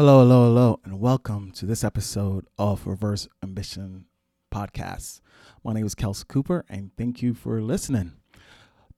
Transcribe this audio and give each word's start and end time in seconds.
Hello, 0.00 0.20
hello, 0.20 0.44
hello, 0.44 0.80
and 0.84 1.00
welcome 1.00 1.50
to 1.50 1.66
this 1.66 1.82
episode 1.82 2.46
of 2.56 2.86
Reverse 2.86 3.26
Ambition 3.42 4.04
Podcast. 4.54 5.20
My 5.64 5.72
name 5.72 5.84
is 5.84 5.96
Kelsey 5.96 6.24
Cooper, 6.28 6.64
and 6.68 6.92
thank 6.96 7.20
you 7.20 7.34
for 7.34 7.60
listening. 7.60 8.12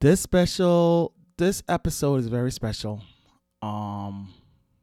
This 0.02 0.20
special, 0.20 1.14
this 1.38 1.62
episode 1.70 2.16
is 2.16 2.26
very 2.26 2.52
special, 2.52 3.00
um, 3.62 4.34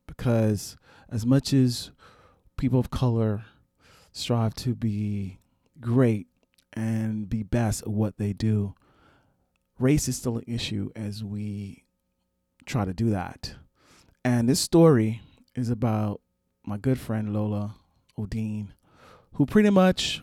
because 0.07 0.75
as 1.07 1.23
much 1.23 1.53
as 1.53 1.91
people 2.57 2.79
of 2.79 2.89
color 2.89 3.45
strive 4.11 4.55
to 4.55 4.73
be 4.73 5.37
great 5.79 6.25
and 6.73 7.29
be 7.29 7.43
best 7.43 7.83
at 7.83 7.89
what 7.89 8.17
they 8.17 8.33
do, 8.33 8.73
race 9.77 10.07
is 10.07 10.17
still 10.17 10.39
an 10.39 10.45
issue 10.47 10.89
as 10.95 11.23
we 11.23 11.83
try 12.65 12.85
to 12.85 12.93
do 12.95 13.11
that. 13.11 13.53
And 14.25 14.49
this 14.49 14.59
story 14.59 15.21
is 15.57 15.69
about 15.71 16.21
my 16.63 16.77
good 16.77 16.99
friend 16.99 17.33
Lola 17.33 17.75
Odine, 18.17 18.67
who 19.33 19.45
pretty 19.45 19.71
much 19.71 20.21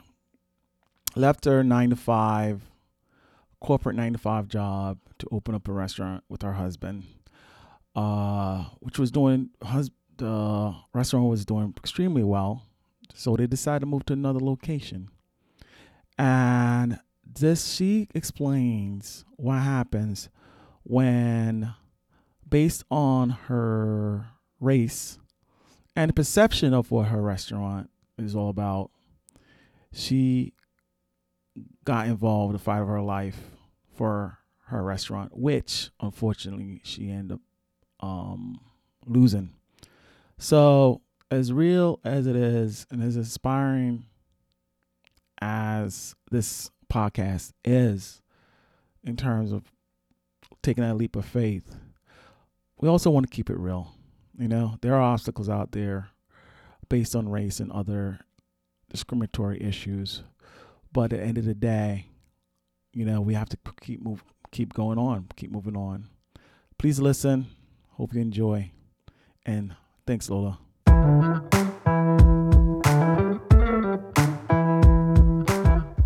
left 1.16 1.44
her 1.44 1.64
nine 1.64 1.90
to 1.90 1.96
five, 1.96 2.62
corporate 3.60 3.96
nine 3.96 4.12
to 4.12 4.18
five 4.18 4.48
job 4.48 4.98
to 5.18 5.26
open 5.32 5.54
up 5.54 5.66
a 5.66 5.72
restaurant 5.72 6.22
with 6.28 6.42
her 6.42 6.52
husband, 6.52 7.04
uh, 7.96 8.64
which 8.78 8.98
was 8.98 9.10
doing, 9.10 9.50
hus- 9.62 9.90
the 10.18 10.74
restaurant 10.92 11.26
was 11.28 11.44
doing 11.44 11.74
extremely 11.76 12.22
well. 12.22 12.62
So 13.12 13.36
they 13.36 13.46
decided 13.46 13.80
to 13.80 13.86
move 13.86 14.06
to 14.06 14.12
another 14.12 14.40
location. 14.40 15.08
And 16.16 17.00
this, 17.24 17.74
she 17.74 18.08
explains 18.14 19.24
what 19.36 19.58
happens 19.58 20.28
when, 20.84 21.74
based 22.48 22.84
on 22.90 23.30
her 23.30 24.26
race, 24.60 25.18
and 25.96 26.08
the 26.08 26.14
perception 26.14 26.74
of 26.74 26.90
what 26.90 27.08
her 27.08 27.22
restaurant 27.22 27.90
is 28.18 28.34
all 28.34 28.48
about. 28.48 28.90
She 29.92 30.54
got 31.84 32.08
involved 32.08 32.50
in 32.50 32.52
the 32.54 32.62
fight 32.62 32.80
of 32.80 32.88
her 32.88 33.00
life 33.00 33.38
for 33.94 34.38
her 34.66 34.82
restaurant, 34.82 35.36
which 35.36 35.90
unfortunately 36.00 36.80
she 36.84 37.10
ended 37.10 37.38
up 38.00 38.06
um, 38.06 38.60
losing. 39.06 39.50
So, 40.38 41.00
as 41.30 41.52
real 41.52 42.00
as 42.04 42.26
it 42.26 42.36
is, 42.36 42.86
and 42.90 43.02
as 43.02 43.16
inspiring 43.16 44.04
as 45.40 46.14
this 46.30 46.70
podcast 46.92 47.52
is, 47.64 48.20
in 49.04 49.16
terms 49.16 49.52
of 49.52 49.62
taking 50.62 50.82
that 50.82 50.96
leap 50.96 51.14
of 51.16 51.24
faith, 51.24 51.76
we 52.80 52.88
also 52.88 53.10
want 53.10 53.28
to 53.28 53.34
keep 53.34 53.50
it 53.50 53.58
real. 53.58 53.92
You 54.36 54.48
know, 54.48 54.78
there 54.80 54.96
are 54.96 55.00
obstacles 55.00 55.48
out 55.48 55.70
there 55.70 56.08
based 56.88 57.14
on 57.14 57.28
race 57.28 57.60
and 57.60 57.70
other 57.70 58.18
discriminatory 58.90 59.62
issues. 59.62 60.24
But 60.92 61.12
at 61.12 61.20
the 61.20 61.22
end 61.22 61.38
of 61.38 61.44
the 61.44 61.54
day, 61.54 62.06
you 62.92 63.04
know, 63.04 63.20
we 63.20 63.34
have 63.34 63.48
to 63.50 63.58
keep 63.80 64.02
move 64.02 64.24
keep 64.50 64.72
going 64.72 64.98
on, 64.98 65.28
keep 65.36 65.52
moving 65.52 65.76
on. 65.76 66.08
Please 66.78 66.98
listen. 66.98 67.46
Hope 67.90 68.12
you 68.12 68.20
enjoy. 68.20 68.72
And 69.46 69.76
thanks, 70.04 70.28
Lola. 70.28 70.58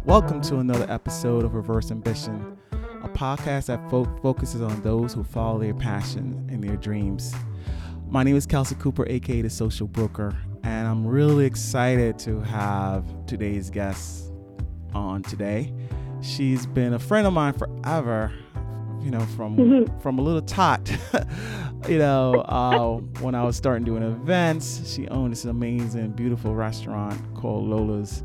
Welcome 0.04 0.42
to 0.42 0.58
another 0.58 0.84
episode 0.90 1.46
of 1.46 1.54
Reverse 1.54 1.90
Ambition, 1.90 2.58
a 3.02 3.08
podcast 3.08 3.66
that 3.66 3.88
fo- 3.88 4.04
focuses 4.20 4.60
on 4.60 4.82
those 4.82 5.14
who 5.14 5.24
follow 5.24 5.60
their 5.60 5.72
passion 5.72 6.46
and 6.52 6.62
their 6.62 6.76
dreams. 6.76 7.32
My 8.10 8.22
name 8.22 8.36
is 8.36 8.46
Kelsey 8.46 8.74
Cooper, 8.76 9.06
aka 9.06 9.42
the 9.42 9.50
Social 9.50 9.86
Broker, 9.86 10.34
and 10.62 10.88
I'm 10.88 11.06
really 11.06 11.44
excited 11.44 12.18
to 12.20 12.40
have 12.40 13.04
today's 13.26 13.68
guest 13.68 14.32
on 14.94 15.22
today. 15.22 15.74
She's 16.22 16.64
been 16.64 16.94
a 16.94 16.98
friend 16.98 17.26
of 17.26 17.34
mine 17.34 17.52
forever, 17.52 18.32
you 19.02 19.10
know, 19.10 19.20
from 19.36 19.86
from 20.00 20.18
a 20.18 20.22
little 20.22 20.40
tot. 20.40 20.90
you 21.86 21.98
know, 21.98 22.40
uh, 22.46 22.96
when 23.20 23.34
I 23.34 23.44
was 23.44 23.56
starting 23.56 23.84
doing 23.84 24.02
events, 24.02 24.90
she 24.90 25.06
owned 25.08 25.32
this 25.32 25.44
amazing, 25.44 26.12
beautiful 26.12 26.54
restaurant 26.54 27.20
called 27.34 27.68
Lola's. 27.68 28.24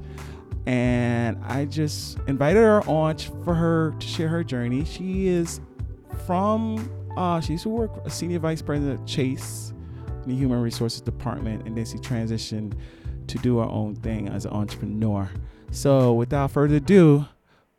And 0.66 1.38
I 1.44 1.66
just 1.66 2.20
invited 2.30 2.60
her 2.60 2.88
on 2.88 3.18
for 3.18 3.54
her 3.54 3.94
to 4.00 4.08
share 4.08 4.30
her 4.30 4.46
journey. 4.46 4.86
She 4.86 5.28
is 5.28 5.60
from 6.26 6.90
uh, 7.18 7.42
she 7.42 7.54
used 7.54 7.64
to 7.64 7.70
work 7.70 7.92
a 8.06 8.10
senior 8.10 8.40
vice 8.40 8.62
president 8.62 9.02
at 9.02 9.06
Chase 9.06 9.73
the 10.26 10.36
human 10.36 10.62
resources 10.62 11.02
department, 11.02 11.68
and 11.68 11.78
then 11.78 11.86
she 11.86 11.98
transitioned 11.98 12.74
to 13.28 13.38
do 13.40 13.58
her 13.60 13.66
own 13.66 13.96
thing 13.96 14.28
as 14.28 14.46
an 14.46 14.52
entrepreneur. 14.52 15.30
So, 15.72 16.14
without 16.14 16.52
further 16.52 16.76
ado, 16.76 17.26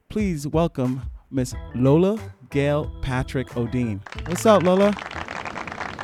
please 0.08 0.46
welcome 0.46 1.02
Miss 1.30 1.54
Lola 1.74 2.18
Gail 2.50 2.90
Patrick 3.02 3.48
Odine. 3.50 4.00
What's 4.28 4.46
up, 4.46 4.62
Lola? 4.62 4.92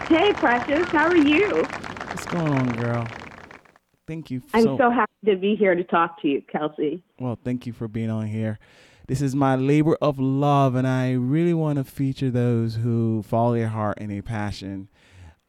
Hey, 0.08 0.32
Precious. 0.32 0.88
How 0.88 1.06
are 1.06 1.16
you? 1.16 1.62
What's 2.08 2.26
going 2.26 2.48
on, 2.48 2.68
girl? 2.76 3.06
Thank 4.06 4.30
you. 4.30 4.42
I'm 4.52 4.76
so 4.76 4.90
happy 4.90 5.12
to 5.26 5.36
be 5.36 5.54
here 5.54 5.74
to 5.74 5.84
talk 5.84 6.20
to 6.22 6.28
you, 6.28 6.42
Kelsey. 6.50 7.02
Well, 7.18 7.38
thank 7.44 7.66
you 7.66 7.72
for 7.72 7.86
being 7.86 8.10
on 8.10 8.26
here. 8.26 8.58
This 9.06 9.22
is 9.22 9.34
my 9.34 9.56
labor 9.56 9.96
of 10.00 10.18
love, 10.18 10.74
and 10.74 10.86
I 10.86 11.12
really 11.12 11.54
want 11.54 11.78
to 11.78 11.84
feature 11.84 12.30
those 12.30 12.76
who 12.76 13.22
follow 13.22 13.54
their 13.54 13.68
heart 13.68 13.98
and 14.00 14.10
their 14.10 14.22
passion, 14.22 14.88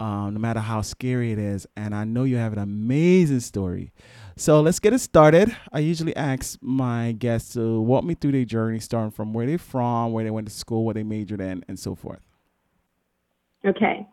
um, 0.02 0.34
no 0.34 0.40
matter 0.40 0.60
how 0.60 0.82
scary 0.82 1.32
it 1.32 1.38
is. 1.38 1.68
And 1.78 1.94
I 1.94 2.06
know 2.06 2.24
you 2.24 2.38
have 2.38 2.54
an 2.54 2.60
amazing 2.60 3.40
story. 3.40 3.92
So 4.36 4.60
let's 4.60 4.80
get 4.80 4.94
it 4.94 5.00
started. 5.00 5.56
I 5.72 5.80
usually 5.80 6.16
ask 6.16 6.58
my 6.60 7.12
guests 7.12 7.54
to 7.54 7.80
walk 7.80 8.04
me 8.04 8.16
through 8.16 8.32
their 8.32 8.46
journey, 8.46 8.80
starting 8.80 9.12
from 9.12 9.32
where 9.32 9.46
they're 9.46 9.60
from, 9.60 10.12
where 10.12 10.24
they 10.24 10.32
went 10.32 10.48
to 10.48 10.54
school, 10.54 10.86
what 10.86 10.96
they 10.96 11.04
majored 11.04 11.40
in, 11.40 11.64
and 11.68 11.78
so 11.78 11.94
forth. 11.94 12.22
Okay. 13.64 14.08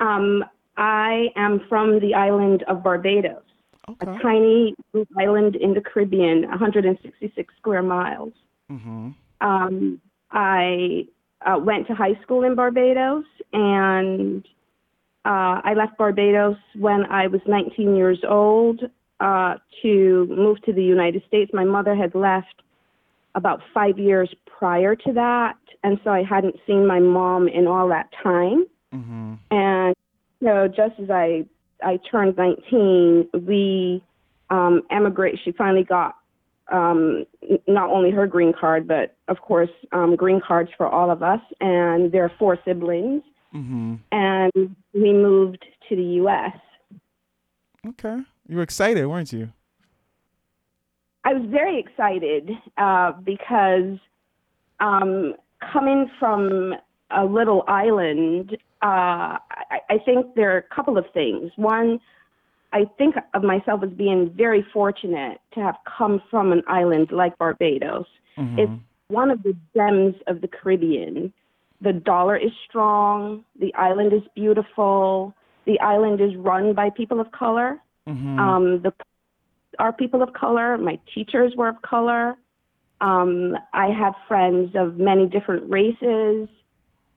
Um, 0.00 0.44
I 0.76 1.28
am 1.36 1.60
from 1.68 2.00
the 2.00 2.14
island 2.14 2.64
of 2.66 2.82
Barbados, 2.82 3.42
Okay. 3.88 4.10
a 4.10 4.18
tiny 4.20 4.74
island 5.16 5.54
in 5.54 5.74
the 5.74 5.80
Caribbean, 5.80 6.42
166 6.48 7.54
square 7.56 7.82
miles. 7.82 8.32
Mm-hmm. 8.68 9.10
Um, 9.40 10.00
I 10.32 11.06
uh, 11.46 11.58
went 11.60 11.86
to 11.86 11.94
high 11.94 12.18
school 12.22 12.42
in 12.42 12.56
Barbados, 12.56 13.24
and 13.52 14.44
uh, 15.24 15.60
I 15.64 15.74
left 15.74 15.96
Barbados 15.96 16.56
when 16.76 17.06
I 17.06 17.26
was 17.28 17.40
19 17.46 17.96
years 17.96 18.18
old 18.28 18.82
uh, 19.20 19.54
to 19.82 20.26
move 20.28 20.60
to 20.62 20.72
the 20.72 20.82
United 20.82 21.22
States. 21.26 21.50
My 21.54 21.64
mother 21.64 21.94
had 21.94 22.14
left 22.14 22.62
about 23.34 23.60
five 23.72 23.98
years 23.98 24.32
prior 24.46 24.94
to 24.94 25.12
that, 25.14 25.56
and 25.82 25.98
so 26.04 26.10
I 26.10 26.22
hadn't 26.22 26.56
seen 26.66 26.86
my 26.86 27.00
mom 27.00 27.48
in 27.48 27.66
all 27.66 27.88
that 27.88 28.10
time. 28.22 28.66
Mm-hmm. 28.94 29.34
And 29.50 29.94
so 30.42 30.68
just 30.68 31.00
as 31.00 31.10
I 31.10 31.46
I 31.82 31.98
turned 32.10 32.36
19, 32.36 33.28
we 33.46 34.02
um, 34.50 34.82
emigrated. 34.90 35.40
She 35.44 35.52
finally 35.52 35.84
got 35.84 36.16
um, 36.72 37.24
not 37.66 37.90
only 37.90 38.10
her 38.10 38.26
green 38.26 38.52
card, 38.58 38.86
but 38.86 39.16
of 39.28 39.40
course 39.40 39.70
um, 39.92 40.16
green 40.16 40.40
cards 40.40 40.70
for 40.76 40.88
all 40.88 41.10
of 41.10 41.22
us. 41.22 41.40
And 41.60 42.12
there 42.12 42.24
are 42.24 42.32
four 42.38 42.58
siblings, 42.64 43.22
Mm-hmm. 43.54 43.94
and 44.10 44.76
we 44.92 45.12
moved 45.12 45.64
to 45.88 45.94
the 45.94 46.02
U.S. 46.02 46.56
Okay. 47.86 48.16
You 48.48 48.56
were 48.56 48.62
excited, 48.62 49.06
weren't 49.06 49.32
you? 49.32 49.52
I 51.24 51.32
was 51.34 51.48
very 51.48 51.78
excited 51.78 52.50
uh, 52.76 53.12
because 53.12 53.98
um, 54.80 55.34
coming 55.72 56.10
from 56.18 56.74
a 57.10 57.24
little 57.24 57.64
island, 57.68 58.56
uh, 58.82 59.38
I, 59.38 59.78
I 59.88 59.98
think 60.04 60.34
there 60.34 60.52
are 60.54 60.58
a 60.58 60.74
couple 60.74 60.98
of 60.98 61.06
things. 61.14 61.50
One, 61.56 62.00
I 62.72 62.84
think 62.98 63.14
of 63.32 63.42
myself 63.42 63.82
as 63.82 63.90
being 63.90 64.32
very 64.36 64.66
fortunate 64.72 65.40
to 65.54 65.60
have 65.60 65.76
come 65.86 66.20
from 66.30 66.52
an 66.52 66.62
island 66.66 67.12
like 67.12 67.38
Barbados. 67.38 68.06
Mm-hmm. 68.36 68.58
It's 68.58 68.72
one 69.08 69.30
of 69.30 69.42
the 69.42 69.56
gems 69.74 70.16
of 70.26 70.40
the 70.40 70.48
Caribbean. 70.48 71.32
The 71.84 71.92
dollar 71.92 72.36
is 72.36 72.50
strong. 72.68 73.44
The 73.60 73.72
island 73.74 74.12
is 74.12 74.22
beautiful. 74.34 75.34
The 75.66 75.78
island 75.80 76.20
is 76.20 76.34
run 76.36 76.72
by 76.74 76.88
people 76.90 77.20
of 77.20 77.30
color. 77.30 77.78
Mm-hmm. 78.08 78.38
Um, 78.38 78.82
the 78.82 78.92
are 79.78 79.92
people 79.92 80.22
of 80.22 80.32
color. 80.32 80.78
My 80.78 80.98
teachers 81.14 81.52
were 81.56 81.68
of 81.68 81.82
color. 81.82 82.36
Um, 83.00 83.56
I 83.72 83.88
have 83.88 84.14
friends 84.28 84.72
of 84.76 84.96
many 84.96 85.26
different 85.26 85.68
races. 85.68 86.48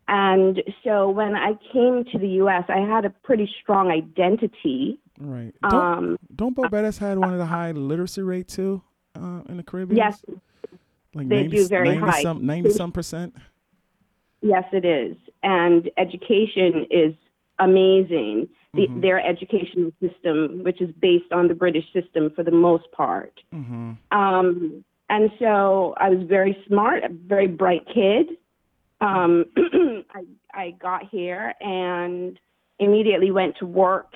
And 0.10 0.62
so 0.84 1.10
when 1.10 1.36
I 1.36 1.54
came 1.72 2.04
to 2.12 2.18
the 2.18 2.28
U.S., 2.44 2.64
I 2.68 2.80
had 2.80 3.06
a 3.06 3.10
pretty 3.10 3.50
strong 3.62 3.92
identity. 3.92 5.00
right. 5.20 5.54
Don't, 5.62 5.74
Um, 5.74 6.18
don't 6.36 6.56
Barbados 6.56 6.98
had 6.98 7.18
one 7.20 7.32
of 7.34 7.40
the 7.40 7.46
high 7.46 7.72
literacy 7.72 8.22
rate 8.22 8.48
too 8.48 8.82
uh, 9.16 9.42
in 9.50 9.58
the 9.58 9.64
Caribbean? 9.64 9.98
yes, 9.98 10.24
like 11.14 11.28
they 11.30 11.44
90, 11.44 11.58
do 11.58 11.68
very 11.68 11.90
90 11.90 12.02
high. 12.12 12.22
Some, 12.22 12.46
90 12.46 12.70
some 12.72 12.92
percent. 12.92 13.36
Yes, 14.48 14.64
it 14.72 14.86
is. 14.86 15.16
And 15.44 15.90
education 15.98 16.86
is 16.90 17.14
amazing. 17.60 18.48
the, 18.74 18.88
Mhm. 18.88 19.02
their 19.02 19.20
educational 19.26 19.92
system, 20.00 20.64
which 20.64 20.82
is 20.82 20.92
based 21.00 21.32
on 21.32 21.48
the 21.48 21.56
British 21.56 21.86
system 21.94 22.30
for 22.36 22.44
the 22.44 22.52
most 22.52 22.84
part. 22.92 23.34
Mm-hmm. 23.52 23.94
Um, 24.12 24.84
and 25.10 25.32
so 25.40 25.96
I 25.98 26.10
was 26.10 26.22
very 26.28 26.56
smart, 26.68 27.04
a 27.04 27.10
very 27.10 27.48
bright 27.48 27.88
kid. 27.92 28.28
Um, 29.02 29.46
I, 30.14 30.22
I 30.54 30.72
got 30.72 31.10
here 31.10 31.56
and 31.60 32.38
immediately 32.78 33.32
went 33.32 33.56
to 33.58 33.66
work 33.66 34.14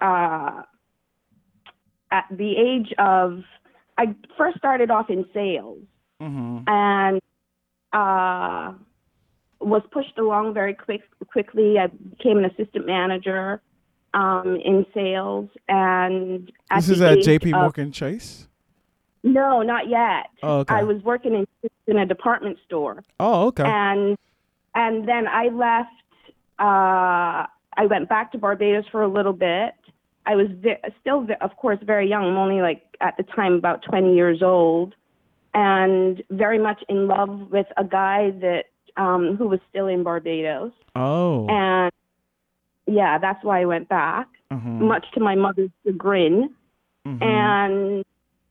uh, 0.00 0.62
at 2.10 2.24
the 2.30 2.56
age 2.56 2.94
of, 2.98 3.42
I 3.98 4.14
first 4.38 4.56
started 4.56 4.90
off 4.90 5.10
in 5.10 5.26
sales 5.34 5.82
Mm-hmm. 6.22 6.58
and 6.68 7.20
uh, 7.92 8.72
was 9.64 9.82
pushed 9.90 10.16
along 10.18 10.54
very 10.54 10.74
quick, 10.74 11.02
quickly. 11.30 11.78
I 11.78 11.86
became 11.88 12.38
an 12.38 12.44
assistant 12.44 12.86
manager 12.86 13.60
um, 14.12 14.58
in 14.64 14.86
sales. 14.94 15.48
And 15.68 16.50
at 16.70 16.76
This 16.76 16.90
is 16.90 17.00
at 17.00 17.20
J.P. 17.22 17.52
of- 17.52 17.60
Morgan 17.60 17.92
Chase. 17.92 18.46
no, 19.22 19.62
not 19.62 19.88
yet. 19.88 20.26
Oh, 20.42 20.58
okay. 20.60 20.74
I 20.74 20.82
was 20.84 21.02
working 21.02 21.34
in, 21.34 21.46
in 21.86 21.98
a 21.98 22.06
department 22.06 22.58
store, 22.66 23.02
oh, 23.20 23.46
okay. 23.48 23.64
and 23.64 24.16
and 24.74 25.08
then 25.08 25.26
I 25.26 25.48
left. 25.48 25.90
Uh, 26.58 27.46
I 27.76 27.86
went 27.88 28.08
back 28.08 28.30
to 28.32 28.38
Barbados 28.38 28.84
for 28.92 29.02
a 29.02 29.08
little 29.08 29.32
bit. 29.32 29.74
I 30.26 30.36
was 30.36 30.46
ve- 30.60 30.76
still, 31.00 31.22
ve- 31.22 31.34
of 31.40 31.56
course, 31.56 31.78
very 31.82 32.08
young. 32.08 32.24
I'm 32.24 32.36
only 32.36 32.60
like 32.62 32.82
at 33.00 33.16
the 33.16 33.24
time 33.24 33.54
about 33.54 33.82
20 33.82 34.14
years 34.14 34.42
old, 34.42 34.94
and 35.54 36.22
very 36.30 36.58
much 36.58 36.82
in 36.88 37.08
love 37.08 37.50
with 37.50 37.66
a 37.76 37.84
guy 37.84 38.30
that 38.40 38.66
um, 38.96 39.36
who 39.36 39.48
was 39.48 39.60
still 39.70 39.86
in 39.86 40.02
Barbados. 40.02 40.72
oh. 40.96 41.46
And 41.48 41.90
yeah, 42.86 43.18
that's 43.18 43.42
why 43.42 43.62
I 43.62 43.64
went 43.64 43.88
back, 43.88 44.28
Mhm. 44.52 44.80
much 44.80 45.06
to 45.14 45.20
my 45.20 45.34
mother's 45.34 45.70
chagrin 45.84 46.50
Mhm. 47.06 47.22
and 47.22 48.04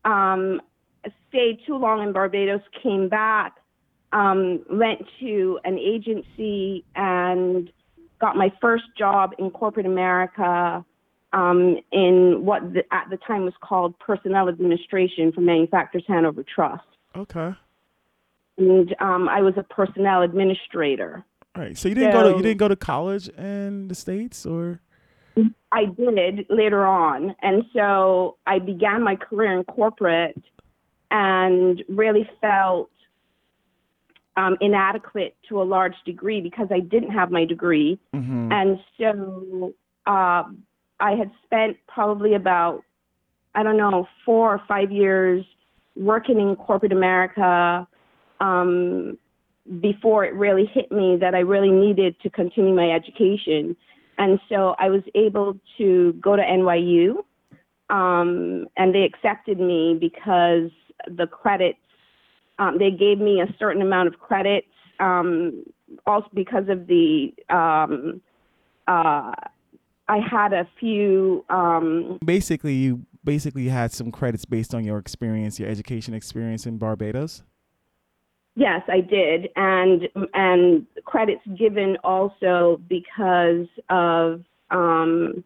um, 0.05 0.61
stayed 1.29 1.59
too 1.65 1.75
long 1.77 2.01
in 2.03 2.11
Barbados, 2.11 2.61
came 2.81 3.07
back, 3.07 3.53
um, 4.11 4.59
went 4.69 5.07
to 5.19 5.59
an 5.63 5.77
agency 5.79 6.83
and 6.95 7.71
got 8.19 8.35
my 8.35 8.51
first 8.59 8.83
job 8.97 9.33
in 9.37 9.49
corporate 9.49 9.85
America 9.85 10.83
um, 11.31 11.79
in 11.91 12.45
what 12.45 12.73
the, 12.73 12.83
at 12.93 13.09
the 13.09 13.17
time 13.17 13.43
was 13.43 13.53
called 13.61 13.97
personnel 13.99 14.47
administration 14.49 15.31
for 15.31 15.41
Manufacturers 15.41 16.03
Hanover 16.07 16.43
Trust. 16.43 16.83
okay. 17.15 17.53
And 18.57 18.95
um, 18.99 19.27
I 19.29 19.41
was 19.41 19.55
a 19.57 19.63
personnel 19.63 20.21
administrator. 20.21 21.25
All 21.55 21.63
right. 21.63 21.77
So 21.77 21.89
you 21.89 21.95
didn't 21.95 22.13
go 22.13 22.31
to 22.31 22.37
you 22.37 22.43
didn't 22.43 22.57
go 22.57 22.67
to 22.67 22.75
college 22.75 23.27
in 23.29 23.87
the 23.87 23.95
states 23.95 24.45
or 24.45 24.79
I 25.71 25.85
did 25.85 26.45
later 26.49 26.85
on. 26.85 27.35
And 27.41 27.63
so 27.73 28.37
I 28.45 28.59
began 28.59 29.03
my 29.03 29.15
career 29.15 29.57
in 29.57 29.63
corporate 29.63 30.39
and 31.09 31.83
really 31.89 32.29
felt 32.41 32.89
um, 34.37 34.57
inadequate 34.61 35.35
to 35.49 35.61
a 35.61 35.63
large 35.63 35.95
degree 36.05 36.41
because 36.41 36.67
I 36.71 36.79
didn't 36.79 37.11
have 37.11 37.31
my 37.31 37.45
degree. 37.45 37.99
mm-hmm. 38.13 38.51
And 38.51 38.79
so 38.99 39.73
uh, 40.05 40.43
I 40.99 41.11
had 41.11 41.31
spent 41.43 41.77
probably 41.87 42.33
about, 42.33 42.83
I 43.55 43.63
don't 43.63 43.77
know, 43.77 44.07
four 44.25 44.53
or 44.53 44.61
five 44.67 44.91
years 44.91 45.45
working 45.95 46.39
in 46.39 46.55
corporate 46.55 46.91
America 46.91 47.87
um, 48.43 49.17
before 49.79 50.25
it 50.25 50.33
really 50.35 50.65
hit 50.65 50.91
me 50.91 51.17
that 51.19 51.33
I 51.33 51.39
really 51.39 51.71
needed 51.71 52.19
to 52.21 52.29
continue 52.29 52.75
my 52.75 52.91
education. 52.91 53.75
And 54.17 54.39
so 54.49 54.75
I 54.77 54.89
was 54.89 55.01
able 55.15 55.57
to 55.77 56.13
go 56.21 56.35
to 56.35 56.41
NYU, 56.43 57.23
um, 57.89 58.67
and 58.77 58.93
they 58.93 59.03
accepted 59.03 59.59
me 59.59 59.97
because 59.99 60.69
the 61.07 61.25
credits, 61.27 61.79
um, 62.59 62.77
they 62.77 62.91
gave 62.91 63.19
me 63.19 63.41
a 63.41 63.47
certain 63.57 63.81
amount 63.81 64.09
of 64.09 64.19
credits, 64.19 64.67
um, 64.99 65.63
also 66.05 66.27
because 66.33 66.67
of 66.67 66.87
the, 66.87 67.33
um, 67.49 68.21
uh, 68.87 69.31
I 70.09 70.19
had 70.19 70.51
a 70.51 70.67
few, 70.79 71.45
um, 71.49 72.19
basically 72.23 72.73
you 72.73 73.05
basically 73.23 73.69
had 73.69 73.93
some 73.93 74.11
credits 74.11 74.43
based 74.43 74.75
on 74.75 74.83
your 74.83 74.97
experience, 74.97 75.59
your 75.59 75.69
education 75.69 76.13
experience 76.13 76.65
in 76.65 76.77
Barbados. 76.77 77.41
Yes, 78.55 78.83
I 78.87 78.99
did, 79.01 79.49
and 79.55 80.07
and 80.33 80.85
credits 81.05 81.41
given 81.57 81.97
also 82.03 82.79
because 82.87 83.65
of 83.89 84.43
um, 84.69 85.43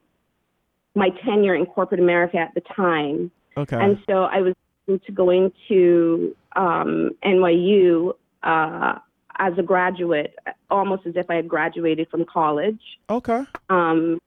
my 0.94 1.10
tenure 1.24 1.56
in 1.56 1.66
corporate 1.68 2.02
America 2.02 2.38
at 2.38 2.54
the 2.54 2.62
time, 2.76 3.32
Okay. 3.56 3.78
and 3.82 3.98
so 4.10 4.24
I 4.24 4.42
was 4.42 4.54
to 4.88 5.12
go 5.14 5.30
into 5.30 6.36
um, 6.56 7.12
NYU 7.24 8.14
uh, 8.44 8.96
as 9.38 9.54
a 9.58 9.64
graduate, 9.64 10.36
almost 10.70 11.06
as 11.06 11.14
if 11.16 11.30
I 11.30 11.36
had 11.36 11.48
graduated 11.48 12.10
from 12.10 12.26
college. 12.26 12.82
okay. 13.10 13.44
Um, 13.70 14.20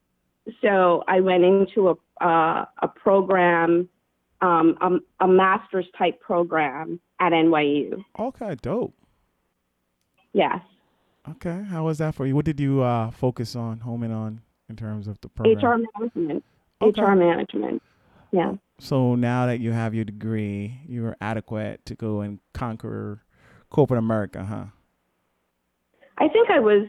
so 0.63 1.05
I 1.07 1.21
went 1.21 1.45
into 1.45 1.91
a 1.91 2.25
uh, 2.25 2.65
a 2.83 2.89
program, 2.89 3.89
um, 4.41 4.77
a, 4.81 5.25
a 5.25 5.29
master's 5.29 5.87
type 5.99 6.21
program 6.21 6.99
at 7.21 7.33
NYU. 7.33 8.03
Okay. 8.19 8.57
Dope. 8.63 8.95
Yes. 10.33 10.61
Okay. 11.29 11.63
How 11.69 11.85
was 11.85 11.99
that 11.99 12.15
for 12.15 12.27
you? 12.27 12.35
What 12.35 12.45
did 12.45 12.59
you 12.59 12.83
uh, 12.83 13.11
focus 13.11 13.55
on, 13.55 13.81
home 13.81 14.01
homing 14.01 14.13
on 14.13 14.41
in 14.69 14.77
terms 14.77 15.07
of 15.07 15.21
the 15.21 15.29
program? 15.29 15.59
HR 15.59 15.87
management. 15.99 16.45
Okay. 16.83 17.03
HR 17.03 17.15
management. 17.15 17.83
Yeah. 18.33 18.55
So 18.79 19.15
now 19.15 19.47
that 19.47 19.61
you 19.61 19.73
have 19.73 19.95
your 19.95 20.05
degree, 20.05 20.81
you're 20.89 21.17
adequate 21.21 21.85
to 21.87 21.95
go 21.95 22.23
and 22.23 22.39
conquer 22.55 23.23
corporate 23.69 23.99
America, 23.99 24.45
huh? 24.45 24.65
I 26.19 26.29
think 26.29 26.51
I 26.51 26.61
was 26.61 26.89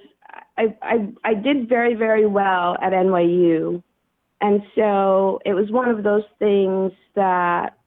I 0.58 0.76
I 0.82 1.10
I 1.24 1.34
did 1.34 1.68
very 1.68 1.96
very 1.96 2.26
well 2.26 2.78
at 2.82 2.94
NYU. 2.94 3.84
And 4.40 4.64
so 4.76 5.40
it 5.46 5.54
was 5.54 5.70
one 5.72 5.90
of 5.90 6.04
those 6.04 6.24
things 6.40 6.92
that 7.16 7.78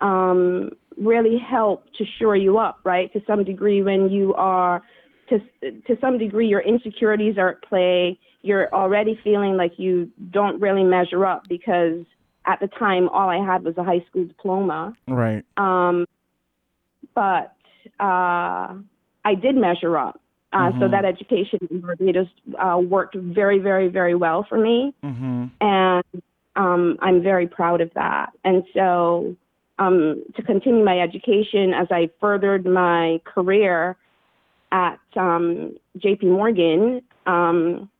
um 0.00 0.70
really 1.00 1.38
help 1.38 1.84
to 1.98 2.04
shore 2.18 2.36
you 2.36 2.58
up, 2.58 2.78
right? 2.84 3.12
To 3.14 3.20
some 3.26 3.42
degree 3.42 3.82
when 3.82 4.10
you 4.10 4.34
are 4.34 4.82
to 5.30 5.38
to 5.60 5.96
some 6.00 6.18
degree 6.18 6.46
your 6.46 6.60
insecurities 6.60 7.38
are 7.38 7.50
at 7.50 7.62
play, 7.62 8.18
you're 8.42 8.72
already 8.72 9.18
feeling 9.24 9.56
like 9.56 9.72
you 9.78 10.10
don't 10.30 10.60
really 10.60 10.84
measure 10.84 11.24
up 11.24 11.42
because 11.48 12.04
at 12.46 12.60
the 12.60 12.68
time 12.68 13.08
all 13.08 13.28
I 13.28 13.44
had 13.44 13.64
was 13.64 13.76
a 13.78 13.84
high 13.84 14.04
school 14.08 14.24
diploma. 14.26 14.94
Right. 15.08 15.44
Um, 15.56 16.06
but 17.14 17.54
uh, 17.98 18.74
I 19.24 19.34
did 19.40 19.56
measure 19.56 19.96
up. 19.96 20.20
Uh, 20.52 20.72
So 20.80 20.86
Mhm. 20.86 20.90
that 20.90 21.04
education 21.04 21.58
in 21.70 21.80
Barbados 21.80 22.28
uh, 22.58 22.78
worked 22.78 23.14
very, 23.14 23.58
very, 23.58 23.88
very 23.88 24.14
well 24.14 24.42
for 24.48 24.58
me. 24.58 24.92
Mm-hmm. 25.04 25.44
And 25.60 26.04
um, 26.56 26.96
I'm 27.00 27.22
very 27.22 27.46
proud 27.46 27.80
of 27.80 27.92
that. 27.94 28.32
And 28.44 28.64
so 28.74 29.36
um, 29.80 30.22
to 30.36 30.42
continue 30.42 30.84
my 30.84 31.00
education 31.00 31.72
as 31.74 31.88
I 31.90 32.10
furthered 32.20 32.66
my 32.66 33.20
career 33.24 33.96
at 34.70 35.00
um, 35.16 35.74
JP 35.98 36.24
Morgan, 36.24 37.02
um, 37.26 37.90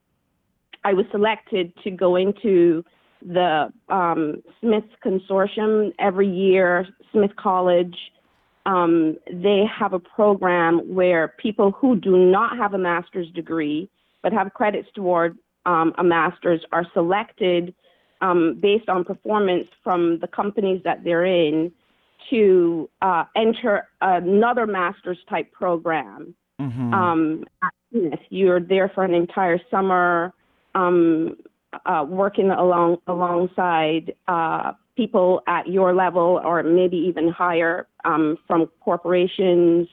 I 0.85 0.93
was 0.93 1.07
selected 1.11 1.73
to 1.83 1.91
go 1.91 2.17
into 2.17 2.85
the 3.27 3.73
um, 3.89 4.43
Smith 4.61 4.85
Consortium 5.05 5.93
every 5.99 6.29
year, 6.29 6.87
Smith 7.13 7.33
College. 7.37 7.97
Um, 8.67 9.17
they 9.33 9.65
have 9.79 9.95
a 9.95 9.99
program 9.99 10.95
where 10.95 11.35
people 11.39 11.73
who 11.73 11.97
do 11.97 12.17
not 12.17 12.57
have 12.57 12.75
a 12.75 12.79
master's 12.79 13.31
degree 13.33 13.91
but 14.23 14.33
have 14.35 14.53
credits 14.53 14.89
toward 14.95 15.39
um, 15.67 15.95
a 15.99 16.05
master's 16.05 16.61
are 16.73 16.87
selected 16.93 17.75
um, 18.21 18.59
based 18.61 18.89
on 18.89 19.05
performance 19.05 19.67
from 19.83 20.19
the 20.21 20.27
companies 20.27 20.83
that 20.85 21.05
they're 21.05 21.25
in 21.25 21.73
to 22.31 22.89
uh, 23.03 23.25
enter 23.37 23.89
another 24.01 24.67
master's 24.67 25.19
type 25.29 25.51
program. 25.53 26.35
Mm-hmm. 26.61 26.95
Um, 26.95 27.45
You're 28.29 28.61
there 28.61 28.91
for 28.95 29.05
an 29.05 29.15
entire 29.15 29.59
summer, 29.71 30.33
um, 30.75 31.37
uh, 31.87 32.05
working 32.09 32.51
along 32.51 32.99
alongside 33.07 34.13
uh, 34.29 34.73
people 34.97 35.43
at 35.47 35.67
your 35.67 35.95
level 35.95 36.41
or 36.45 36.63
maybe 36.63 36.97
even 36.97 37.29
higher 37.29 37.87
um, 38.05 38.37
from 38.47 38.69
corporations 38.81 39.89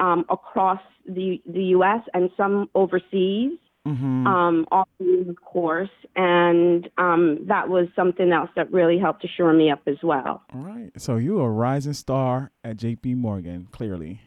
um, 0.00 0.24
across 0.28 0.80
the 1.06 1.40
the 1.46 1.64
U.S. 1.76 2.00
and 2.14 2.30
some 2.36 2.68
overseas 2.74 3.52
mm-hmm. 3.86 4.26
um, 4.26 4.66
all 4.70 4.88
of 5.00 5.36
course, 5.42 5.90
and 6.16 6.88
um, 6.98 7.38
that 7.46 7.68
was 7.68 7.88
something 7.96 8.32
else 8.32 8.50
that 8.56 8.72
really 8.72 8.98
helped 8.98 9.22
to 9.22 9.28
shore 9.28 9.52
me 9.52 9.70
up 9.70 9.82
as 9.86 9.96
well. 10.02 10.42
All 10.54 10.60
right. 10.60 10.90
So 10.96 11.16
you 11.16 11.34
were 11.34 11.46
a 11.46 11.50
rising 11.50 11.94
star 11.94 12.50
at 12.64 12.76
J.P. 12.76 13.14
Morgan, 13.14 13.68
clearly, 13.70 14.20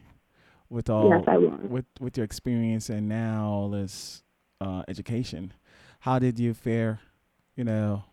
with 0.68 0.90
all 0.90 1.10
yes, 1.10 1.24
I 1.26 1.38
was. 1.38 1.60
with 1.68 1.86
with 2.00 2.16
your 2.16 2.24
experience 2.24 2.88
and 2.88 3.08
now 3.08 3.46
all 3.46 3.70
this 3.70 4.22
uh, 4.60 4.82
education. 4.88 5.52
How 6.00 6.18
did 6.18 6.38
you 6.38 6.52
fare 6.52 7.00
you 7.56 7.64
know, 7.64 8.04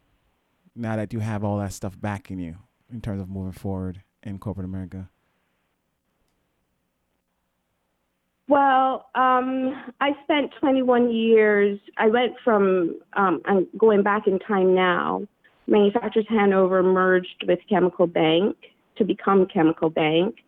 now 0.75 0.95
that 0.95 1.13
you 1.13 1.19
have 1.19 1.43
all 1.43 1.57
that 1.57 1.73
stuff 1.73 1.99
backing 1.99 2.39
you 2.39 2.57
in 2.91 3.01
terms 3.01 3.21
of 3.21 3.29
moving 3.29 3.51
forward 3.51 4.03
in 4.23 4.39
corporate 4.39 4.65
America? 4.65 5.09
Well, 8.51 9.05
um, 9.15 9.81
I 10.01 10.11
spent 10.25 10.51
21 10.59 11.09
years. 11.09 11.79
I 11.95 12.07
went 12.07 12.33
from, 12.43 12.99
um, 13.13 13.41
I'm 13.45 13.65
going 13.77 14.03
back 14.03 14.27
in 14.27 14.39
time 14.39 14.75
now. 14.75 15.25
Manufacturers 15.67 16.25
Hanover 16.27 16.83
merged 16.83 17.45
with 17.47 17.59
Chemical 17.69 18.07
Bank 18.07 18.57
to 18.97 19.05
become 19.05 19.45
Chemical 19.45 19.89
Bank. 19.89 20.39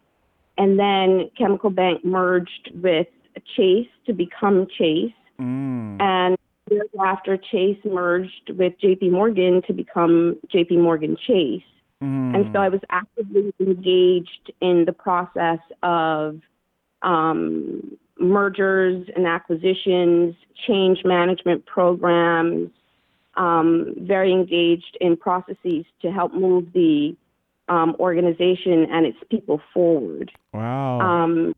And 0.58 0.78
then 0.78 1.30
Chemical 1.38 1.70
Bank 1.70 2.04
merged 2.04 2.72
with 2.74 3.08
Chase 3.56 3.88
to 4.06 4.12
become 4.12 4.68
Chase. 4.78 5.14
Mm. 5.40 6.02
And 6.02 6.38
years 6.70 6.90
after 7.02 7.38
Chase 7.38 7.80
merged 7.86 8.50
with 8.50 8.74
JP 8.84 9.12
Morgan 9.12 9.62
to 9.66 9.72
become 9.72 10.36
JP 10.54 10.82
Morgan 10.82 11.16
Chase. 11.26 11.64
Mm. 12.02 12.36
And 12.36 12.50
so 12.54 12.60
I 12.60 12.68
was 12.68 12.82
actively 12.90 13.54
engaged 13.62 14.52
in 14.60 14.84
the 14.84 14.92
process 14.92 15.60
of 15.84 16.42
um, 17.04 17.98
mergers 18.20 19.08
and 19.16 19.28
acquisitions, 19.28 20.36
change 20.68 21.00
management 21.04 21.66
programs, 21.66 22.70
um, 23.36 23.94
very 24.00 24.32
engaged 24.32 24.98
in 25.02 25.18
processes 25.18 25.86
to 26.02 26.12
help 26.12 26.34
move 26.34 26.72
the 26.74 27.16
um, 27.70 27.96
organization 28.00 28.88
and 28.92 29.06
its 29.06 29.18
people 29.30 29.62
forward. 29.74 30.32
wow. 30.54 31.00
Um, 31.00 31.56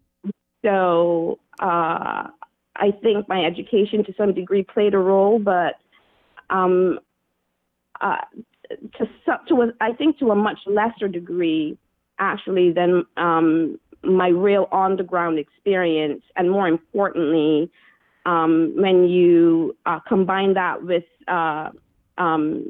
so 0.64 1.40
uh, 1.60 2.28
I 2.75 2.92
think 3.02 3.28
my 3.30 3.46
education 3.46 4.04
to 4.06 4.14
some 4.18 4.34
degree 4.34 4.64
played 4.64 4.94
a 4.94 4.98
role, 4.98 5.40
but 5.40 5.75
um, 6.50 7.00
uh, 8.02 8.18
to, 8.98 9.08
to 9.48 9.62
a, 9.62 9.68
I 9.80 9.94
think 9.94 10.20
to 10.20 10.32
a 10.32 10.36
much 10.36 10.60
lesser 10.66 11.08
degree, 11.08 11.78
actually, 12.20 12.72
than 12.72 13.06
um, 13.18 13.80
my 14.05 14.29
real 14.29 14.67
on 14.71 14.97
the 14.97 15.03
ground 15.03 15.39
experience, 15.39 16.24
and 16.35 16.50
more 16.51 16.67
importantly, 16.67 17.69
um, 18.25 18.74
when 18.75 19.07
you 19.07 19.75
uh, 19.85 20.00
combine 20.07 20.53
that 20.55 20.83
with 20.83 21.03
uh, 21.27 21.69
um, 22.17 22.69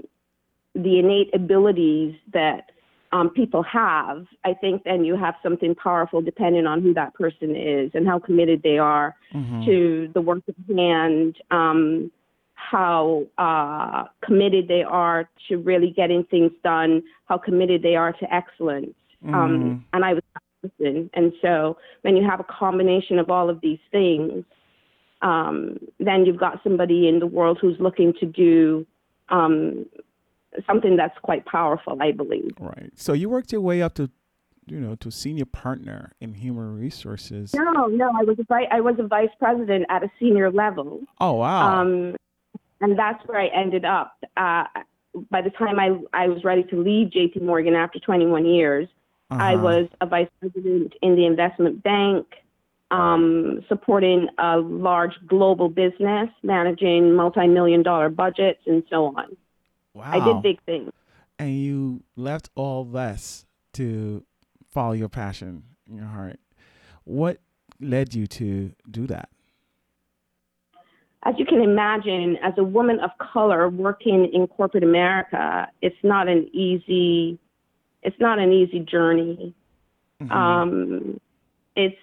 the 0.73 0.99
innate 0.99 1.33
abilities 1.33 2.15
that 2.33 2.71
um, 3.11 3.29
people 3.29 3.63
have, 3.63 4.25
I 4.43 4.53
think 4.53 4.83
then 4.83 5.05
you 5.05 5.15
have 5.15 5.35
something 5.41 5.73
powerful 5.75 6.21
depending 6.21 6.65
on 6.65 6.81
who 6.81 6.93
that 6.95 7.13
person 7.13 7.55
is 7.55 7.91
and 7.93 8.05
how 8.05 8.19
committed 8.19 8.61
they 8.61 8.77
are 8.77 9.15
Mhm. 9.33 9.65
to 9.65 10.09
the 10.13 10.21
work 10.21 10.43
at 10.49 10.75
hand, 10.75 11.37
um, 11.51 12.11
how 12.55 13.25
uh, 13.37 14.05
committed 14.21 14.67
they 14.67 14.83
are 14.83 15.29
to 15.47 15.57
really 15.57 15.91
getting 15.91 16.23
things 16.25 16.51
done, 16.63 17.03
how 17.29 17.37
committed 17.37 17.81
they 17.81 17.95
are 17.95 18.11
to 18.11 18.33
excellence. 18.33 18.95
Mhm. 19.23 19.33
Um, 19.33 19.85
and 19.93 20.03
I 20.03 20.13
was 20.15 20.23
person. 20.69 21.09
And 21.13 21.33
so 21.41 21.77
when 22.01 22.15
you 22.15 22.27
have 22.27 22.39
a 22.39 22.45
combination 22.45 23.19
of 23.19 23.29
all 23.29 23.49
of 23.49 23.61
these 23.61 23.79
things, 23.91 24.43
um, 25.21 25.77
then 25.99 26.25
you've 26.25 26.39
got 26.39 26.61
somebody 26.63 27.07
in 27.07 27.19
the 27.19 27.27
world 27.27 27.57
who's 27.59 27.77
looking 27.79 28.13
to 28.19 28.25
do 28.25 28.85
um, 29.29 29.85
something 30.67 30.95
that's 30.95 31.17
quite 31.21 31.45
powerful, 31.45 31.97
I 32.01 32.11
believe. 32.11 32.51
Right. 32.59 32.91
So 32.95 33.13
you 33.13 33.29
worked 33.29 33.51
your 33.51 33.61
way 33.61 33.81
up 33.81 33.95
to, 33.95 34.09
you 34.67 34.79
know, 34.79 34.95
to 34.95 35.11
senior 35.11 35.45
partner 35.45 36.11
in 36.19 36.33
human 36.33 36.77
resources. 36.77 37.53
No, 37.53 37.87
no, 37.87 38.11
I 38.19 38.23
was 38.23 38.37
a 38.39 38.43
vi- 38.43 38.67
I 38.71 38.81
was 38.81 38.95
a 38.99 39.07
vice 39.07 39.29
president 39.39 39.85
at 39.89 40.03
a 40.03 40.11
senior 40.19 40.51
level. 40.51 41.01
Oh 41.19 41.33
wow. 41.33 41.81
Um, 41.81 42.15
and 42.81 42.97
that's 42.97 43.25
where 43.27 43.39
I 43.39 43.47
ended 43.47 43.85
up. 43.85 44.17
Uh, 44.37 44.65
by 45.31 45.41
the 45.41 45.49
time 45.51 45.79
I, 45.79 45.97
I 46.13 46.27
was 46.27 46.43
ready 46.43 46.63
to 46.63 46.81
leave 46.81 47.09
JP 47.09 47.41
Morgan 47.41 47.73
after 47.73 47.99
21 47.99 48.45
years, 48.45 48.87
I 49.31 49.55
Uh-huh. 49.55 49.63
was 49.63 49.87
a 50.01 50.05
vice 50.05 50.29
president 50.39 50.93
in 51.01 51.15
the 51.15 51.25
investment 51.25 51.81
bank, 51.83 52.25
um, 52.91 53.63
supporting 53.67 54.27
a 54.37 54.57
large 54.57 55.13
global 55.27 55.69
business, 55.69 56.29
managing 56.43 57.13
multi 57.15 57.47
million 57.47 57.81
dollar 57.83 58.09
budgets, 58.09 58.61
and 58.67 58.83
so 58.89 59.07
on. 59.17 59.35
Wow. 59.93 60.03
I 60.11 60.19
did 60.23 60.41
big 60.43 60.61
things. 60.63 60.91
and 61.39 61.53
you 61.57 62.01
left 62.15 62.49
all 62.55 62.85
this 62.85 63.45
to 63.73 64.23
follow 64.67 64.93
your 64.93 65.09
passion 65.09 65.63
in 65.85 65.97
your 65.97 66.05
heart. 66.05 66.39
What 67.03 67.39
led 67.81 68.13
you 68.15 68.25
to 68.27 68.71
do 68.89 69.05
that? 69.07 69.27
As 71.23 71.33
you 71.39 71.45
can 71.45 71.59
imagine, 71.61 72.37
as 72.43 72.53
a 72.57 72.63
woman 72.63 72.99
of 72.99 73.09
color 73.17 73.67
working 73.67 74.29
in 74.31 74.47
corporate 74.47 74.83
America, 74.83 75.67
it's 75.81 75.95
not 76.03 76.27
an 76.27 76.47
easy, 76.53 77.39
it's 78.05 78.19
not 78.19 78.39
an 78.39 78.51
easy 78.53 78.79
journey. 78.79 79.53
Mhm. 80.21 80.31
Um, 80.31 81.19
it's 81.75 81.97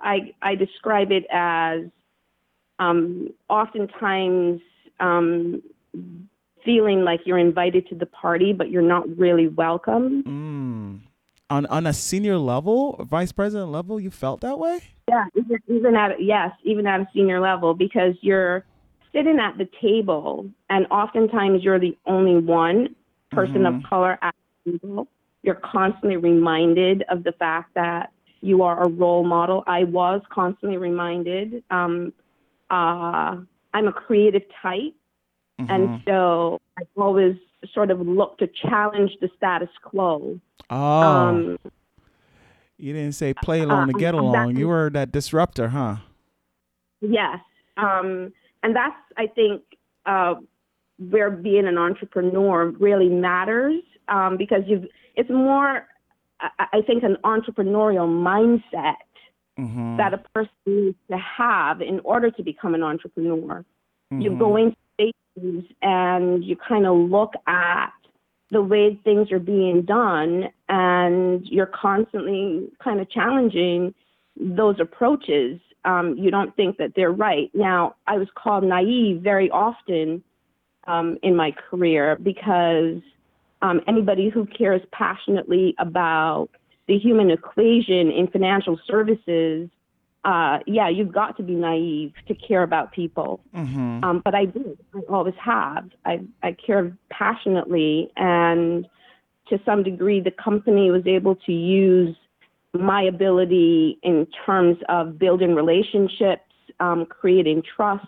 I 0.00 0.32
I 0.42 0.54
describe 0.54 1.10
it 1.10 1.26
as 1.30 1.82
um, 2.78 3.30
oftentimes 3.48 4.60
um, 5.00 5.62
feeling 6.64 7.02
like 7.02 7.20
you're 7.24 7.38
invited 7.38 7.88
to 7.88 7.94
the 7.96 8.06
party, 8.06 8.52
but 8.52 8.70
you're 8.70 8.82
not 8.82 9.08
really 9.18 9.48
welcome. 9.48 10.22
Mm. 10.22 11.00
On 11.50 11.66
on 11.66 11.86
a 11.86 11.92
senior 11.92 12.36
level, 12.36 13.04
vice 13.08 13.32
president 13.32 13.70
level, 13.70 13.98
you 13.98 14.10
felt 14.10 14.42
that 14.42 14.58
way? 14.58 14.80
Yeah, 15.08 15.24
even, 15.34 15.58
even 15.66 15.96
at 15.96 16.22
yes, 16.22 16.52
even 16.62 16.86
at 16.86 17.00
a 17.00 17.08
senior 17.14 17.40
level, 17.40 17.74
because 17.74 18.14
you're 18.20 18.64
sitting 19.12 19.38
at 19.40 19.56
the 19.56 19.66
table, 19.80 20.46
and 20.68 20.86
oftentimes 20.90 21.64
you're 21.64 21.80
the 21.80 21.96
only 22.06 22.36
one 22.36 22.94
person 23.32 23.62
Mhm. 23.62 23.78
of 23.78 23.82
color 23.82 24.18
at 24.22 24.34
You're 25.42 25.54
constantly 25.62 26.16
reminded 26.16 27.04
of 27.08 27.24
the 27.24 27.32
fact 27.32 27.74
that 27.74 28.12
you 28.40 28.62
are 28.62 28.82
a 28.82 28.88
role 28.88 29.24
model. 29.24 29.64
I 29.66 29.84
was 29.84 30.20
constantly 30.30 30.76
reminded. 30.78 31.62
Um, 31.70 32.12
uh, 32.70 33.36
I'm 33.74 33.86
a 33.88 33.92
creative 33.92 34.42
type, 34.62 34.94
and 35.58 35.88
Mhm. 35.88 36.04
so 36.04 36.58
I 36.78 36.82
always 36.96 37.36
sort 37.72 37.90
of 37.90 38.00
look 38.00 38.38
to 38.38 38.46
challenge 38.46 39.16
the 39.20 39.28
status 39.36 39.70
quo. 39.82 40.40
oh, 40.70 41.02
Um, 41.02 41.58
you 42.76 42.92
didn't 42.92 43.12
say 43.14 43.34
play 43.34 43.62
along 43.62 43.88
to 43.88 43.94
uh, 43.96 43.98
get 43.98 44.14
along. 44.14 44.56
You 44.56 44.68
were 44.68 44.90
that 44.90 45.10
disruptor, 45.10 45.68
huh? 45.68 45.96
Yes. 47.00 47.40
Um, 47.76 48.32
and 48.62 48.74
that's, 48.76 48.96
I 49.16 49.26
think, 49.28 49.62
uh, 50.06 50.36
where 50.98 51.30
being 51.30 51.66
an 51.66 51.78
entrepreneur 51.78 52.66
really 52.66 53.08
matters 53.08 53.82
um, 54.08 54.36
because 54.36 54.62
you've, 54.66 54.86
it's 55.16 55.30
more, 55.30 55.86
I, 56.40 56.66
I 56.72 56.82
think, 56.82 57.02
an 57.02 57.16
entrepreneurial 57.24 58.08
mindset 58.08 58.94
Mm-hmm. 59.58 59.96
that 59.96 60.14
a 60.14 60.18
person 60.32 60.50
needs 60.66 60.96
to 61.10 61.18
have 61.18 61.80
in 61.80 62.00
order 62.04 62.30
to 62.30 62.42
become 62.44 62.74
an 62.74 62.82
entrepreneur. 62.82 63.64
You 64.18 64.30
Mhm. 64.30 64.38
go 64.38 64.56
into 64.56 64.76
spaces 64.94 65.64
and 65.82 66.44
you 66.44 66.56
kind 66.56 66.86
of 66.86 66.96
look 66.96 67.34
at 67.46 67.92
the 68.50 68.62
way 68.62 68.94
things 69.04 69.30
are 69.30 69.40
being 69.40 69.82
done, 69.82 70.48
and 70.68 71.44
you're 71.46 71.66
constantly 71.66 72.70
kind 72.82 73.00
of 73.00 73.10
challenging 73.10 73.94
those 74.36 74.78
approaches. 74.80 75.60
Um, 75.84 76.16
you 76.16 76.30
don't 76.30 76.54
think 76.56 76.78
that 76.78 76.94
they're 76.94 77.12
right. 77.12 77.50
Now, 77.52 77.96
I 78.06 78.16
was 78.16 78.28
called 78.34 78.64
naive 78.64 79.22
very 79.22 79.50
often 79.50 80.22
um, 80.86 81.18
in 81.22 81.36
my 81.36 81.50
career 81.50 82.16
because 82.22 83.02
um, 83.62 83.80
anybody 83.86 84.28
who 84.28 84.46
cares 84.46 84.82
passionately 84.92 85.74
about 85.78 86.48
the 86.86 86.98
human 86.98 87.30
equation 87.30 88.10
in 88.10 88.28
financial 88.28 88.78
services, 88.86 89.68
uh, 90.24 90.58
yeah, 90.66 90.88
you've 90.88 91.12
got 91.12 91.36
to 91.36 91.42
be 91.42 91.54
naive 91.54 92.12
to 92.26 92.34
care 92.34 92.62
about 92.62 92.92
people. 92.92 93.40
Mhm. 93.54 94.02
Um, 94.02 94.20
but 94.24 94.34
I 94.34 94.46
do. 94.46 94.76
I 94.94 95.00
always 95.08 95.34
have. 95.36 95.90
I, 96.04 96.20
I 96.42 96.52
care 96.52 96.96
passionately. 97.10 98.10
And 98.16 98.86
to 99.48 99.60
some 99.64 99.82
degree, 99.82 100.20
the 100.20 100.30
company 100.30 100.90
was 100.90 101.06
able 101.06 101.36
to 101.36 101.52
use 101.52 102.16
my 102.74 103.02
ability 103.02 103.98
in 104.02 104.26
terms 104.44 104.76
of 104.88 105.18
building 105.18 105.54
relationships, 105.54 106.42
um, 106.80 107.06
creating 107.06 107.62
trust 107.62 108.06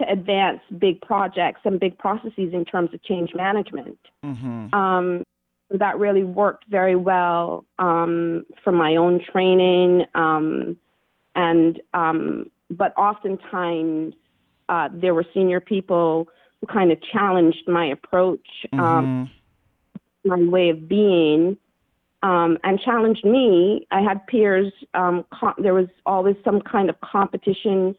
to 0.00 0.10
advance 0.10 0.60
big 0.78 1.00
projects 1.02 1.60
and 1.64 1.78
big 1.78 1.96
processes 1.98 2.52
in 2.52 2.64
terms 2.64 2.92
of 2.94 3.02
change 3.02 3.34
management. 3.34 3.98
Mhm. 4.24 4.74
Um, 4.74 5.22
that 5.70 5.98
really 5.98 6.24
worked 6.24 6.64
very 6.68 6.96
well 6.96 7.64
um, 7.78 8.44
for 8.64 8.72
my 8.72 8.96
own 8.96 9.20
training. 9.20 10.04
Um, 10.14 10.76
and 11.36 11.80
um, 11.94 12.50
but 12.70 12.96
oftentimes 12.96 14.14
uh, 14.68 14.88
there 14.92 15.14
were 15.14 15.24
senior 15.32 15.60
people 15.60 16.28
who 16.60 16.66
kind 16.66 16.90
of 16.90 16.98
challenged 17.02 17.68
my 17.68 17.86
approach, 17.86 18.66
um, 18.72 18.80
Mhm. 18.80 19.30
my 20.24 20.50
way 20.50 20.70
of 20.70 20.88
being, 20.88 21.56
um, 22.22 22.58
and 22.64 22.80
challenged 22.80 23.24
me. 23.24 23.86
I 23.90 24.00
had 24.00 24.26
peers. 24.26 24.72
Um, 24.94 25.24
co- 25.30 25.54
there 25.58 25.74
was 25.74 25.88
always 26.04 26.36
some 26.44 26.60
kind 26.60 26.90
of 26.90 27.00
competition 27.00 27.96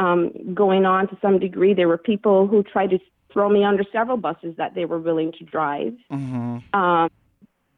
um, 0.00 0.54
going 0.54 0.86
on 0.86 1.06
to 1.08 1.18
some 1.20 1.38
degree. 1.38 1.74
There 1.74 1.86
were 1.86 1.98
people 1.98 2.46
who 2.46 2.62
tried 2.62 2.90
to 2.90 2.98
throw 3.32 3.48
me 3.48 3.62
under 3.62 3.84
several 3.92 4.16
buses 4.16 4.56
that 4.56 4.74
they 4.74 4.86
were 4.86 4.98
willing 4.98 5.30
to 5.38 5.44
drive. 5.44 5.94
Mm-hmm. 6.10 6.74
Um, 6.74 7.10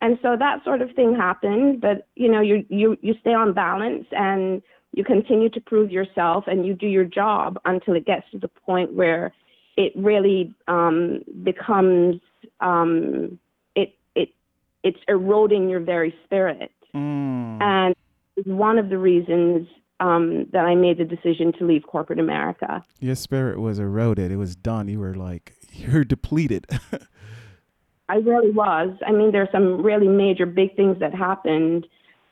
and 0.01 0.19
so 0.23 0.37
that 0.39 0.65
sort 0.65 0.83
of 0.83 0.93
thing 0.93 1.15
happened. 1.15 1.81
But 1.81 2.07
you 2.15 2.31
know, 2.31 2.41
you 2.41 2.65
you 2.69 2.97
you 3.03 3.15
stay 3.21 3.35
on 3.35 3.53
balance 3.53 4.07
and 4.13 4.63
you 4.93 5.05
continue 5.05 5.49
to 5.51 5.61
prove 5.61 5.91
yourself 5.91 6.45
and 6.47 6.65
you 6.67 6.75
do 6.75 6.87
your 6.87 7.05
job 7.05 7.59
until 7.65 7.95
it 7.95 8.07
gets 8.07 8.31
to 8.31 8.39
the 8.39 8.49
point 8.49 8.93
where 8.95 9.33
it 9.77 9.93
really 9.97 10.55
um, 10.69 11.23
becomes 11.43 12.21
um, 12.61 13.39
it 13.75 13.95
it 14.15 14.31
it's 14.85 15.01
eroding 15.09 15.69
your 15.69 15.81
very 15.81 16.15
spirit. 16.25 16.71
Mm. 16.95 17.61
And 17.63 17.95
one 18.45 18.79
of 18.79 18.91
the 18.91 18.99
reasons 18.99 19.67
um, 20.03 20.47
that 20.53 20.65
I 20.65 20.75
made 20.75 20.99
the 20.99 21.05
decision 21.05 21.53
to 21.59 21.65
leave 21.65 21.85
corporate 21.87 22.19
America. 22.19 22.85
Your 22.99 23.15
spirit 23.15 23.61
was 23.61 23.79
eroded. 23.79 24.33
It 24.33 24.37
was 24.37 24.57
done. 24.57 24.89
You 24.89 24.99
were 25.01 25.15
like 25.15 25.55
you're 25.73 26.05
depleted. 26.05 26.67
I 28.09 28.17
really 28.17 28.51
was. 28.51 28.91
I 29.07 29.13
mean, 29.13 29.31
there's 29.33 29.49
some 29.53 29.81
really 29.81 30.09
major 30.09 30.45
big 30.45 30.77
things 30.77 30.99
that 30.99 31.15
happened 31.15 31.87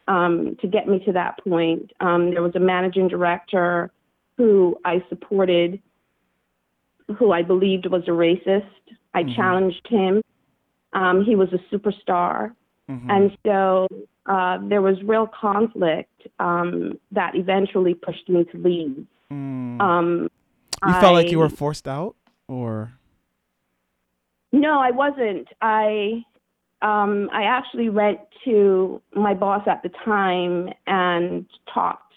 um, 0.08 0.56
to 0.60 0.66
get 0.66 0.88
me 0.88 0.98
to 1.06 1.12
that 1.12 1.38
point. 1.44 1.92
Um, 2.00 2.30
there 2.32 2.42
was 2.42 2.56
a 2.56 2.60
managing 2.60 3.08
director 3.08 3.90
who 4.36 4.76
I 4.84 5.02
supported, 5.08 5.80
who 7.18 7.30
I 7.32 7.42
believed 7.42 7.86
was 7.86 8.02
a 8.08 8.10
racist. 8.10 8.66
I 9.14 9.22
Mhm. 9.22 9.36
challenged 9.36 9.86
him. 9.88 10.22
Um, 10.92 11.24
he 11.24 11.36
was 11.36 11.48
a 11.52 11.58
superstar. 11.74 12.52
Mhm. 12.90 13.08
And 13.08 13.36
so 13.46 13.86
uh, 14.30 14.58
there 14.62 14.80
was 14.80 14.96
real 15.02 15.26
conflict 15.26 16.28
um, 16.38 16.96
that 17.10 17.34
eventually 17.34 17.94
pushed 17.94 18.28
me 18.28 18.44
to 18.44 18.58
leave. 18.58 19.04
Mm. 19.32 19.80
Um, 19.80 20.28
you 20.86 20.92
felt 21.00 21.14
like 21.14 21.32
you 21.32 21.40
were 21.40 21.48
forced 21.48 21.88
out, 21.88 22.14
or 22.46 22.92
No, 24.52 24.78
I 24.78 24.92
wasn't. 24.92 25.48
I 25.60 26.24
um, 26.80 27.28
I 27.32 27.42
actually 27.42 27.90
went 27.90 28.20
to 28.44 29.02
my 29.14 29.34
boss 29.34 29.66
at 29.66 29.82
the 29.82 29.90
time 30.04 30.68
and 30.86 31.44
talked 31.74 32.14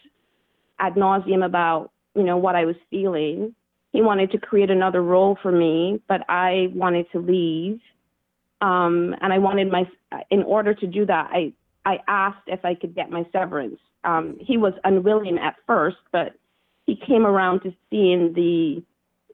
ad 0.80 0.94
nauseum 0.94 1.44
about 1.44 1.92
you 2.16 2.24
know 2.24 2.38
what 2.38 2.56
I 2.56 2.66
was 2.66 2.76
feeling. 2.92 3.56
He 3.92 4.04
wanted 4.04 4.32
to 4.32 4.38
create 4.38 4.70
another 4.70 5.02
role 5.02 5.36
for 5.42 5.52
me, 5.52 6.00
but 6.08 6.22
I 6.30 6.68
wanted 6.76 7.08
to 7.14 7.20
leave. 7.20 7.80
Um, 8.62 9.16
and 9.20 9.34
I 9.34 9.40
wanted 9.40 9.72
my 9.72 9.90
in 10.30 10.44
order 10.44 10.76
to 10.76 10.88
do 10.88 11.08
that, 11.08 11.30
I 11.32 11.54
I 11.86 12.00
asked 12.08 12.48
if 12.48 12.64
I 12.64 12.76
could 12.76 12.96
get 12.96 13.10
my 13.10 13.26
severance. 13.32 13.80
Um, 14.04 14.38
he 14.40 14.58
was 14.58 14.74
unwilling 14.84 15.38
at 15.38 15.56
first, 15.68 15.98
but 16.12 16.34
he 16.86 16.96
came 16.96 17.26
around 17.26 17.62
to 17.62 17.74
seeing 17.90 18.34
the 18.34 18.84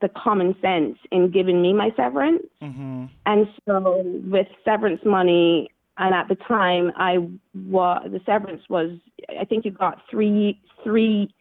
the 0.01 0.09
common 0.09 0.55
sense 0.61 0.97
in 1.11 1.29
giving 1.29 1.61
me 1.61 1.73
my 1.73 1.91
severance. 1.97 2.45
mm-hmm. 2.61 3.05
And 3.25 3.47
so 3.67 4.01
with 4.25 4.47
severance 4.63 5.01
money, 5.03 5.69
and 5.97 6.15
at 6.15 6.29
the 6.29 6.35
time 6.35 6.91
I 6.95 7.27
was 7.53 8.07
the 8.09 8.21
severance 8.25 8.63
was 8.69 8.91
I 9.39 9.45
think 9.45 9.65
you 9.65 9.71
got 9.71 10.01
three 10.09 10.59
three 10.83 11.33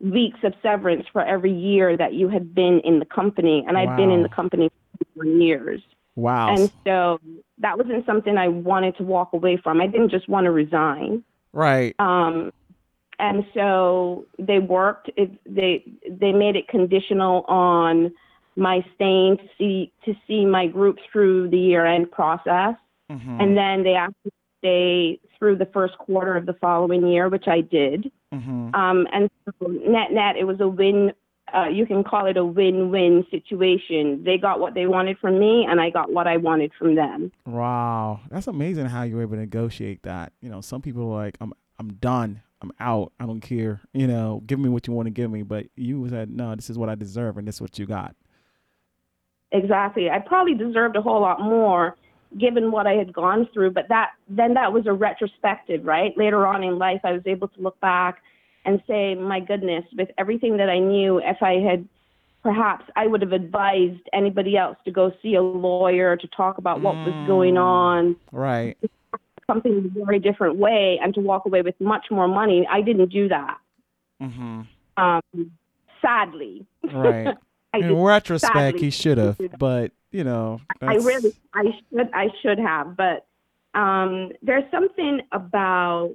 weeks 0.00 0.38
of 0.42 0.54
severance 0.62 1.06
for 1.12 1.22
every 1.22 1.52
year 1.52 1.96
that 1.96 2.14
you 2.14 2.28
had 2.28 2.54
been 2.54 2.80
in 2.84 2.98
the 2.98 3.06
company, 3.06 3.64
and 3.66 3.78
I'd 3.78 3.96
been 3.96 4.10
in 4.10 4.22
the 4.22 4.28
company 4.28 4.70
for 5.16 5.24
years. 5.24 5.82
wow, 6.16 6.54
And 6.54 6.70
so 6.84 7.20
that 7.58 7.78
wasn't 7.78 8.04
something 8.06 8.36
I 8.36 8.48
wanted 8.48 8.96
to 8.98 9.02
walk 9.02 9.32
away 9.32 9.56
from. 9.62 9.80
I 9.80 9.86
didn't 9.86 10.10
just 10.10 10.28
want 10.28 10.44
to 10.44 10.50
resign. 10.50 11.24
right, 11.52 11.94
Um, 11.98 12.52
and 13.18 13.46
so 13.54 14.26
they 14.38 14.58
worked. 14.58 15.10
It, 15.16 15.30
they 15.46 15.84
they 16.08 16.32
made 16.32 16.56
it 16.56 16.68
conditional 16.68 17.44
on 17.48 18.12
my 18.56 18.84
staying 18.94 19.38
to 19.38 19.44
see 19.56 19.92
to 20.04 20.14
see 20.26 20.44
my 20.44 20.66
group 20.66 20.98
through 21.10 21.48
the 21.50 21.58
year 21.58 21.86
end 21.86 22.10
process, 22.10 22.74
mm-hmm. 23.10 23.40
and 23.40 23.56
then 23.56 23.84
they 23.84 23.94
asked 23.94 24.14
me 24.24 24.30
to 24.30 24.58
stay 24.58 25.20
through 25.38 25.56
the 25.56 25.66
first 25.66 25.96
quarter 25.98 26.36
of 26.36 26.46
the 26.46 26.54
following 26.54 27.06
year, 27.06 27.28
which 27.28 27.46
I 27.46 27.60
did. 27.60 28.10
Mm-hmm. 28.32 28.74
Um, 28.74 29.06
and 29.12 29.30
so 29.44 29.66
net 29.66 30.12
net, 30.12 30.36
it 30.36 30.44
was 30.44 30.60
a 30.60 30.68
win. 30.68 31.12
Uh, 31.54 31.68
you 31.68 31.86
can 31.86 32.02
call 32.02 32.26
it 32.26 32.36
a 32.36 32.44
win-win 32.44 33.24
situation. 33.30 34.22
They 34.24 34.36
got 34.36 34.58
what 34.58 34.74
they 34.74 34.86
wanted 34.86 35.18
from 35.18 35.38
me, 35.38 35.64
and 35.68 35.80
I 35.80 35.90
got 35.90 36.12
what 36.12 36.26
I 36.26 36.36
wanted 36.38 36.72
from 36.76 36.96
them. 36.96 37.30
Wow, 37.46 38.20
that's 38.30 38.48
amazing 38.48 38.86
how 38.86 39.02
you 39.02 39.16
were 39.16 39.22
able 39.22 39.36
to 39.36 39.40
negotiate 39.40 40.02
that. 40.02 40.32
You 40.40 40.50
know, 40.50 40.60
some 40.60 40.82
people 40.82 41.02
are 41.04 41.24
like, 41.24 41.36
"I'm, 41.40 41.52
I'm 41.78 41.92
done. 41.94 42.42
I'm 42.62 42.72
out. 42.80 43.12
I 43.20 43.26
don't 43.26 43.40
care. 43.40 43.80
You 43.92 44.08
know, 44.08 44.42
give 44.46 44.58
me 44.58 44.68
what 44.68 44.88
you 44.88 44.92
want 44.92 45.06
to 45.06 45.10
give 45.10 45.30
me." 45.30 45.42
But 45.42 45.66
you 45.76 46.08
said, 46.08 46.30
"No, 46.30 46.54
this 46.56 46.68
is 46.68 46.76
what 46.76 46.88
I 46.88 46.96
deserve, 46.96 47.38
and 47.38 47.46
this 47.46 47.56
is 47.56 47.60
what 47.60 47.78
you 47.78 47.86
got." 47.86 48.16
Exactly. 49.52 50.10
I 50.10 50.18
probably 50.18 50.54
deserved 50.54 50.96
a 50.96 51.02
whole 51.02 51.20
lot 51.20 51.40
more 51.40 51.96
given 52.36 52.72
what 52.72 52.86
I 52.86 52.94
had 52.94 53.12
gone 53.12 53.48
through, 53.52 53.70
but 53.70 53.88
that 53.88 54.10
then 54.28 54.54
that 54.54 54.72
was 54.72 54.86
a 54.86 54.92
retrospective, 54.92 55.84
right? 55.84 56.12
Later 56.16 56.46
on 56.46 56.64
in 56.64 56.78
life 56.78 57.00
I 57.04 57.12
was 57.12 57.22
able 57.24 57.48
to 57.48 57.60
look 57.60 57.78
back 57.80 58.22
and 58.66 58.82
say, 58.86 59.14
my 59.14 59.40
goodness, 59.40 59.84
with 59.96 60.08
everything 60.18 60.56
that 60.58 60.68
I 60.68 60.78
knew, 60.78 61.18
if 61.18 61.42
I 61.42 61.54
had 61.54 61.88
perhaps 62.42 62.84
I 62.94 63.06
would 63.08 63.22
have 63.22 63.32
advised 63.32 64.02
anybody 64.12 64.56
else 64.56 64.76
to 64.84 64.90
go 64.92 65.12
see 65.22 65.34
a 65.34 65.42
lawyer 65.42 66.16
to 66.16 66.28
talk 66.28 66.58
about 66.58 66.80
what 66.80 66.94
was 66.94 67.26
going 67.26 67.54
Mm. 67.54 67.62
on, 67.62 68.16
Right. 68.30 68.76
something 69.48 69.90
a 69.96 70.04
very 70.04 70.18
different 70.20 70.56
way, 70.56 70.98
and 71.02 71.14
to 71.14 71.20
walk 71.20 71.46
away 71.46 71.62
with 71.62 71.80
much 71.80 72.06
more 72.10 72.28
money. 72.28 72.66
I 72.68 72.82
didn't 72.82 73.08
do 73.10 73.28
that. 73.28 73.58
Mm-hmm. 74.22 74.60
Um, 74.96 75.50
sadly. 76.02 76.66
Right. 76.92 77.36
In 77.74 77.94
retrospect, 78.00 78.54
sadly 78.54 78.80
he 78.80 78.90
should 78.90 79.18
have, 79.18 79.38
but 79.58 79.92
you 80.12 80.24
know, 80.24 80.60
I 80.80 80.94
really, 80.94 81.34
I 81.52 81.64
should, 81.90 82.10
I 82.14 82.28
should 82.42 82.58
have, 82.58 82.96
but 82.96 83.26
um, 83.74 84.32
there's 84.40 84.64
something 84.70 85.20
about 85.32 86.14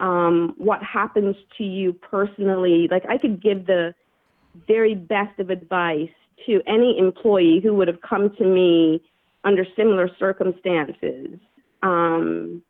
um, 0.00 0.54
what 0.58 0.82
happens 0.82 1.36
to 1.58 1.64
you 1.64 1.92
personally. 1.92 2.88
Like 2.90 3.04
I 3.08 3.18
could 3.18 3.42
give 3.42 3.66
the 3.66 3.94
very 4.66 4.94
best 4.94 5.38
of 5.38 5.50
advice 5.50 6.10
to 6.46 6.60
any 6.66 6.98
employee 6.98 7.60
who 7.62 7.74
would 7.74 7.88
have 7.88 8.00
come 8.02 8.34
to 8.36 8.44
me 8.44 9.02
under 9.44 9.64
similar 9.76 10.10
circumstances. 10.18 11.38
Um, 11.82 12.62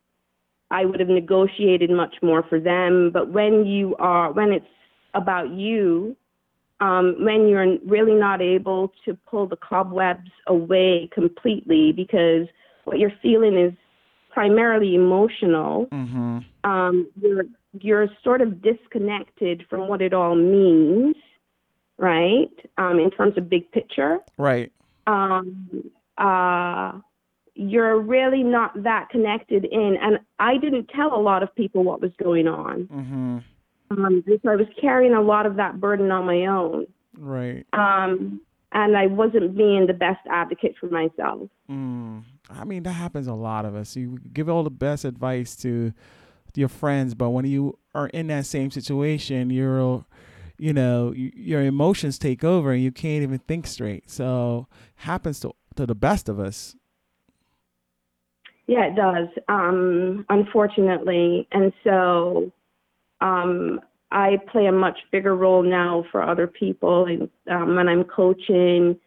I 0.71 0.85
would 0.85 1.01
have 1.01 1.09
negotiated 1.09 1.91
much 1.91 2.17
more 2.23 2.43
for 2.43 2.61
them. 2.61 3.11
But 3.13 3.31
when 3.33 3.67
you 3.67 3.97
are, 3.99 4.33
when 4.33 4.53
it's 4.53 4.67
about 5.15 5.51
you, 5.51 6.17
um, 6.81 7.17
when 7.21 7.49
you're 7.49 7.79
really 7.87 8.15
not 8.15 8.43
able 8.43 8.93
to 9.05 9.17
pull 9.29 9.47
the 9.47 9.57
cobwebs 9.57 10.31
away 10.47 11.09
completely 11.13 11.93
because 11.93 12.47
what 12.85 12.99
you're 12.99 13.13
feeling 13.23 13.57
is 13.57 13.73
primarily 14.31 14.95
emotional, 14.95 15.87
Mm-hmm. 15.93 16.39
Um, 16.71 16.95
you're 17.21 17.45
you're 17.81 18.09
sort 18.25 18.41
of 18.41 18.63
disconnected 18.63 19.65
from 19.69 19.89
what 19.89 20.01
it 20.01 20.13
all 20.15 20.35
means, 20.35 21.15
right? 21.99 22.49
Um, 22.79 22.99
in 22.99 23.11
terms 23.11 23.35
of 23.39 23.49
big 23.51 23.71
picture, 23.71 24.19
Right. 24.39 24.73
um, 25.07 25.91
uh, 26.17 26.93
you're 27.55 27.99
really 28.01 28.43
not 28.43 28.83
that 28.83 29.09
connected 29.11 29.65
in. 29.67 29.97
And 30.01 30.19
I 30.39 30.57
didn't 30.57 30.87
tell 30.89 31.15
a 31.15 31.21
lot 31.21 31.43
of 31.43 31.55
people 31.55 31.85
what 31.85 32.01
was 32.01 32.13
going 32.23 32.47
on, 32.49 32.77
Mm-hmm. 33.01 33.39
um, 34.05 34.25
so 34.27 34.51
I 34.51 34.57
was 34.57 34.67
carrying 34.81 35.15
a 35.15 35.21
lot 35.23 35.45
of 35.47 35.57
that 35.57 35.81
burden 35.81 36.11
on 36.11 36.25
my 36.27 36.47
own. 36.47 36.87
Right. 37.19 37.65
um, 37.73 38.41
and 38.73 38.95
I 38.97 39.07
wasn't 39.07 39.57
being 39.57 39.87
the 39.87 39.95
best 39.95 40.21
advocate 40.29 40.75
for 40.79 40.87
myself. 40.91 41.49
Mm. 41.71 42.25
I 42.51 42.65
mean, 42.65 42.83
that 42.83 42.93
happens 42.93 43.27
a 43.27 43.33
lot 43.33 43.65
of 43.65 43.75
us. 43.75 43.97
You 43.97 44.19
give 44.35 44.49
all 44.51 44.65
the 44.65 44.71
best 44.87 45.05
advice 45.07 45.57
to 45.65 45.93
your 46.57 46.69
friends, 46.69 47.15
but 47.15 47.31
when 47.31 47.45
you 47.45 47.79
are 47.95 48.09
in 48.09 48.27
that 48.29 48.47
same 48.47 48.71
situation, 48.71 49.51
you're, 49.51 50.05
you 50.59 50.73
know, 50.73 51.13
your 51.15 51.63
emotions 51.63 52.19
take 52.19 52.45
over 52.45 52.73
and 52.73 52.83
you 52.83 52.93
can't 52.93 53.23
even 53.23 53.39
think 53.41 53.67
straight. 53.67 54.11
So 54.11 54.69
happens 54.97 55.41
to 55.41 55.53
to 55.77 55.87
the 55.87 55.95
best 55.95 56.29
of 56.29 56.41
us. 56.41 56.75
Yeah, 58.67 58.87
it 58.87 58.97
does, 58.97 59.29
um, 59.49 60.27
unfortunately. 60.29 61.47
And 61.53 61.73
so 61.85 62.51
um, 63.21 63.81
I 64.11 64.39
play 64.51 64.67
a 64.67 64.73
much 64.73 64.99
bigger 65.13 65.37
role 65.37 65.63
now 65.63 66.05
for 66.11 66.23
other 66.23 66.47
people 66.47 67.07
and, 67.07 67.29
um, 67.49 67.77
when 67.77 67.89
I'm 67.89 68.05
coaching 68.05 68.99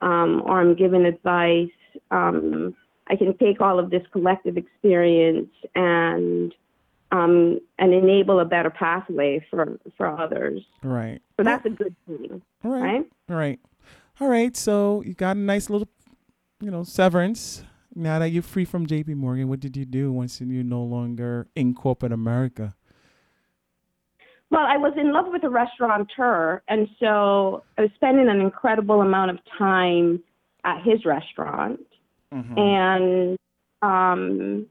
um, 0.00 0.42
or 0.44 0.60
I'm 0.60 0.74
giving 0.76 1.04
advice. 1.04 1.70
Um, 2.10 2.76
I 3.08 3.16
can 3.16 3.36
take 3.38 3.60
all 3.60 3.78
of 3.78 3.90
this 3.90 4.02
collective 4.12 4.56
experience 4.56 5.50
and 5.74 6.54
um, 7.12 7.58
and 7.78 7.94
enable 7.94 8.40
a 8.40 8.44
better 8.44 8.70
pathway 8.70 9.44
for, 9.50 9.78
for 9.96 10.06
others. 10.20 10.62
Right. 10.82 11.20
So 11.36 11.44
that's 11.44 11.64
a 11.66 11.70
good 11.70 11.94
thing, 12.06 12.42
All 12.64 12.70
right. 12.72 12.82
right? 12.82 13.06
All 13.30 13.36
right. 13.36 13.60
All 14.20 14.28
right. 14.28 14.56
So 14.56 15.02
you 15.06 15.14
got 15.14 15.36
a 15.36 15.40
nice 15.40 15.70
little, 15.70 15.88
you 16.60 16.70
know, 16.70 16.82
severance. 16.84 17.62
Now 17.94 18.18
that 18.18 18.30
you're 18.30 18.42
free 18.42 18.64
from 18.64 18.86
JP 18.86 19.16
Morgan, 19.16 19.48
what 19.48 19.60
did 19.60 19.76
you 19.76 19.84
do 19.84 20.12
once 20.12 20.40
you're 20.40 20.62
no 20.64 20.82
longer 20.82 21.46
in 21.56 21.74
corporate 21.74 22.12
America? 22.12 22.74
Well, 24.50 24.64
I 24.66 24.76
was 24.78 24.94
in 24.96 25.12
love 25.12 25.26
with 25.28 25.44
a 25.44 25.50
restaurateur, 25.50 26.62
and 26.68 26.88
so 26.98 27.64
I 27.76 27.82
was 27.82 27.90
spending 27.96 28.28
an 28.28 28.40
incredible 28.40 29.02
amount 29.02 29.30
of 29.30 29.38
time 29.58 30.22
at 30.64 30.82
his 30.82 31.04
restaurant, 31.04 31.80
Mhm. 32.32 32.58
and 32.58 33.38
um, 33.82 34.66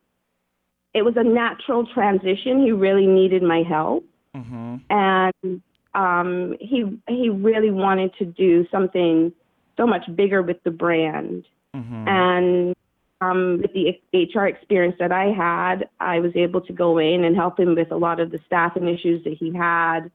it 0.97 1.05
was 1.05 1.15
a 1.15 1.23
natural 1.23 1.85
transition. 1.85 2.63
He 2.63 2.71
really 2.71 3.05
needed 3.05 3.43
my 3.43 3.61
help, 3.61 4.03
Mhm. 4.35 4.81
and 4.89 5.61
um, 5.93 6.55
he 6.59 6.85
he 7.07 7.29
really 7.29 7.71
wanted 7.71 8.13
to 8.15 8.25
do 8.25 8.67
something 8.69 9.31
so 9.77 9.85
much 9.85 10.03
bigger 10.15 10.41
with 10.41 10.61
the 10.63 10.71
brand. 10.71 11.45
Mhm. 11.75 12.07
And 12.07 12.75
um, 13.21 13.61
with 13.61 13.73
the 13.73 13.99
HR 14.13 14.47
experience 14.47 14.95
that 14.99 15.11
I 15.11 15.25
had, 15.25 15.89
I 15.99 16.19
was 16.19 16.35
able 16.35 16.61
to 16.61 16.73
go 16.73 16.97
in 16.97 17.23
and 17.23 17.35
help 17.35 17.59
him 17.59 17.75
with 17.75 17.91
a 17.91 17.97
lot 17.97 18.19
of 18.19 18.31
the 18.31 18.39
staffing 18.45 18.87
issues 18.87 19.23
that 19.23 19.33
he 19.33 19.51
had. 19.53 20.11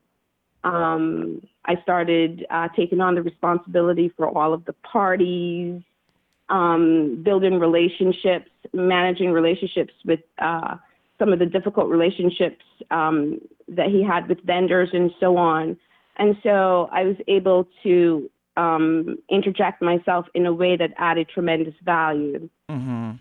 Um, 0.63 1.41
I 1.65 1.75
started 1.81 2.45
uh, 2.49 2.69
taking 2.75 3.01
on 3.01 3.15
the 3.15 3.21
responsibility 3.21 4.09
for 4.15 4.27
all 4.27 4.53
of 4.53 4.63
the 4.65 4.73
parties, 4.73 5.81
um, 6.53 7.21
building 7.23 7.59
relationships, 7.59 8.49
managing 8.73 9.31
relationships 9.31 9.93
with 10.05 10.19
uh, 10.37 10.75
some 11.17 11.33
of 11.33 11.39
the 11.39 11.47
difficult 11.47 11.89
relationships 11.89 12.63
um, 12.91 13.41
that 13.67 13.87
he 13.87 14.03
had 14.03 14.29
with 14.29 14.39
vendors 14.45 14.89
and 14.93 15.09
so 15.19 15.35
on. 15.35 15.75
And 16.17 16.37
so 16.43 16.89
I 16.91 17.03
was 17.05 17.15
able 17.27 17.67
to 17.81 18.29
um, 18.55 19.17
interject 19.31 19.81
myself 19.81 20.27
in 20.35 20.45
a 20.45 20.53
way 20.53 20.77
that 20.77 20.91
added 20.97 21.27
tremendous 21.33 21.73
value. 21.83 22.47
Mm-hmm. 22.69 23.13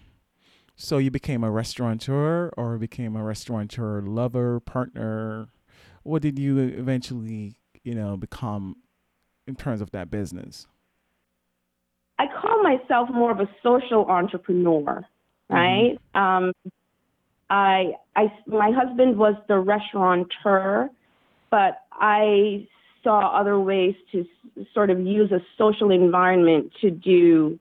So 0.76 0.98
you 0.98 1.10
became 1.10 1.42
a 1.42 1.50
restaurateur 1.50 2.50
or 2.58 2.76
became 2.76 3.16
a 3.16 3.22
restaurateur 3.22 4.02
lover, 4.02 4.60
partner? 4.60 5.48
What 6.02 6.20
did 6.20 6.38
you 6.38 6.58
eventually, 6.58 7.54
you 7.82 7.94
know, 7.94 8.18
become 8.18 8.76
in 9.46 9.54
terms 9.54 9.80
of 9.80 9.90
that 9.92 10.10
business? 10.10 10.66
I 12.18 12.26
call 12.40 12.62
myself 12.62 13.08
more 13.10 13.30
of 13.30 13.40
a 13.40 13.48
social 13.62 14.06
entrepreneur, 14.06 15.04
right? 15.48 15.98
Um, 16.14 16.52
I, 17.50 17.92
I, 18.16 18.32
my 18.46 18.70
husband 18.70 19.18
was 19.18 19.34
the 19.48 19.58
restaurateur, 19.58 20.88
but 21.50 21.82
I 21.92 22.66
saw 23.02 23.38
other 23.38 23.58
ways 23.58 23.94
to 24.12 24.20
s- 24.20 24.66
sort 24.72 24.90
of 24.90 25.00
use 25.00 25.32
a 25.32 25.40
social 25.58 25.90
environment 25.90 26.72
to 26.80 26.90
do, 26.90 27.58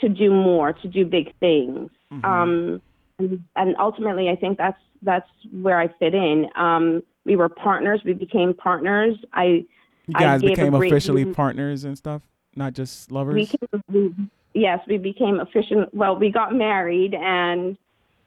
to 0.00 0.08
do 0.08 0.30
more, 0.30 0.72
to 0.72 0.88
do 0.88 1.04
big 1.04 1.34
things. 1.40 1.90
Mhm. 2.12 2.24
Um, 2.24 2.82
and, 3.18 3.44
and 3.56 3.76
ultimately, 3.78 4.28
I 4.30 4.36
think 4.36 4.58
that's 4.58 4.80
that's 5.02 5.28
where 5.50 5.78
I 5.78 5.88
fit 5.98 6.14
in. 6.14 6.46
Um, 6.56 7.02
we 7.24 7.36
were 7.36 7.48
partners. 7.48 8.00
We 8.04 8.14
became 8.14 8.54
partners. 8.54 9.16
I 9.32 9.66
you 10.06 10.14
guys 10.14 10.40
became 10.42 10.74
officially 10.74 11.24
partners 11.26 11.84
and 11.84 11.96
stuff, 11.98 12.22
not 12.56 12.72
just 12.74 13.10
lovers. 13.10 13.34
we, 13.34 13.46
came, 13.46 13.82
we 13.88 14.28
yes 14.54 14.80
we 14.86 14.98
became 14.98 15.40
official 15.40 15.86
well 15.92 16.16
we 16.16 16.30
got 16.30 16.54
married 16.54 17.14
and 17.14 17.76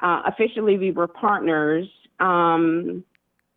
uh, 0.01 0.21
officially 0.25 0.77
we 0.77 0.91
were 0.91 1.07
partners 1.07 1.87
um, 2.19 3.03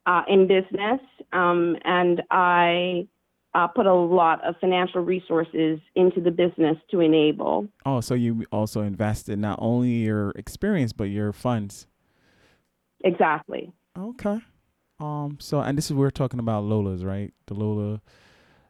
uh, 0.07 0.23
in 0.29 0.47
business 0.47 1.01
um, 1.33 1.77
and 1.85 2.23
i 2.31 3.07
uh, 3.55 3.67
put 3.67 3.87
a 3.87 3.95
lot 3.95 4.45
of 4.45 4.55
financial 4.61 5.01
resources 5.01 5.81
into 5.95 6.21
the 6.21 6.31
business 6.31 6.77
to 6.91 7.01
enable 7.01 7.67
oh, 7.87 8.01
so 8.01 8.15
you 8.15 8.45
also 8.53 8.83
invested 8.83 9.39
not 9.39 9.59
only 9.61 9.89
your 9.89 10.31
experience 10.33 10.93
but 10.93 11.05
your 11.05 11.33
funds. 11.33 11.87
exactly 13.05 13.73
Okay. 13.99 14.41
Um. 15.01 15.39
So, 15.41 15.61
and 15.61 15.77
this 15.77 15.87
is 15.87 15.95
we're 15.95 16.11
talking 16.11 16.41
about 16.41 16.65
Lola's, 16.65 17.05
right? 17.05 17.33
The 17.47 17.55
Lola, 17.55 18.01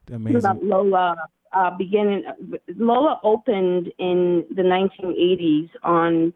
the 0.07 0.15
amazing. 0.15 0.39
about 0.39 0.63
lola 0.63 1.17
uh, 1.53 1.71
beginning 1.77 2.25
lola 2.77 3.21
opened 3.23 3.93
in 3.99 4.45
the 4.55 4.63
1980s 4.63 5.71
on 5.83 6.33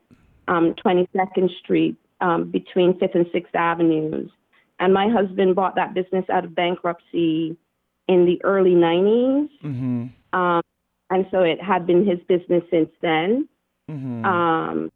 um, 0.49 0.75
22nd 0.85 1.49
street 1.63 1.97
um, 2.21 2.51
between 2.51 2.95
5th 2.95 3.15
and 3.15 3.27
6th 3.27 3.55
avenues 3.55 4.31
and 4.79 4.93
my 4.93 5.09
husband 5.09 5.55
bought 5.55 5.75
that 5.75 5.95
business 5.95 6.25
out 6.31 6.45
of 6.45 6.55
bankruptcy 6.55 7.57
in 8.09 8.27
the 8.27 8.41
early 8.45 8.73
90s 8.73 9.49
Mm-hmm. 9.65 10.39
um, 10.39 10.63
and 11.11 11.27
so 11.31 11.41
it 11.41 11.61
had 11.63 11.87
been 11.87 12.07
his 12.07 12.19
business 12.29 12.63
since 12.71 12.91
then 13.01 13.49
Mm-hmm. 13.91 14.25
um, 14.25 14.93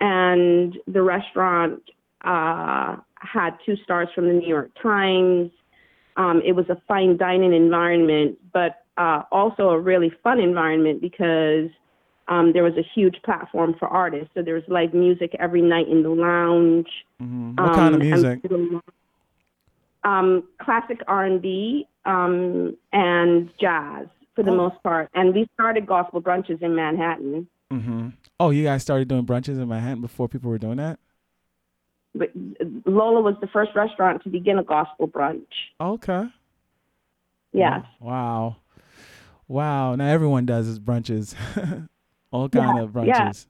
and 0.00 0.76
the 0.86 1.02
restaurant 1.02 1.82
uh, 2.24 2.96
had 3.18 3.50
two 3.64 3.76
stars 3.84 4.08
from 4.14 4.26
the 4.26 4.32
New 4.32 4.48
York 4.48 4.70
Times. 4.82 5.50
Um, 6.16 6.42
it 6.44 6.52
was 6.52 6.68
a 6.68 6.80
fine 6.88 7.16
dining 7.16 7.54
environment, 7.54 8.38
but 8.52 8.84
uh, 8.96 9.22
also 9.30 9.70
a 9.70 9.78
really 9.80 10.10
fun 10.22 10.40
environment 10.40 11.00
because 11.00 11.68
um, 12.28 12.52
there 12.52 12.62
was 12.64 12.74
a 12.76 12.82
huge 12.94 13.16
platform 13.24 13.74
for 13.78 13.86
artists. 13.88 14.30
So 14.34 14.42
there 14.42 14.54
was 14.54 14.64
live 14.68 14.94
music 14.94 15.34
every 15.38 15.62
night 15.62 15.88
in 15.88 16.02
the 16.02 16.08
lounge. 16.10 16.88
mm-hmm. 17.22 17.54
What 17.62 17.74
kind 17.74 17.94
of 17.94 18.00
Um, 18.00 18.06
music? 18.08 18.40
um, 20.04 20.44
classic 20.60 21.00
R&B 21.08 21.86
um, 22.04 22.76
and 22.92 23.50
jazz 23.60 24.06
for 24.34 24.42
the 24.42 24.50
Oh. 24.52 24.56
most 24.56 24.82
part. 24.82 25.08
And 25.14 25.34
we 25.34 25.48
started 25.54 25.86
gospel 25.86 26.20
brunches 26.22 26.62
in 26.62 26.74
Manhattan. 26.74 27.48
Mm-hmm. 27.72 28.08
Oh, 28.38 28.50
you 28.50 28.62
guys 28.64 28.82
started 28.82 29.08
doing 29.08 29.26
brunches 29.26 29.60
in 29.60 29.68
Manhattan 29.68 30.00
before 30.00 30.28
people 30.28 30.50
were 30.50 30.58
doing 30.58 30.76
that. 30.76 30.98
But 32.14 32.30
Lola 32.86 33.20
was 33.20 33.34
the 33.40 33.46
first 33.48 33.72
restaurant 33.74 34.22
to 34.22 34.30
begin 34.30 34.58
a 34.58 34.62
gospel 34.64 35.08
brunch. 35.08 35.46
Okay. 35.80 36.24
Yes. 37.52 37.84
Wow. 38.00 38.56
Wow. 39.48 39.94
Now 39.94 40.06
everyone 40.08 40.46
does 40.46 40.66
is 40.66 40.78
brunches. 40.78 41.34
All 42.32 42.48
kind 42.48 42.78
Yeah, 42.78 42.82
of 42.82 43.06
yeah. 43.06 43.28
brunches. 43.28 43.46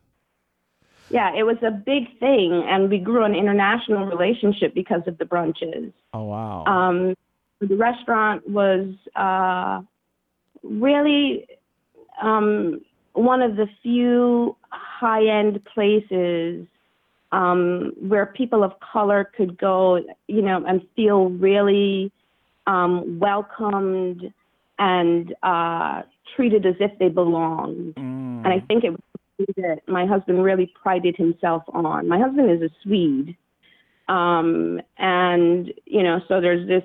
Yeah, 1.09 1.33
it 1.37 1.45
was 1.45 1.57
a 1.63 1.71
big 1.71 2.19
thing, 2.19 2.65
and 2.67 2.91
we 2.91 2.99
grew 2.99 3.25
an 3.25 3.35
international 3.35 4.07
relationship 4.07 4.75
because 4.75 5.03
of 5.07 5.19
the 5.19 5.25
brunches. 5.25 5.93
Oh 6.13 6.25
wow. 6.25 6.65
Um, 6.67 7.15
the 7.61 7.77
restaurant 7.77 8.49
was 8.49 8.89
uh, 9.15 9.83
really 10.63 11.47
um, 12.21 12.81
one 13.13 13.41
of 13.41 13.57
the 13.57 13.67
few 13.83 14.57
high-end 14.71 15.65
places 15.73 16.67
um, 17.33 17.93
where 18.01 18.27
people 18.27 18.65
of 18.65 18.73
color 18.81 19.31
could 19.37 19.57
go, 19.59 20.01
you 20.27 20.43
know, 20.43 20.65
and 20.67 20.83
feel 20.97 21.31
really 21.31 22.11
um, 22.67 23.19
welcomed 23.19 24.33
and 24.79 25.35
uh, 25.43 26.03
treated 26.35 26.67
as 26.67 26.75
if 26.81 26.99
they 26.99 27.09
belonged. 27.09 27.95
Mm. 27.95 28.45
And 28.45 28.49
I 28.49 28.61
think 28.61 28.85
it 28.85 28.91
was 28.91 29.01
something 29.39 29.63
that 29.63 29.89
my 29.89 30.07
husband 30.07 30.43
really 30.43 30.73
prided 30.81 31.17
himself 31.17 31.63
on. 31.69 32.09
My 32.09 32.19
husband 32.19 32.51
is 32.51 32.63
a 32.63 32.71
Swede, 32.83 33.37
um, 34.09 34.81
and 34.99 35.73
you 35.85 36.03
know, 36.03 36.21
so 36.29 36.41
there's 36.41 36.67
this 36.67 36.85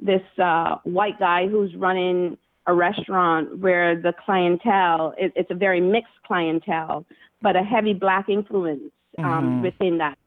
this 0.00 0.22
uh, 0.42 0.76
white 0.84 1.18
guy 1.18 1.48
who's 1.48 1.74
running 1.74 2.38
a 2.66 2.74
restaurant 2.74 3.58
where 3.58 4.00
the 4.00 4.12
clientele 4.24 5.14
it, 5.18 5.32
it's 5.34 5.50
a 5.50 5.54
very 5.54 5.80
mixed 5.80 6.12
clientele, 6.26 7.04
but 7.42 7.56
a 7.56 7.62
heavy 7.62 7.94
black 7.94 8.28
influence 8.28 8.92
um, 9.18 9.24
Mhm. 9.24 9.62
within 9.62 9.98
that. 9.98 10.18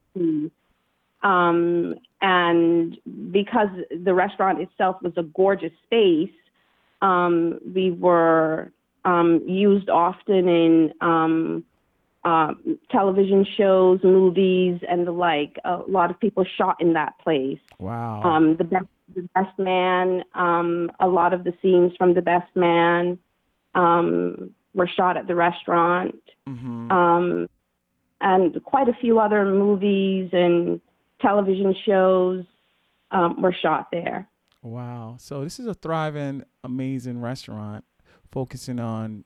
Um, 1.23 1.95
and 2.21 2.97
because 3.31 3.69
the 4.03 4.13
restaurant 4.13 4.59
itself 4.59 5.01
was 5.01 5.13
a 5.17 5.23
gorgeous 5.23 5.71
space, 5.83 6.31
um, 7.01 7.59
we 7.73 7.91
were 7.91 8.71
um, 9.05 9.41
used 9.47 9.89
often 9.89 10.47
in 10.47 10.93
um, 11.01 11.63
uh, 12.23 12.53
television 12.91 13.45
shows, 13.57 13.99
movies, 14.03 14.79
and 14.87 15.07
the 15.07 15.11
like. 15.11 15.57
A 15.65 15.77
lot 15.87 16.11
of 16.11 16.19
people 16.19 16.45
shot 16.57 16.77
in 16.79 16.93
that 16.93 17.17
place. 17.19 17.59
wow. 17.79 18.21
Um, 18.23 18.57
the 18.57 18.63
best, 18.63 18.85
the 19.15 19.27
best 19.33 19.57
man. 19.57 20.23
Um, 20.35 20.91
a 20.99 21.07
lot 21.07 21.33
of 21.33 21.43
the 21.43 21.53
scenes 21.61 21.93
from 21.97 22.13
the 22.13 22.21
best 22.21 22.55
man 22.55 23.17
um, 23.73 24.51
were 24.73 24.87
shot 24.87 25.17
at 25.17 25.27
the 25.27 25.35
restaurant, 25.35 26.21
mm-hmm. 26.47 26.91
um, 26.91 27.49
and 28.21 28.63
quite 28.63 28.87
a 28.87 28.93
few 28.93 29.19
other 29.19 29.45
movies 29.45 30.29
and 30.31 30.79
television 31.21 31.75
shows 31.85 32.45
um, 33.11 33.41
were 33.41 33.53
shot 33.53 33.87
there. 33.91 34.27
Wow. 34.61 35.15
So 35.19 35.43
this 35.43 35.59
is 35.59 35.67
a 35.67 35.73
thriving, 35.73 36.43
amazing 36.63 37.19
restaurant 37.21 37.83
focusing 38.31 38.79
on, 38.79 39.23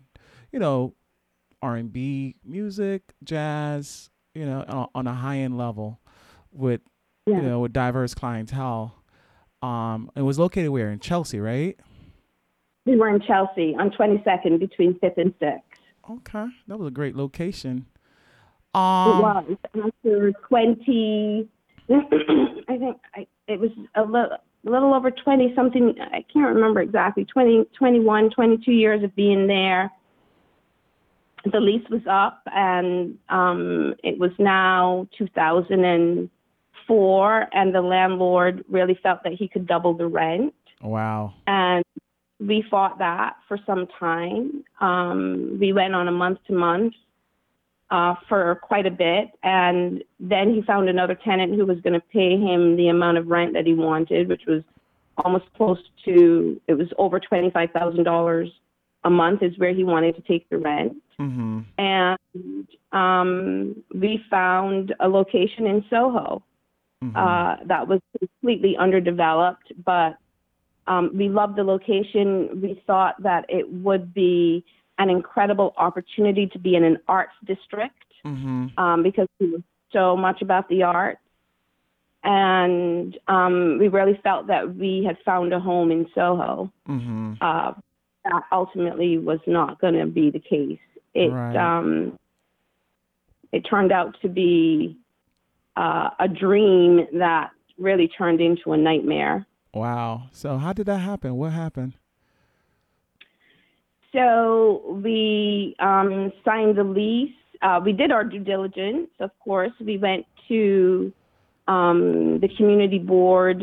you 0.52 0.60
know, 0.60 0.94
R&B 1.62 2.36
music, 2.44 3.14
jazz, 3.24 4.10
you 4.34 4.46
know, 4.46 4.64
on, 4.68 4.88
on 4.96 5.08
a 5.08 5.14
high-end 5.14 5.58
level 5.58 6.00
with, 6.52 6.82
Yeah. 7.26 7.38
you 7.38 7.42
know, 7.42 7.60
with 7.62 7.74
diverse 7.74 8.14
clientele. 8.14 8.96
Um, 9.62 10.12
it 10.16 10.22
was 10.22 10.38
located 10.40 10.70
where 10.70 10.92
in 10.92 11.00
Chelsea, 11.00 11.40
right? 11.40 11.78
We 12.86 12.96
were 12.98 13.10
in 13.10 13.20
Chelsea 13.22 13.76
on 13.80 13.90
22nd 13.92 14.60
between 14.60 14.94
5th 15.00 15.18
and 15.18 15.34
6th. 15.40 15.62
Okay. 16.10 16.46
That 16.68 16.78
was 16.78 16.88
a 16.88 16.92
great 16.92 17.16
location. 17.16 17.88
It 18.76 18.78
Um, 18.78 19.22
was 19.22 19.58
after 19.76 20.32
20, 20.50 21.50
I 21.90 22.78
think 22.78 22.98
I, 23.16 23.28
it 23.48 23.60
was 23.60 23.72
a 23.96 24.02
little, 24.04 24.38
a 24.66 24.70
little 24.70 24.94
over 24.94 25.12
20 25.12 25.54
something, 25.56 25.96
I 26.00 26.24
can't 26.34 26.56
remember 26.56 26.80
exactly, 26.82 27.26
20, 27.26 27.66
21, 27.78 28.30
22 28.32 28.72
years 28.72 29.04
of 29.04 29.14
being 29.16 29.48
there. 29.48 29.92
the 31.52 31.60
lease 31.60 31.88
was 31.90 32.02
up, 32.10 32.42
and 32.48 33.20
um, 33.30 33.94
it 34.04 34.18
was 34.18 34.32
now 34.40 35.08
2004, 35.18 37.48
and 37.54 37.76
the 37.76 37.82
landlord 37.82 38.66
really 38.68 38.98
felt 39.04 39.22
that 39.24 39.34
he 39.34 39.48
could 39.48 39.68
double 39.68 39.94
the 39.94 40.08
rent. 40.08 40.56
Wow. 40.82 41.36
And 41.46 41.86
we 42.40 42.64
fought 42.70 42.98
that 43.00 43.36
for 43.48 43.58
some 43.66 43.88
time. 44.00 44.64
Um, 44.82 45.58
we 45.60 45.74
went 45.74 45.96
on 45.96 46.08
a 46.08 46.12
month 46.12 46.40
to 46.48 46.54
month 46.54 46.94
uh, 47.92 48.16
for 48.28 48.56
quite 48.56 48.86
a 48.86 48.92
bit, 48.92 49.30
and 49.44 50.04
then 50.20 50.54
he 50.54 50.62
found 50.62 50.90
another 50.90 51.16
tenant 51.16 51.56
who 51.56 51.66
was 51.66 51.80
going 51.82 51.94
to 51.94 52.06
pay 52.12 52.38
him 52.38 52.76
the 52.78 52.88
amount 52.88 53.18
of 53.18 53.28
rent 53.28 53.54
that 53.54 53.66
he 53.66 53.74
wanted, 53.74 54.28
which 54.28 54.44
was 54.48 54.64
almost 55.18 55.46
close 55.56 55.80
to 56.04 56.60
it 56.68 56.74
was 56.74 56.88
over 56.98 57.20
twenty 57.20 57.50
five 57.52 57.72
thousand 57.72 58.04
dollars 58.04 58.50
a 59.04 59.10
month 59.10 59.44
is 59.44 59.58
where 59.58 59.74
he 59.74 59.84
wanted 59.84 60.16
to 60.16 60.22
take 60.22 60.50
the 60.50 60.58
rent. 60.58 60.96
Mm-hmm. 61.20 61.60
And 61.78 62.68
um, 62.92 63.84
we 63.94 64.24
found 64.30 64.96
a 65.00 65.08
location 65.08 65.68
in 65.68 65.86
Soho 65.90 66.44
Mm-hmm. 67.04 67.18
uh, 67.18 67.68
that 67.68 67.88
was 67.88 68.00
completely 68.18 68.78
underdeveloped, 68.78 69.74
but 69.84 70.18
um, 70.88 71.12
we 71.14 71.30
loved 71.30 71.58
the 71.58 71.64
location. 71.64 72.62
We 72.62 72.82
thought 72.88 73.22
that 73.22 73.46
it 73.50 73.70
would 73.70 74.14
be 74.14 74.64
an 74.98 75.10
incredible 75.10 75.74
opportunity 75.78 76.48
to 76.48 76.60
be 76.60 76.76
in 76.76 76.84
an 76.84 76.98
arts 77.08 77.34
district 77.46 78.04
mm-hmm. 78.26 78.68
um, 78.78 79.04
because 79.04 79.28
we 79.40 79.52
were 79.52 79.64
so 79.92 80.16
much 80.16 80.42
about 80.42 80.68
the 80.70 80.84
arts. 80.84 81.20
And 82.24 83.18
um, 83.28 83.78
we 83.80 83.88
really 83.88 84.20
felt 84.24 84.48
that 84.48 84.76
we 84.76 85.04
had 85.06 85.18
found 85.24 85.54
a 85.54 85.60
home 85.60 85.92
in 85.92 86.08
Soho. 86.16 86.72
Mm-hmm. 86.90 87.34
Uh, 87.40 87.74
that 88.24 88.42
ultimately 88.52 89.20
was 89.20 89.40
not 89.46 89.80
going 89.80 89.94
to 89.94 90.08
be 90.08 90.32
the 90.32 90.40
case. 90.40 90.80
It 91.14 91.32
Right. 91.32 91.56
um, 91.56 92.18
it 93.52 93.62
turned 93.62 93.92
out 93.92 94.18
to 94.22 94.28
be 94.28 94.98
uh, 95.78 96.10
a 96.20 96.28
dream 96.28 97.08
that 97.14 97.52
really 97.78 98.08
turned 98.08 98.42
into 98.42 98.74
a 98.74 98.78
nightmare. 98.78 99.46
Wow. 99.74 100.24
So 100.32 100.58
how 100.58 100.74
did 100.74 100.88
that 100.88 101.00
happen? 101.00 101.36
What 101.36 101.54
happened? 101.54 101.94
So 104.16 105.00
we 105.04 105.76
um, 105.80 106.32
signed 106.46 106.78
the 106.78 106.84
lease. 106.84 107.36
Uh, 107.62 107.82
we 107.84 107.92
did 107.92 108.12
our 108.12 108.24
due 108.24 108.40
diligence, 108.40 109.10
of 109.20 109.32
course. 109.40 109.72
We 109.80 109.98
went 109.98 110.26
to 110.48 111.12
um, 111.68 112.40
the 112.40 112.48
community 112.56 113.00
board. 113.00 113.62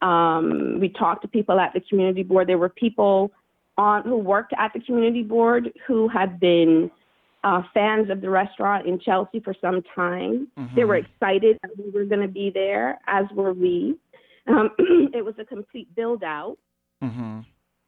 Um, 0.00 0.78
we 0.80 0.90
talked 0.90 1.22
to 1.22 1.28
people 1.28 1.58
at 1.58 1.72
the 1.72 1.80
community 1.80 2.22
board. 2.22 2.48
There 2.48 2.58
were 2.58 2.68
people 2.68 3.32
on 3.76 4.02
who 4.04 4.16
worked 4.16 4.52
at 4.56 4.72
the 4.72 4.80
community 4.80 5.22
board 5.22 5.72
who 5.86 6.08
had 6.08 6.38
been 6.38 6.90
uh, 7.42 7.62
fans 7.74 8.10
of 8.10 8.20
the 8.20 8.30
restaurant 8.30 8.86
in 8.86 9.00
Chelsea 9.00 9.40
for 9.40 9.54
some 9.60 9.82
time. 9.94 10.48
They 10.76 10.84
were 10.84 10.96
excited 10.96 11.58
that 11.62 11.72
we 11.76 11.90
were 11.90 12.04
going 12.04 12.22
to 12.22 12.32
be 12.32 12.50
there, 12.50 12.98
as 13.06 13.26
were 13.34 13.52
we. 13.52 13.96
Um, 14.46 14.70
it 15.12 15.24
was 15.24 15.34
a 15.38 15.44
complete 15.44 15.92
build 15.94 16.22
out. 16.22 16.56
Mm-hmm. 17.02 17.40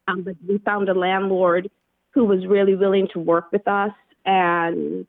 Um, 0.09 0.23
but 0.23 0.37
we 0.47 0.59
found 0.59 0.89
a 0.89 0.95
landlord 0.95 1.71
who 2.13 2.25
was 2.25 2.47
really 2.47 2.75
willing 2.75 3.09
to 3.13 3.19
work 3.19 3.53
with 3.53 3.67
us 3.69 3.93
and 4.25 5.07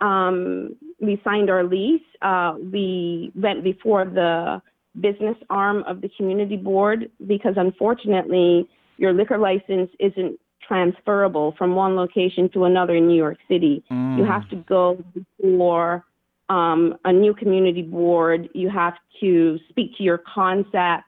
um, 0.00 0.76
we 1.00 1.20
signed 1.24 1.50
our 1.50 1.64
lease. 1.64 2.02
Uh, 2.22 2.54
we 2.72 3.32
went 3.34 3.62
before 3.62 4.04
the 4.04 4.62
business 5.00 5.36
arm 5.50 5.84
of 5.86 6.00
the 6.00 6.10
community 6.16 6.56
board 6.56 7.10
because 7.26 7.54
unfortunately 7.56 8.68
your 8.96 9.12
liquor 9.12 9.38
license 9.38 9.90
isn't 9.98 10.38
transferable 10.66 11.54
from 11.58 11.74
one 11.74 11.96
location 11.96 12.48
to 12.50 12.64
another 12.64 12.94
in 12.94 13.08
New 13.08 13.16
York 13.16 13.38
City. 13.48 13.82
Mm. 13.90 14.18
You 14.18 14.24
have 14.24 14.48
to 14.50 14.56
go 14.56 15.02
before 15.14 16.04
um, 16.48 16.96
a 17.04 17.12
new 17.12 17.34
community 17.34 17.82
board. 17.82 18.48
You 18.54 18.68
have 18.68 18.94
to 19.20 19.58
speak 19.68 19.96
to 19.96 20.02
your 20.02 20.18
concept 20.18 21.04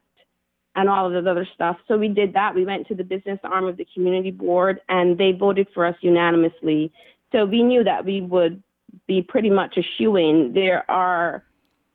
and 0.74 0.88
all 0.88 1.06
of 1.06 1.24
the 1.24 1.30
other 1.30 1.46
stuff. 1.54 1.76
So 1.86 1.98
we 1.98 2.08
did 2.08 2.32
that. 2.34 2.54
We 2.54 2.64
went 2.64 2.86
to 2.88 2.94
the 2.94 3.04
business 3.04 3.38
arm 3.44 3.66
of 3.66 3.76
the 3.76 3.86
community 3.94 4.30
board 4.30 4.80
and 4.88 5.18
they 5.18 5.32
voted 5.32 5.68
for 5.74 5.84
us 5.84 5.96
unanimously. 6.00 6.92
So 7.30 7.44
we 7.44 7.62
knew 7.62 7.84
that 7.84 8.04
we 8.04 8.20
would 8.20 8.62
be 9.06 9.22
pretty 9.22 9.50
much 9.50 9.76
a 9.76 9.82
shoe 9.96 10.16
in. 10.16 10.52
There 10.54 10.90
are 10.90 11.44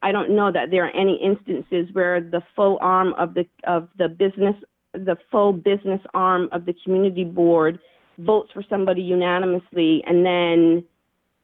I 0.03 0.11
don't 0.11 0.35
know 0.35 0.51
that 0.51 0.69
there 0.69 0.85
are 0.85 0.95
any 0.95 1.15
instances 1.15 1.87
where 1.93 2.21
the 2.21 2.43
full 2.55 2.77
arm 2.81 3.13
of 3.13 3.33
the 3.33 3.47
of 3.63 3.89
the 3.97 4.07
business 4.07 4.55
the 4.93 5.17
full 5.31 5.53
business 5.53 6.01
arm 6.13 6.49
of 6.51 6.65
the 6.65 6.73
community 6.83 7.23
board 7.23 7.79
votes 8.19 8.51
for 8.53 8.63
somebody 8.69 9.01
unanimously 9.01 10.03
and 10.07 10.25
then 10.25 10.83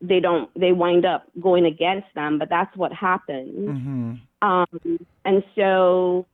they 0.01 0.19
don't 0.19 0.49
they 0.59 0.71
wind 0.71 1.05
up 1.05 1.25
going 1.41 1.65
against 1.65 2.07
them, 2.13 2.37
but 2.37 2.49
that's 2.49 2.75
what 2.75 2.91
happened. 2.91 3.69
Mm-hmm. 3.69 4.47
Um, 4.47 4.99
and 5.23 5.43
so 5.55 6.25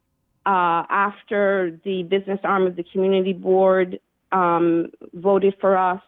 uh, 0.50 0.84
after 0.90 1.80
the 1.86 2.02
business 2.02 2.40
arm 2.44 2.66
of 2.66 2.76
the 2.76 2.84
community 2.92 3.34
board 3.34 4.00
um, 4.32 4.88
voted 5.14 5.54
for 5.62 5.78
us, 5.78 6.02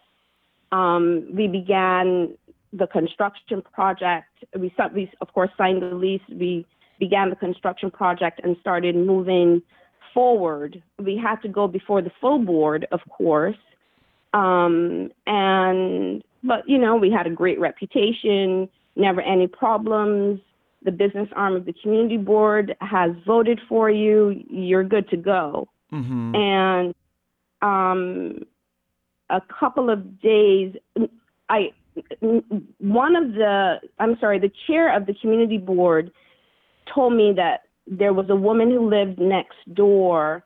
um, 0.71 1.27
we 1.31 1.47
began 1.47 2.35
the 2.73 2.87
construction 2.87 3.61
project. 3.61 4.25
We, 4.57 4.73
we, 4.95 5.11
of 5.21 5.31
course, 5.31 5.51
signed 5.59 5.83
the 5.83 5.93
lease. 5.93 6.23
We 6.27 6.65
began 6.99 7.29
the 7.29 7.35
construction 7.35 7.91
project 7.91 8.41
and 8.43 8.57
started 8.61 8.95
moving 8.95 9.61
forward. 10.11 10.81
We 10.97 11.21
had 11.23 11.35
to 11.43 11.47
go 11.47 11.67
before 11.67 12.01
the 12.01 12.11
full 12.19 12.39
board, 12.39 12.87
of 12.91 13.01
course. 13.09 13.61
Um, 14.33 15.11
and, 15.27 16.23
but, 16.43 16.67
you 16.67 16.79
know, 16.79 16.95
we 16.95 17.11
had 17.11 17.27
a 17.27 17.29
great 17.29 17.59
reputation, 17.59 18.67
never 18.95 19.21
any 19.21 19.45
problems 19.45 20.39
the 20.83 20.91
business 20.91 21.29
arm 21.35 21.55
of 21.55 21.65
the 21.65 21.73
community 21.73 22.17
board 22.17 22.75
has 22.81 23.11
voted 23.25 23.59
for 23.69 23.89
you, 23.89 24.43
you're 24.49 24.83
good 24.83 25.07
to 25.09 25.17
go. 25.17 25.67
Mm-hmm. 25.93 26.35
And 26.35 26.95
um, 27.61 28.39
a 29.29 29.41
couple 29.59 29.89
of 29.89 30.21
days, 30.21 30.75
I 31.49 31.71
one 32.79 33.15
of 33.15 33.33
the 33.33 33.79
I'm 33.99 34.17
sorry, 34.19 34.39
the 34.39 34.51
chair 34.67 34.95
of 34.95 35.05
the 35.05 35.13
community 35.21 35.57
board 35.57 36.11
told 36.93 37.13
me 37.13 37.33
that 37.35 37.63
there 37.85 38.13
was 38.13 38.29
a 38.29 38.35
woman 38.35 38.69
who 38.69 38.89
lived 38.89 39.19
next 39.19 39.57
door 39.73 40.43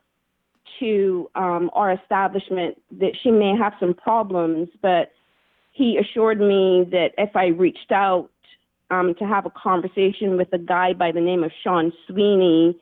to 0.80 1.30
um, 1.36 1.70
our 1.74 1.94
establishment 1.94 2.82
that 3.00 3.12
she 3.22 3.32
may 3.32 3.56
have 3.58 3.74
some 3.80 3.94
problems, 3.94 4.68
but 4.82 5.12
he 5.72 5.98
assured 5.98 6.40
me 6.40 6.86
that 6.92 7.10
if 7.18 7.36
I 7.36 7.48
reached 7.48 7.92
out 7.92 8.30
um, 8.92 9.16
to 9.20 9.26
have 9.26 9.46
a 9.46 9.52
conversation 9.52 10.38
with 10.38 10.48
a 10.54 10.58
guy 10.58 10.94
by 10.94 11.12
the 11.12 11.22
name 11.22 11.44
of 11.44 11.52
Sean 11.64 11.92
Sweeney, 12.08 12.80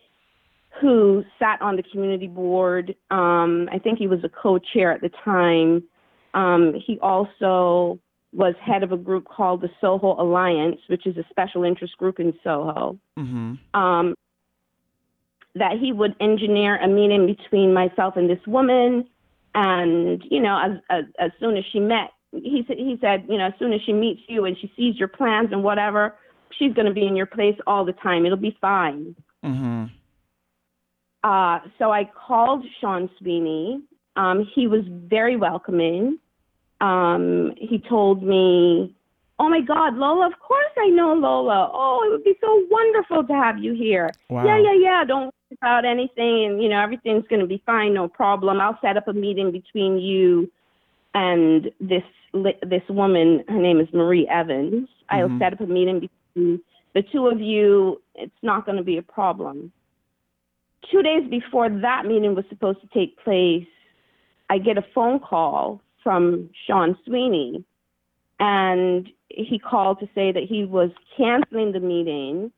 who 0.82 1.24
sat 1.40 1.62
on 1.62 1.76
the 1.76 1.84
community 1.84 2.28
board. 2.28 2.96
Um, 3.12 3.70
I 3.72 3.80
think 3.80 4.00
he 4.00 4.08
was 4.08 4.24
a 4.24 4.30
co-chair 4.30 4.92
at 4.92 5.02
the 5.02 5.12
time. 5.24 5.84
Um, 6.34 6.74
he 6.86 7.00
also 7.00 8.00
was 8.34 8.56
head 8.60 8.82
of 8.82 8.92
a 8.92 8.98
group 8.98 9.26
called 9.26 9.62
the 9.62 9.70
Soho 9.80 10.20
Alliance, 10.20 10.78
which 10.88 11.06
is 11.06 11.18
a 11.18 11.24
special 11.30 11.64
interest 11.64 11.98
group 11.98 12.20
in 12.20 12.34
Soho. 12.44 12.98
Mm-hmm. 13.18 13.80
Um, 13.80 14.16
that 15.56 15.74
he 15.80 15.92
would 15.92 16.16
engineer 16.20 16.78
a 16.78 16.88
meeting 16.88 17.28
between 17.28 17.74
myself 17.74 18.18
and 18.18 18.28
this 18.28 18.40
woman, 18.48 19.06
and 19.54 20.24
you 20.30 20.42
know, 20.42 20.60
as 20.60 20.72
as, 20.90 21.04
as 21.20 21.32
soon 21.40 21.58
as 21.58 21.64
she 21.72 21.80
met, 21.80 22.10
he 22.34 22.64
said 22.68 22.78
he 22.78 22.98
said, 23.00 23.26
you 23.30 23.38
know, 23.38 23.48
as 23.48 23.54
soon 23.60 23.74
as 23.74 23.82
she 23.86 23.94
meets 23.94 24.22
you 24.28 24.46
and 24.46 24.58
she 24.60 24.72
sees 24.76 24.98
your 24.98 25.08
plans 25.08 25.50
and 25.52 25.64
whatever, 25.64 26.16
she's 26.58 26.74
going 26.74 26.88
to 26.88 26.94
be 26.94 27.06
in 27.06 27.16
your 27.16 27.26
place 27.26 27.58
all 27.68 27.86
the 27.86 27.94
time. 27.94 28.26
It'll 28.26 28.38
be 28.38 28.58
fine. 28.60 29.16
Mm-hmm. 29.44 29.86
Uh, 31.24 31.60
so 31.78 31.92
I 31.92 32.10
called 32.28 32.66
Sean 32.82 33.10
Sweeney. 33.20 33.82
Um, 34.16 34.48
he 34.54 34.68
was 34.68 34.82
very 34.88 35.36
welcoming. 35.36 36.20
Um, 36.82 37.54
he 37.58 37.80
told 37.88 38.24
me, 38.24 38.94
"Oh 39.40 39.50
my 39.50 39.62
God, 39.62 39.96
Lola! 39.96 40.28
Of 40.28 40.40
course 40.40 40.72
I 40.78 40.88
know 40.88 41.14
Lola. 41.14 41.72
Oh, 41.74 42.04
it 42.06 42.12
would 42.12 42.24
be 42.24 42.36
so 42.42 42.66
wonderful 42.70 43.24
to 43.26 43.34
have 43.34 43.58
you 43.58 43.74
here. 43.74 44.12
Wow. 44.30 44.46
Yeah, 44.46 44.60
yeah, 44.60 44.80
yeah. 44.80 45.04
Don't 45.06 45.24
worry 45.26 45.58
about 45.62 45.86
anything, 45.86 46.46
and 46.46 46.62
you 46.62 46.70
know 46.70 46.80
everything's 46.82 47.28
going 47.28 47.42
to 47.42 47.48
be 47.48 47.64
fine. 47.66 47.94
No 47.94 48.08
problem. 48.08 48.60
I'll 48.60 48.78
set 48.82 48.98
up 48.98 49.08
a 49.08 49.14
meeting 49.14 49.52
between 49.52 49.98
you 49.98 50.52
and 51.14 51.72
this 51.80 52.04
this 52.34 52.84
woman. 52.90 53.44
Her 53.48 53.60
name 53.60 53.80
is 53.80 53.88
Marie 53.94 54.28
Evans. 54.28 54.90
I'll 55.10 55.30
Mhm. 55.30 55.40
set 55.40 55.54
up 55.54 55.62
a 55.62 55.68
meeting 55.68 56.00
between 56.00 56.62
the 56.94 57.04
two 57.04 57.28
of 57.28 57.40
you. 57.40 58.02
It's 58.16 58.44
not 58.44 58.66
going 58.66 58.78
to 58.78 58.84
be 58.84 58.98
a 58.98 59.04
problem." 59.04 59.72
two 60.92 61.02
days 61.02 61.30
before 61.30 61.70
that 61.70 62.06
meeting 62.06 62.36
was 62.36 62.46
supposed 62.50 62.82
to 62.82 62.88
take 62.88 63.18
place, 63.24 63.68
I 64.50 64.58
get 64.58 64.78
a 64.78 64.86
phone 64.94 65.20
call 65.20 65.82
from 66.04 66.50
Sean 66.66 66.98
Sweeney. 67.06 67.64
And 68.40 69.10
he 69.30 69.58
called 69.58 70.00
to 70.00 70.10
say 70.14 70.32
that 70.32 70.44
he 70.44 70.66
was 70.66 70.92
canceling 71.16 71.72
the 71.72 71.80
meeting. 71.80 72.52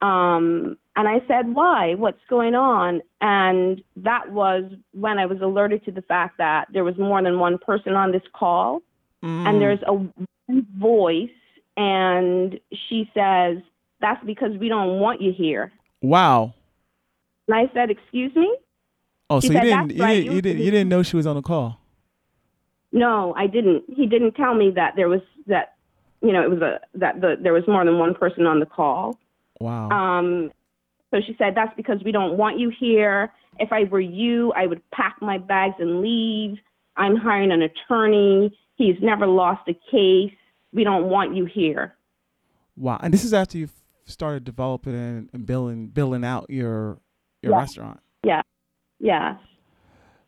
Um, 0.00 0.78
and 0.94 1.08
I 1.08 1.20
said, 1.26 1.54
why? 1.54 1.94
What's 1.94 2.20
going 2.30 2.54
on? 2.54 3.02
And 3.20 3.82
that 3.96 4.30
was 4.30 4.64
when 4.92 5.18
I 5.18 5.26
was 5.26 5.40
alerted 5.40 5.84
to 5.86 5.92
the 5.92 6.02
fact 6.02 6.38
that 6.38 6.68
there 6.72 6.84
was 6.84 6.96
more 6.98 7.20
than 7.22 7.38
one 7.38 7.58
person 7.58 7.94
on 7.94 8.12
this 8.12 8.22
call. 8.32 8.80
And 9.22 9.60
there's 9.60 9.80
a 9.86 9.98
voice, 10.78 11.30
and 11.76 12.58
she 12.88 13.10
says, 13.14 13.58
"That's 14.00 14.24
because 14.24 14.56
we 14.58 14.68
don't 14.68 15.00
want 15.00 15.20
you 15.20 15.32
here." 15.32 15.72
Wow. 16.02 16.54
And 17.46 17.56
I 17.56 17.70
said, 17.74 17.90
"Excuse 17.90 18.34
me." 18.36 18.54
Oh, 19.30 19.40
She 19.40 19.48
so 19.48 19.52
you 19.54 19.60
didn't 19.60 19.88
"That's 19.88 19.98
you 19.98 20.02
right, 20.02 20.14
didn't 20.14 20.34
you 20.34 20.42
didn't 20.42 20.62
you 20.62 20.70
didn't 20.70 20.88
know 20.88 21.02
she 21.02 21.16
was 21.16 21.26
on 21.26 21.36
the 21.36 21.42
call. 21.42 21.80
No, 22.92 23.34
I 23.36 23.46
didn't. 23.46 23.84
He 23.94 24.06
didn't 24.06 24.32
tell 24.32 24.54
me 24.54 24.70
that 24.70 24.94
there 24.96 25.08
was 25.08 25.20
that, 25.46 25.74
you 26.22 26.32
know, 26.32 26.42
it 26.42 26.50
was 26.50 26.60
a 26.62 26.80
that 26.94 27.20
the 27.20 27.36
there 27.40 27.52
was 27.52 27.64
more 27.68 27.84
than 27.84 27.98
one 27.98 28.14
person 28.14 28.46
on 28.46 28.60
the 28.60 28.66
call. 28.66 29.18
Wow. 29.60 29.90
Um, 29.90 30.50
so 31.10 31.20
she 31.26 31.34
said, 31.38 31.54
"That's 31.54 31.74
because 31.76 32.02
we 32.04 32.12
don't 32.12 32.36
want 32.38 32.58
you 32.58 32.70
here. 32.70 33.32
If 33.58 33.72
I 33.72 33.84
were 33.84 34.00
you, 34.00 34.52
I 34.52 34.66
would 34.66 34.82
pack 34.90 35.16
my 35.20 35.38
bags 35.38 35.74
and 35.78 36.00
leave. 36.00 36.58
I'm 36.96 37.16
hiring 37.16 37.52
an 37.52 37.62
attorney. 37.62 38.56
He's 38.78 38.96
never 39.02 39.26
lost 39.26 39.68
a 39.68 39.74
case. 39.90 40.34
We 40.72 40.84
don't 40.84 41.10
want 41.10 41.36
you 41.36 41.44
here." 41.44 41.94
wow. 42.78 42.98
And 43.02 43.12
this 43.12 43.24
is 43.24 43.34
after 43.34 43.58
you 43.58 43.68
started 44.06 44.44
developing 44.44 45.28
and, 45.32 45.46
building 45.46 45.88
building 45.88 46.24
out 46.24 46.46
your 46.48 46.98
your 47.42 47.52
restaurant. 47.52 48.00
Yeah. 48.24 48.36
restaurant. 48.36 48.46
Yes. 49.00 49.36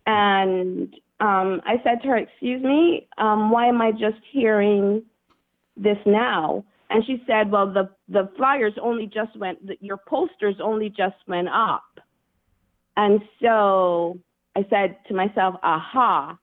And 0.07 0.95
um, 1.21 1.61
I 1.65 1.77
said 1.85 2.03
to 2.03 2.09
her, 2.09 2.17
Excuse 2.17 2.63
me, 2.63 3.09
um, 3.19 3.51
why 3.51 3.67
am 3.69 3.81
I 3.81 3.93
just 3.93 4.21
hearing 4.33 5.03
this 5.77 5.99
now? 6.07 6.65
And 6.89 7.05
she 7.07 7.23
said, 7.27 7.51
Well, 7.51 7.73
the, 7.73 7.91
the 8.09 8.31
flyers 8.37 8.75
only 8.83 9.07
just 9.07 9.37
went, 9.39 9.65
the, 9.67 9.77
your 9.81 9.99
posters 9.99 10.57
only 10.63 10.89
just 10.89 11.17
went 11.27 11.49
up. 11.49 11.85
And 12.97 13.21
so 13.41 14.19
I 14.57 14.65
said 14.71 14.97
to 15.09 15.15
myself, 15.15 15.57
Aha. 15.63 16.39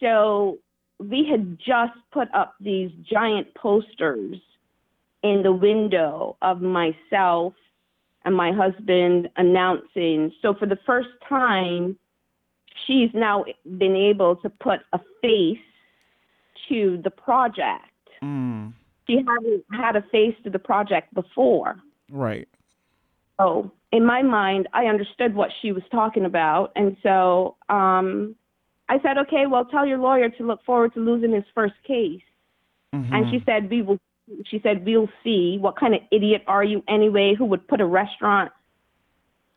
So 0.00 0.58
we 0.98 1.26
had 1.28 1.58
just 1.58 1.98
put 2.12 2.28
up 2.34 2.54
these 2.60 2.90
giant 3.10 3.54
posters 3.54 4.36
in 5.22 5.42
the 5.42 5.52
window 5.52 6.36
of 6.42 6.60
myself 6.60 7.54
and 8.24 8.34
my 8.34 8.52
husband 8.52 9.28
announcing. 9.36 10.32
So 10.40 10.54
for 10.54 10.66
the 10.66 10.78
first 10.86 11.08
time, 11.28 11.98
she's 12.86 13.10
now 13.14 13.44
been 13.78 13.96
able 13.96 14.36
to 14.36 14.50
put 14.50 14.80
a 14.92 15.00
face 15.20 15.58
to 16.68 17.00
the 17.02 17.10
project. 17.10 17.90
Mm. 18.22 18.72
She 19.06 19.16
hadn't 19.16 19.64
had 19.72 19.96
a 19.96 20.02
face 20.10 20.34
to 20.44 20.50
the 20.50 20.58
project 20.58 21.12
before. 21.14 21.76
Right. 22.10 22.48
So 23.38 23.70
in 23.92 24.04
my 24.04 24.22
mind, 24.22 24.68
I 24.72 24.86
understood 24.86 25.34
what 25.34 25.50
she 25.60 25.72
was 25.72 25.82
talking 25.90 26.24
about. 26.24 26.72
And 26.76 26.96
so 27.02 27.56
um, 27.68 28.34
I 28.94 29.02
said, 29.02 29.18
okay, 29.18 29.46
well, 29.46 29.64
tell 29.64 29.86
your 29.86 29.98
lawyer 29.98 30.28
to 30.30 30.46
look 30.46 30.62
forward 30.64 30.94
to 30.94 31.00
losing 31.00 31.32
his 31.32 31.44
first 31.54 31.74
case. 31.86 32.22
And 32.92 33.26
Mhm. 33.26 33.30
she 33.30 33.42
said, 33.44 33.70
we 33.70 33.82
will. 33.82 33.98
She 34.46 34.58
said, 34.62 34.86
we'll 34.86 35.10
see. 35.22 35.58
What 35.60 35.76
kind 35.76 35.94
of 35.94 36.00
idiot 36.10 36.42
are 36.46 36.64
you 36.64 36.82
anyway? 36.88 37.34
Who 37.36 37.44
would 37.46 37.66
put 37.68 37.80
a 37.80 37.86
restaurant? 37.86 38.52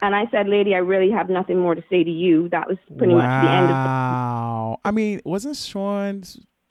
And 0.02 0.14
I 0.14 0.26
said, 0.30 0.48
lady, 0.48 0.76
I 0.76 0.80
really 0.80 1.10
have 1.12 1.30
nothing 1.30 1.58
more 1.60 1.74
to 1.74 1.84
say 1.90 2.04
to 2.04 2.10
you. 2.12 2.50
That 2.50 2.68
was 2.68 2.78
pretty 2.98 3.14
much 3.14 3.30
the 3.42 3.48
end 3.50 3.70
of 3.72 3.78
the. 3.84 3.90
Wow. 3.90 4.80
I 4.84 4.92
mean, 4.92 5.22
wasn't 5.24 5.56
Sean, 5.56 6.24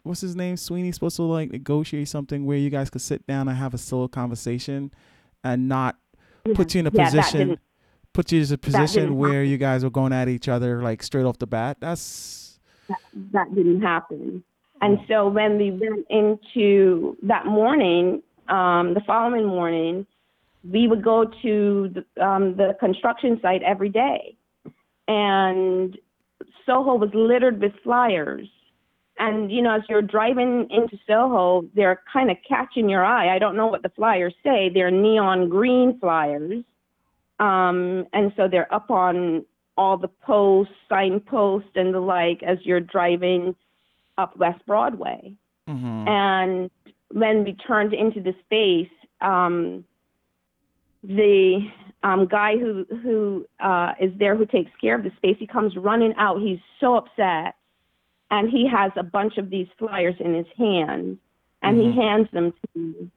what's 0.03 0.21
his 0.21 0.37
name, 0.37 0.57
Sweeney, 0.57 0.93
supposed 0.93 1.17
to 1.17 1.23
like 1.23 1.51
negotiate 1.51 2.09
something 2.09 2.45
where 2.45 2.59
you 2.59 2.71
guys 2.71 2.91
could 2.91 3.01
sit 3.01 3.27
down 3.27 3.49
and 3.49 3.57
have 3.57 3.75
a 3.75 3.79
solo 3.79 4.09
conversation 4.09 4.93
and 5.43 5.69
not 5.69 5.97
put 6.55 6.75
you 6.75 6.81
in 6.81 6.87
a 6.87 6.91
Yeah, 6.93 7.05
position, 7.05 7.59
put 8.13 8.31
you 8.31 8.43
in 8.43 8.53
a 8.53 8.59
position 8.59 9.17
where 9.17 9.43
you 9.43 9.57
guys 9.57 9.83
were 9.85 9.91
going 9.91 10.13
at 10.13 10.29
each 10.29 10.49
other 10.49 10.83
like 10.83 11.03
straight 11.03 11.25
off 11.25 11.39
the 11.39 11.47
bat? 11.47 11.79
That's 11.81 12.46
that 13.33 13.55
didn't 13.55 13.83
happen. 13.83 14.43
And 14.81 14.99
so 15.09 15.29
when 15.29 15.57
we 15.59 15.71
went 15.71 16.07
into 16.11 17.17
that 17.23 17.47
morning, 17.47 18.23
um, 18.49 18.95
the 18.95 19.01
following 19.07 19.47
morning, 19.47 20.07
we 20.71 20.87
would 20.87 21.03
go 21.03 21.25
to 21.43 21.95
the, 21.95 22.25
um, 22.25 22.57
the 22.57 22.77
construction 22.79 23.39
site 23.41 23.63
every 23.63 23.89
day. 23.89 24.37
And 25.09 25.97
Soho 26.67 26.97
was 26.97 27.11
littered 27.15 27.61
with 27.61 27.73
flyers. 27.83 28.49
And, 29.19 29.51
you 29.51 29.63
know, 29.63 29.77
as 29.77 29.83
you're 29.89 30.03
driving 30.03 30.69
into 30.71 30.99
Soho, 31.07 31.65
they're 31.75 32.03
kind 32.13 32.31
of 32.31 32.37
catching 32.47 32.89
your 32.89 33.05
eye. 33.05 33.35
I 33.35 33.39
don't 33.39 33.57
know 33.57 33.69
what 33.69 33.83
the 33.83 33.89
flyers 33.91 34.35
say. 34.45 34.69
They're 34.69 34.91
neon 34.91 35.49
green 35.49 35.99
flyers. 35.99 36.63
Um, 37.39 38.07
and 38.13 38.33
so 38.37 38.49
they're 38.49 38.73
up 38.75 38.91
on 38.91 39.45
all 39.77 39.97
the 39.97 40.09
posts, 40.09 40.73
signposts, 40.89 41.71
and 41.75 41.95
the 41.95 42.01
like 42.01 42.43
as 42.43 42.59
you're 42.65 42.81
driving 42.81 43.55
up 44.19 44.37
West 44.37 44.65
Broadway. 44.67 45.33
mhm. 45.69 46.09
And 46.09 46.71
when 47.11 47.45
we 47.45 47.55
turned 47.55 47.93
into 47.93 48.21
the 48.21 48.35
space, 48.45 48.91
um, 49.21 49.85
the 51.03 51.69
um, 52.03 52.27
guy 52.27 52.57
who 52.57 52.85
who 53.03 53.47
uh, 53.61 53.93
is 54.01 54.13
there 54.19 54.37
who 54.37 54.47
takes 54.47 54.71
care 54.81 54.95
of 54.95 55.03
the 55.05 55.13
space, 55.17 55.37
he 55.39 55.47
comes 55.47 55.77
running 55.77 56.15
out. 56.17 56.41
He's 56.41 56.59
so 56.81 56.97
upset, 56.97 57.55
and 58.31 58.49
he 58.49 58.67
has 58.67 58.93
a 58.97 59.03
bunch 59.03 59.39
of 59.39 59.51
these 59.51 59.69
flyers 59.79 60.15
in 60.21 60.35
his 60.35 60.47
hand, 60.57 61.19
and 61.63 61.79
Mhm. 61.79 61.83
he 61.83 62.01
hands 62.01 62.31
them 62.33 62.53
to 62.53 62.79
me. 62.79 63.11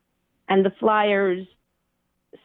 And 0.49 0.65
the 0.65 0.71
flyers 0.71 1.47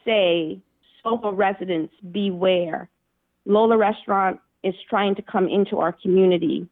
say, 0.05 0.61
"Soho 1.03 1.33
residents, 1.33 1.94
beware! 2.12 2.88
Lola 3.47 3.77
Restaurant 3.77 4.41
is 4.63 4.75
trying 4.89 5.15
to 5.17 5.23
come 5.23 5.49
into 5.49 5.79
our 5.79 5.93
community. 5.93 6.67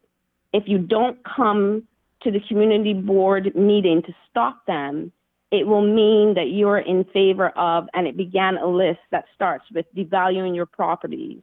If 0.51 0.63
you 0.67 0.77
don't 0.77 1.17
come 1.23 1.87
to 2.23 2.31
the 2.31 2.39
community 2.47 2.93
board 2.93 3.55
meeting 3.55 4.01
to 4.03 4.13
stop 4.29 4.65
them, 4.65 5.11
it 5.51 5.67
will 5.67 5.81
mean 5.81 6.33
that 6.33 6.49
you're 6.49 6.79
in 6.79 7.03
favor 7.05 7.49
of, 7.49 7.87
and 7.93 8.07
it 8.07 8.17
began 8.17 8.57
a 8.57 8.65
list 8.65 8.99
that 9.11 9.25
starts 9.35 9.65
with 9.73 9.85
devaluing 9.95 10.55
your 10.55 10.65
properties, 10.65 11.41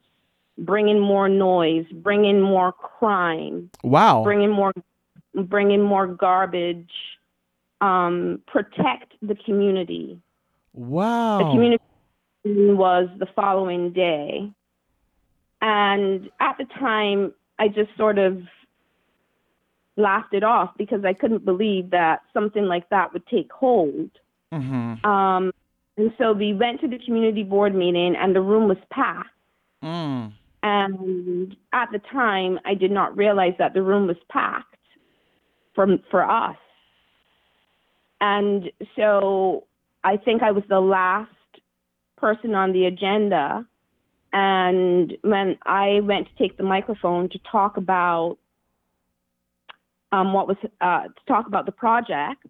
bringing 0.58 0.98
more 0.98 1.28
noise, 1.28 1.86
bringing 1.92 2.40
more 2.40 2.72
crime, 2.72 3.70
wow. 3.84 4.24
bringing 4.24 4.50
more, 4.50 4.72
bringing 5.34 5.82
more 5.82 6.08
garbage, 6.08 6.90
um, 7.80 8.42
protect 8.48 9.14
the 9.22 9.36
community. 9.44 10.18
wow. 10.72 11.38
The 11.38 11.44
community 11.44 11.84
was 12.44 13.08
the 13.18 13.26
following 13.36 13.92
day. 13.92 14.50
And 15.60 16.30
at 16.40 16.56
the 16.58 16.64
time, 16.78 17.32
I 17.58 17.68
just 17.68 17.94
sort 17.96 18.18
of 18.18 18.42
laughed 19.96 20.32
it 20.32 20.42
off 20.42 20.70
because 20.78 21.04
I 21.04 21.12
couldn't 21.12 21.44
believe 21.44 21.90
that 21.90 22.22
something 22.32 22.64
like 22.64 22.88
that 22.88 23.12
would 23.12 23.26
take 23.26 23.52
hold. 23.52 24.10
Mhm. 24.52 25.04
Um, 25.04 25.52
and 25.96 26.12
so 26.16 26.32
we 26.32 26.54
went 26.54 26.80
to 26.80 26.88
the 26.88 26.98
community 26.98 27.42
board 27.42 27.74
meeting, 27.74 28.16
and 28.16 28.34
the 28.34 28.40
room 28.40 28.68
was 28.68 28.78
packed. 28.90 29.28
Mm. 29.82 30.32
And 30.62 31.56
at 31.72 31.90
the 31.92 31.98
time, 31.98 32.58
I 32.64 32.74
did 32.74 32.90
not 32.90 33.16
realize 33.16 33.54
that 33.58 33.74
the 33.74 33.82
room 33.82 34.06
was 34.06 34.16
packed 34.28 34.76
for 35.74 35.98
for 36.10 36.28
us. 36.28 36.56
And 38.20 38.70
so 38.96 39.64
I 40.04 40.16
think 40.16 40.42
I 40.42 40.50
was 40.50 40.64
the 40.68 40.80
last 40.80 41.30
person 42.16 42.54
on 42.54 42.72
the 42.72 42.86
agenda. 42.86 43.66
And 44.32 45.16
when 45.22 45.58
I 45.66 46.00
went 46.02 46.28
to 46.28 46.34
take 46.36 46.56
the 46.56 46.62
microphone 46.62 47.28
to 47.30 47.38
talk 47.50 47.76
about 47.76 48.38
um, 50.12 50.32
what 50.32 50.48
was 50.48 50.56
uh, 50.80 51.04
to 51.04 51.24
talk 51.28 51.46
about 51.46 51.66
the 51.66 51.72
project, 51.72 52.46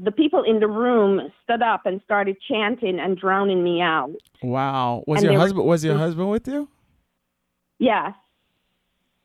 the 0.00 0.12
people 0.12 0.42
in 0.44 0.60
the 0.60 0.68
room 0.68 1.20
stood 1.44 1.62
up 1.62 1.86
and 1.86 2.00
started 2.04 2.36
chanting 2.48 2.98
and 3.00 3.16
drowning 3.18 3.62
me 3.64 3.80
out. 3.80 4.14
Wow. 4.42 5.02
Was 5.06 5.18
And 5.18 5.24
your 5.24 5.32
they 5.32 5.36
were- 5.36 5.40
husband 5.42 5.66
was 5.66 5.84
your 5.84 5.96
husband 5.98 6.30
with 6.30 6.46
you? 6.48 6.68
Yes. 7.78 8.12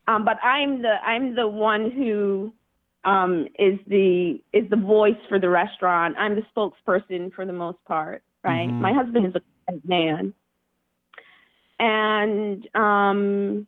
Um, 0.06 0.24
but 0.24 0.36
I'm 0.44 0.82
the 0.82 0.94
I'm 1.04 1.34
the 1.34 1.48
one 1.48 1.90
who 1.90 2.52
um, 3.04 3.46
is 3.58 3.78
the 3.86 4.40
is 4.52 4.68
the 4.70 4.76
voice 4.76 5.16
for 5.28 5.38
the 5.38 5.48
restaurant. 5.48 6.16
I'm 6.18 6.34
the 6.36 6.42
spokesperson 6.56 7.32
for 7.34 7.46
the 7.46 7.52
most 7.52 7.78
part, 7.86 8.22
right? 8.42 8.68
Mhm. 8.68 8.80
My 8.80 8.92
husband 8.92 9.26
is 9.26 9.34
a 9.68 9.72
man, 9.86 10.34
and 11.78 12.66
um, 12.74 13.66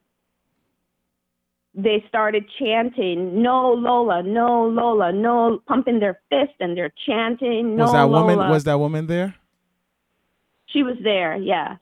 they 1.75 2.05
started 2.09 2.45
chanting, 2.59 3.43
"No 3.43 3.73
Lola, 3.73 4.23
no 4.23 4.67
Lola, 4.67 5.13
no," 5.13 5.61
pumping 5.67 6.01
their 6.01 6.21
fist 6.31 6.55
and 6.61 6.77
they're 6.77 6.93
chanting, 7.07 7.77
"No 7.77 7.85
was 7.85 7.93
that 7.93 8.09
woman 8.09 8.39
was 8.39 8.65
that 8.65 8.79
woman 8.79 9.07
there? 9.07 9.35
she 10.69 10.83
was 10.83 10.97
there? 11.03 11.37
Yeah. 11.37 11.77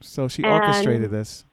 So 0.00 0.28
she 0.28 0.44
And- 0.44 0.52
orchestrated 0.52 1.10
this. 1.10 1.44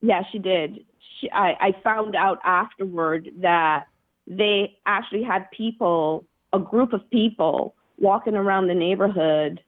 Yeah, 0.00 0.22
she 0.32 0.38
did. 0.38 0.84
She, 1.20 1.30
I, 1.30 1.56
I 1.60 1.72
found 1.84 2.16
out 2.16 2.38
afterward 2.42 3.28
that 3.40 3.86
they 4.26 4.76
actually 4.86 5.22
had 5.22 5.48
people, 5.50 6.24
a 6.52 6.58
group 6.58 6.92
of 6.92 7.08
people, 7.10 7.74
walking 7.98 8.34
around 8.34 8.66
the 8.68 8.74
neighborhood, 8.74 9.62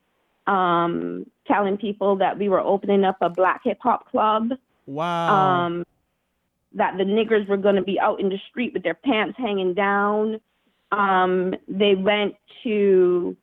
um, 0.46 1.26
telling 1.46 1.76
people 1.76 2.16
that 2.16 2.38
we 2.38 2.48
were 2.48 2.60
opening 2.60 3.04
up 3.04 3.16
a 3.20 3.28
black 3.28 3.62
hip 3.64 3.78
hop 3.80 4.10
club. 4.10 4.50
Wow. 4.86 5.66
Um, 5.66 5.84
that 6.74 6.96
the 6.96 7.04
niggers 7.04 7.46
were 7.48 7.58
going 7.58 7.76
to 7.76 7.82
be 7.82 8.00
out 8.00 8.18
in 8.18 8.30
the 8.30 8.38
street 8.48 8.72
with 8.72 8.82
their 8.82 8.94
pants 8.94 9.36
hanging 9.38 9.74
down. 9.74 10.40
Um, 10.90 11.54
they 11.68 11.94
went 11.94 12.34
to, 12.62 13.36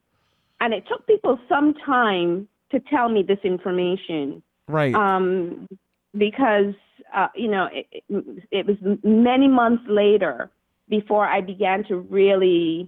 and 0.59 0.73
it 0.73 0.83
took 0.87 1.05
people 1.05 1.39
some 1.47 1.75
time 1.85 2.47
to 2.71 2.79
tell 2.79 3.09
me 3.09 3.23
this 3.23 3.39
information 3.43 4.41
Right. 4.69 4.93
um, 4.93 5.67
because 6.15 6.75
uh, 7.13 7.27
you 7.35 7.47
know 7.47 7.67
it, 7.71 7.87
it, 7.91 8.43
it 8.51 8.65
was 8.67 8.77
many 9.03 9.47
months 9.47 9.83
later 9.87 10.51
before 10.87 11.25
I 11.25 11.41
began 11.41 11.83
to 11.85 11.97
really 11.97 12.87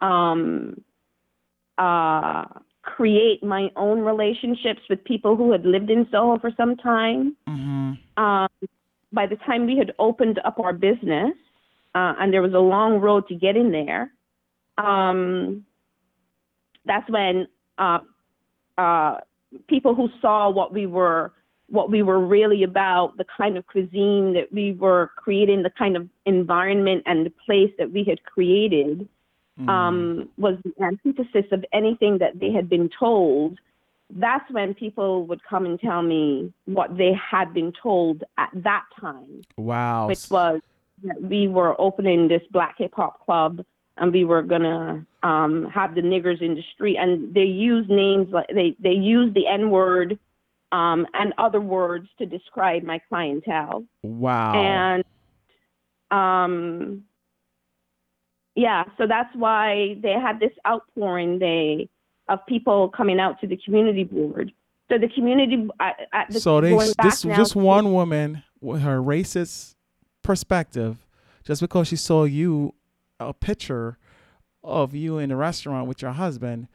um, 0.00 0.80
uh, 1.76 2.46
create 2.96 3.42
my 3.42 3.70
own 3.76 4.00
relationships 4.00 4.80
with 4.88 5.02
people 5.04 5.36
who 5.36 5.52
had 5.52 5.64
lived 5.64 5.90
in 5.90 6.06
Soho 6.10 6.38
for 6.38 6.50
some 6.56 6.76
time. 6.76 7.36
mm-hmm. 7.48 7.92
Um, 8.22 8.48
by 9.12 9.26
the 9.26 9.36
time 9.36 9.66
we 9.66 9.78
had 9.78 9.92
opened 9.98 10.38
up 10.44 10.58
our 10.58 10.72
business, 10.72 11.32
uh, 11.94 12.14
and 12.18 12.32
there 12.32 12.42
was 12.42 12.52
a 12.52 12.58
long 12.58 13.00
road 13.00 13.26
to 13.28 13.34
get 13.34 13.56
in 13.56 13.70
there, 13.70 14.12
um, 14.76 15.64
that's 16.84 17.08
when 17.08 17.48
uh, 17.78 18.00
uh, 18.76 19.16
people 19.68 19.94
who 19.94 20.08
saw 20.20 20.50
what 20.50 20.72
we 20.72 20.86
were 20.86 21.32
what 21.70 21.90
we 21.90 22.02
were 22.02 22.18
really 22.18 22.62
about, 22.62 23.16
the 23.18 23.26
kind 23.36 23.58
of 23.58 23.66
cuisine 23.66 24.32
that 24.32 24.50
we 24.50 24.72
were 24.72 25.10
creating, 25.16 25.62
the 25.62 25.70
kind 25.78 25.98
of 25.98 26.08
environment 26.24 27.02
and 27.04 27.26
the 27.26 27.32
place 27.44 27.70
that 27.78 27.92
we 27.92 28.04
had 28.04 28.22
created, 28.24 29.06
Mm-hmm. 29.58 29.68
um, 29.68 30.28
was 30.36 30.56
the 30.64 30.72
antithesis 30.84 31.50
of 31.50 31.64
anything 31.72 32.18
that 32.18 32.38
they 32.38 32.52
had 32.52 32.68
been 32.68 32.88
told. 32.98 33.58
That's 34.10 34.48
when 34.52 34.72
people 34.72 35.26
would 35.26 35.42
come 35.42 35.66
and 35.66 35.80
tell 35.80 36.00
me 36.02 36.52
what 36.66 36.96
they 36.96 37.12
had 37.12 37.52
been 37.52 37.72
told 37.82 38.22
at 38.38 38.50
that 38.54 38.84
time, 39.00 39.42
wow. 39.56 40.06
which 40.06 40.30
was 40.30 40.60
that 41.02 41.20
we 41.20 41.48
were 41.48 41.78
opening 41.80 42.28
this 42.28 42.42
black 42.50 42.76
hip 42.78 42.92
hop 42.94 43.24
club 43.24 43.64
and 43.96 44.12
we 44.12 44.24
were 44.24 44.42
gonna 44.42 45.04
um, 45.22 45.66
have 45.74 45.94
the 45.94 46.00
niggers 46.00 46.40
in 46.40 46.54
the 46.54 46.62
street, 46.74 46.96
and 46.96 47.34
they 47.34 47.42
use 47.42 47.86
names 47.88 48.28
like 48.30 48.46
they 48.54 48.76
they 48.78 48.92
use 48.92 49.34
the 49.34 49.46
N 49.46 49.70
word 49.70 50.18
um, 50.72 51.06
and 51.14 51.32
other 51.38 51.60
words 51.60 52.08
to 52.18 52.26
describe 52.26 52.82
my 52.82 53.00
clientele 53.08 53.84
wow. 54.02 54.54
and 54.54 55.04
um 56.10 57.04
yeah 58.58 58.84
so 58.96 59.06
that's 59.06 59.34
why 59.34 59.96
they 60.02 60.12
had 60.12 60.40
this 60.40 60.52
outpouring 60.66 61.38
day 61.38 61.88
of 62.28 62.44
people 62.46 62.90
coming 62.90 63.18
out 63.18 63.40
to 63.40 63.46
the 63.46 63.56
community 63.56 64.04
board. 64.04 64.52
So 64.90 64.98
the 64.98 65.08
community 65.08 65.68
at, 65.80 65.96
at 66.12 66.30
the, 66.30 66.40
so 66.40 66.60
they 66.60 66.74
this 67.02 67.22
to- 67.22 67.58
one 67.58 67.92
woman 67.92 68.42
with 68.60 68.82
her 68.82 69.02
racist 69.02 69.74
perspective, 70.22 71.06
just 71.44 71.60
because 71.60 71.88
she 71.88 71.96
saw 71.96 72.24
you 72.24 72.74
a 73.20 73.32
picture 73.32 73.98
of 74.62 74.94
you 74.94 75.18
in 75.18 75.30
a 75.30 75.36
restaurant 75.36 75.88
with 75.88 76.02
your 76.02 76.12
husband, 76.12 76.68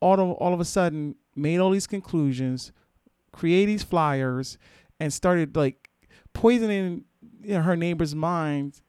all 0.00 0.14
of, 0.14 0.30
all 0.32 0.54
of 0.54 0.60
a 0.60 0.64
sudden 0.64 1.16
made 1.34 1.58
all 1.58 1.70
these 1.70 1.86
conclusions, 1.86 2.72
create 3.32 3.66
these 3.66 3.82
flyers, 3.82 4.58
and 4.98 5.12
started 5.12 5.56
like 5.56 5.90
poisoning 6.32 7.04
you 7.42 7.54
know, 7.54 7.62
her 7.62 7.76
neighbor's 7.76 8.14
mind 8.14 8.80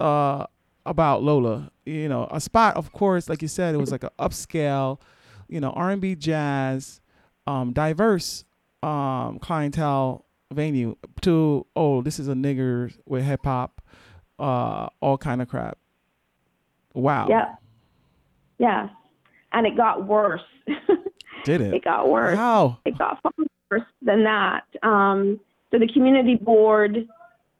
uh, 0.00 0.46
about 0.86 1.22
Lola. 1.22 1.70
You 1.84 2.08
know, 2.08 2.28
a 2.30 2.40
spot, 2.40 2.76
of 2.76 2.92
course, 2.92 3.28
like 3.28 3.42
you 3.42 3.48
said, 3.48 3.74
it 3.74 3.78
was 3.78 3.92
like 3.92 4.04
an 4.04 4.10
upscale, 4.18 5.00
you 5.48 5.60
know, 5.60 5.70
R&B, 5.70 6.14
jazz, 6.16 7.00
um, 7.46 7.72
diverse 7.72 8.44
um, 8.82 9.38
clientele 9.40 10.24
venue. 10.52 10.96
To 11.22 11.66
oh, 11.76 12.02
this 12.02 12.18
is 12.18 12.28
a 12.28 12.34
nigger 12.34 12.92
with 13.06 13.24
hip 13.24 13.44
hop, 13.44 13.82
uh, 14.38 14.88
all 15.00 15.18
kind 15.18 15.42
of 15.42 15.48
crap. 15.48 15.78
Wow. 16.94 17.26
yeah 17.30 17.54
yeah 18.58 18.90
and 19.52 19.66
it 19.66 19.76
got 19.78 20.06
worse 20.06 20.42
Did 21.44 21.62
it? 21.62 21.74
it 21.74 21.84
got 21.84 22.08
worse 22.08 22.36
How? 22.36 22.78
it 22.84 22.98
got 22.98 23.20
far 23.22 23.32
worse 23.72 23.82
than 24.02 24.24
that. 24.24 24.64
Um, 24.82 25.40
so 25.70 25.78
the 25.78 25.88
community 25.88 26.36
board, 26.36 27.08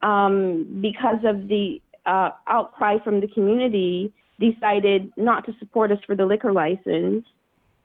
um, 0.02 0.80
because 0.80 1.18
of 1.24 1.48
the 1.48 1.80
uh, 2.06 2.30
outcry 2.48 2.98
from 3.04 3.20
the 3.20 3.28
community, 3.28 4.12
decided 4.40 5.12
not 5.16 5.46
to 5.46 5.52
support 5.58 5.92
us 5.92 5.98
for 6.06 6.16
the 6.16 6.26
liquor 6.26 6.52
license. 6.52 7.24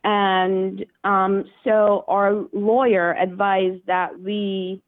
And 0.04 0.86
um, 1.04 1.46
so 1.64 2.06
our 2.08 2.46
lawyer 2.54 3.14
advised 3.16 3.86
that 3.88 4.20
we 4.20 4.82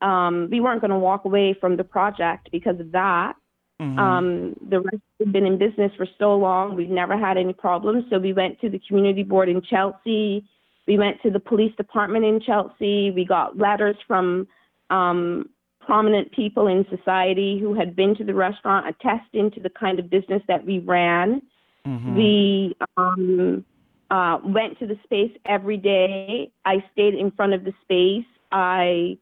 um, 0.00 0.48
we 0.50 0.60
weren't 0.60 0.80
going 0.80 0.92
to 0.92 0.98
walk 0.98 1.24
away 1.24 1.56
from 1.60 1.76
the 1.76 1.84
project 1.84 2.50
because 2.52 2.78
of 2.78 2.92
that. 2.92 3.34
Mhm. 3.80 3.98
Um, 3.98 4.56
the 4.68 4.80
rest 4.80 5.02
had 5.18 5.32
been 5.32 5.46
in 5.46 5.58
business 5.58 5.92
for 5.96 6.06
so 6.18 6.36
long. 6.36 6.74
We've 6.74 6.88
never 6.88 7.16
had 7.16 7.36
any 7.36 7.52
problems. 7.52 8.04
So 8.10 8.18
we 8.18 8.32
went 8.32 8.60
to 8.60 8.68
the 8.68 8.80
community 8.80 9.22
board 9.22 9.48
in 9.48 9.62
Chelsea. 9.62 10.44
We 10.86 10.98
went 10.98 11.20
to 11.22 11.30
the 11.30 11.40
police 11.40 11.74
department 11.76 12.24
in 12.24 12.40
Chelsea. 12.40 13.10
We 13.10 13.24
got 13.24 13.56
letters 13.56 13.96
from 14.06 14.48
um, 14.90 15.48
prominent 15.88 16.30
people 16.32 16.66
in 16.66 16.84
society 16.94 17.58
who 17.58 17.72
had 17.72 17.96
been 17.96 18.14
to 18.14 18.22
the 18.22 18.34
restaurant 18.34 18.86
attesting 18.86 19.50
to 19.50 19.58
the 19.58 19.70
kind 19.70 19.98
of 19.98 20.10
business 20.10 20.42
that 20.46 20.62
we 20.66 20.80
ran. 20.80 21.40
Mhm. 21.86 22.14
We 22.14 22.76
um, 22.98 23.64
uh, 24.10 24.38
went 24.44 24.78
to 24.80 24.86
the 24.86 24.98
space 25.04 25.34
every 25.46 25.78
day. 25.78 26.50
I 26.66 26.84
stayed 26.92 27.14
in 27.14 27.30
front 27.30 27.54
of 27.54 27.64
the 27.64 27.72
space. 27.80 28.30
I 28.52 29.16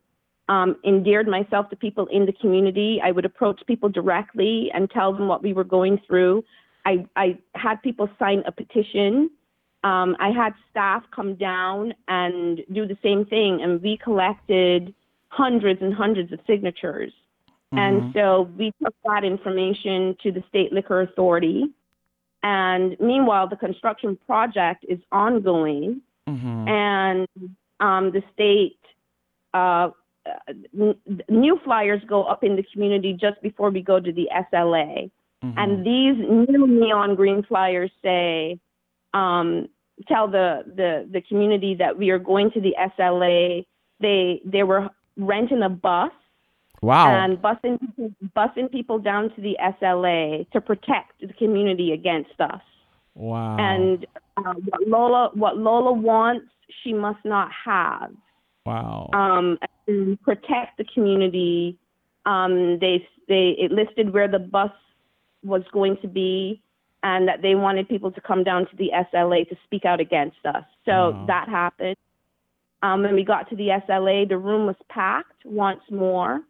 um, 0.49 0.75
endeared 0.85 1.29
myself 1.29 1.71
to 1.71 1.77
people 1.77 2.07
in 2.07 2.27
the 2.27 2.33
community. 2.33 3.01
I 3.01 3.13
would 3.13 3.25
approach 3.25 3.61
people 3.69 3.89
directly 3.89 4.69
and 4.75 4.91
tell 4.91 5.13
them 5.13 5.29
what 5.29 5.45
we 5.45 5.53
were 5.53 5.69
going 5.79 6.01
through. 6.05 6.43
I, 6.85 7.07
I 7.15 7.39
had 7.55 7.81
people 7.81 8.09
sign 8.19 8.43
a 8.45 8.51
petition. 8.51 9.31
Um, 9.85 10.17
I 10.19 10.31
had 10.31 10.53
staff 10.69 11.05
come 11.15 11.37
down 11.37 11.95
and 12.09 12.63
do 12.73 12.89
the 12.89 12.99
same 13.05 13.25
thing, 13.25 13.63
and 13.63 13.81
we 13.81 13.97
collected 13.99 14.93
hundreds 15.37 15.83
and 15.83 15.93
hundreds 15.93 16.33
of 16.33 16.41
signatures. 16.47 17.13
And 17.73 18.15
so 18.15 18.49
we 18.57 18.73
took 18.83 18.95
that 19.05 19.23
information 19.23 20.17
to 20.23 20.33
the 20.33 20.43
state 20.49 20.73
liquor 20.73 21.03
authority. 21.03 21.65
And 22.43 22.97
meanwhile, 23.01 23.47
the 23.49 23.57
construction 23.57 24.17
project 24.27 24.85
is 24.89 25.01
ongoing, 25.13 26.01
Mhm. 26.27 26.69
and 26.69 27.29
um, 27.81 28.13
the 28.13 28.23
state 28.33 28.79
uh, 29.53 29.91
n- 30.79 30.97
new 31.29 31.59
flyers 31.65 32.03
go 32.07 32.25
up 32.25 32.43
in 32.43 32.57
the 32.57 32.63
community 32.73 33.13
just 33.13 33.41
before 33.43 33.71
we 33.71 33.83
go 33.83 34.01
to 34.01 34.13
the 34.13 34.29
SLA. 34.33 35.11
Mhm. 35.45 35.55
And 35.57 35.85
these 35.85 36.17
new 36.17 36.67
neon 36.67 37.15
green 37.15 37.43
flyers 37.43 37.91
say, 38.03 38.59
um, 39.13 39.69
tell 40.09 40.27
the, 40.29 40.65
the, 40.81 41.07
the 41.11 41.21
community 41.23 41.75
that 41.75 41.97
we 41.97 42.11
are 42.11 42.19
going 42.19 42.51
to 42.53 42.61
the 42.61 42.75
SLA. 42.79 43.65
They, 44.01 44.43
they 44.45 44.63
were 44.63 44.91
renting 45.17 45.63
a 45.63 45.69
bus 45.69 46.13
wow. 46.83 47.09
and 47.09 47.39
busing, 47.39 47.79
busing 48.37 48.71
people 48.71 48.99
down 48.99 49.35
to 49.35 49.41
the 49.41 49.57
SLA 49.81 50.49
to 50.51 50.61
protect 50.61 51.21
the 51.21 51.33
community 51.39 51.93
against 51.93 52.39
us. 52.41 52.61
wow. 53.15 53.57
And 53.59 54.07
uh, 54.37 54.53
what 54.53 54.89
Lola, 54.89 55.31
what 55.35 55.59
Lola 55.59 55.93
wants, 55.93 56.47
she 56.83 56.93
must 56.93 57.25
not 57.25 57.51
have 57.65 58.11
wow. 58.67 59.09
um, 59.13 59.59
and 59.87 60.21
protect 60.23 60.79
the 60.79 60.85
community. 60.93 61.79
Um, 62.27 62.79
they 62.81 63.07
they 63.29 63.57
it 63.59 63.73
listed 63.73 64.13
where 64.13 64.29
the 64.29 64.39
bus 64.39 64.73
was 65.43 65.63
going 65.73 65.97
to 66.03 66.09
be, 66.09 66.61
and 67.03 67.29
that 67.29 67.41
they 67.41 67.55
wanted 67.55 67.89
people 67.89 68.11
to 68.11 68.21
come 68.21 68.45
down 68.45 68.67
to 68.69 68.77
the 68.77 68.91
SLA 69.13 69.49
to 69.49 69.57
speak 69.65 69.85
out 69.85 70.01
against 70.01 70.45
us. 70.45 70.65
So 70.85 71.11
Wow. 71.11 71.25
that 71.29 71.49
happened. 71.49 71.97
Um, 72.87 73.03
when 73.03 73.15
we 73.15 73.25
got 73.25 73.49
to 73.51 73.57
the 73.57 73.69
SLA, 73.89 74.29
the 74.29 74.39
room 74.39 74.67
was 74.67 74.77
packed 74.89 75.45
once 75.45 75.81
more. 75.91 76.41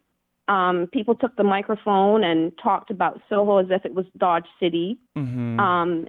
Um, 0.49 0.89
people 0.93 1.14
took 1.14 1.34
the 1.37 1.45
microphone 1.45 2.22
and 2.24 2.53
talked 2.62 2.91
about 2.91 3.20
Soho 3.28 3.59
as 3.59 3.66
if 3.70 3.84
it 3.84 3.95
was 3.95 4.05
Dodge 4.16 4.47
City. 4.61 4.99
Mhm. 5.16 5.59
Um, 5.59 6.07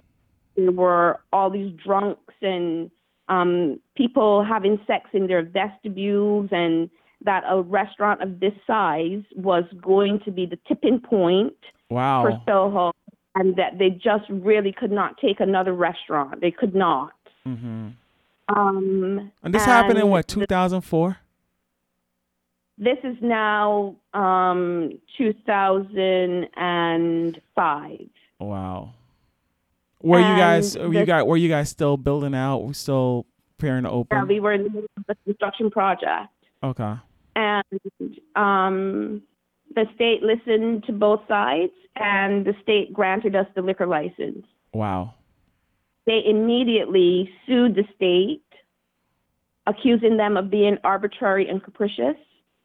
there 0.56 0.70
were 0.70 1.20
all 1.32 1.50
these 1.50 1.72
drunks 1.72 2.34
and 2.42 2.90
um, 3.28 3.80
people 3.94 4.42
having 4.44 4.78
sex 4.86 5.10
in 5.12 5.26
their 5.26 5.42
vestibules, 5.42 6.48
and 6.50 6.88
that 7.22 7.44
a 7.46 7.60
restaurant 7.60 8.22
of 8.22 8.40
this 8.40 8.54
size 8.66 9.22
was 9.34 9.64
going 9.80 10.20
to 10.20 10.30
be 10.30 10.46
the 10.46 10.58
tipping 10.66 10.98
point 11.00 11.56
wow. 11.90 12.22
for 12.22 12.40
Soho, 12.46 12.92
and 13.34 13.56
that 13.56 13.78
they 13.78 13.90
just 13.90 14.24
really 14.28 14.72
could 14.72 14.92
not 14.92 15.18
take 15.18 15.40
another 15.40 15.74
restaurant. 15.74 16.40
They 16.40 16.50
could 16.50 16.74
not. 16.74 17.12
hmm 17.44 17.88
Um, 18.48 19.30
And 19.42 19.54
this 19.54 19.64
happened 19.64 19.98
in 19.98 20.08
what 20.08 20.26
2004? 20.28 21.16
This 22.78 22.98
is 23.02 23.16
now 23.20 23.96
um, 24.14 24.92
2005. 25.18 27.98
Wow. 28.40 28.90
Were 30.00 30.20
you 30.20 30.36
guys? 30.36 30.76
And 30.76 30.88
Were 30.88 30.94
you 30.94 31.00
the- 31.00 31.06
guys? 31.06 31.24
Were 31.24 31.36
you 31.36 31.48
guys 31.48 31.68
still 31.70 31.96
building 31.96 32.34
out? 32.34 32.58
Were 32.58 32.74
still 32.74 33.26
preparing 33.58 33.82
to 33.82 33.88
Yeah, 33.90 33.94
open? 33.96 34.28
we 34.28 34.38
were 34.40 34.52
in 34.52 34.62
the 34.64 34.70
middle 34.70 34.88
of 34.96 35.04
the 35.08 35.16
construction 35.24 35.70
project. 35.70 36.28
okay. 36.62 36.94
and 37.36 37.62
um, 38.36 39.22
the 39.74 39.86
state 39.94 40.22
listened 40.22 40.84
to 40.84 40.92
both 40.92 41.20
sides, 41.28 41.72
and 41.96 42.44
the 42.44 42.54
state 42.62 42.92
granted 42.92 43.34
us 43.36 43.46
the 43.56 43.62
liquor 43.62 43.86
license. 43.86 44.44
Wow. 44.72 45.14
They 46.08 46.22
immediately 46.24 47.30
sued 47.46 47.74
the 47.74 47.84
state, 47.94 48.42
accusing 49.66 50.16
them 50.16 50.36
of 50.38 50.50
being 50.50 50.78
arbitrary 50.82 51.48
and 51.48 51.62
capricious, 51.62 52.16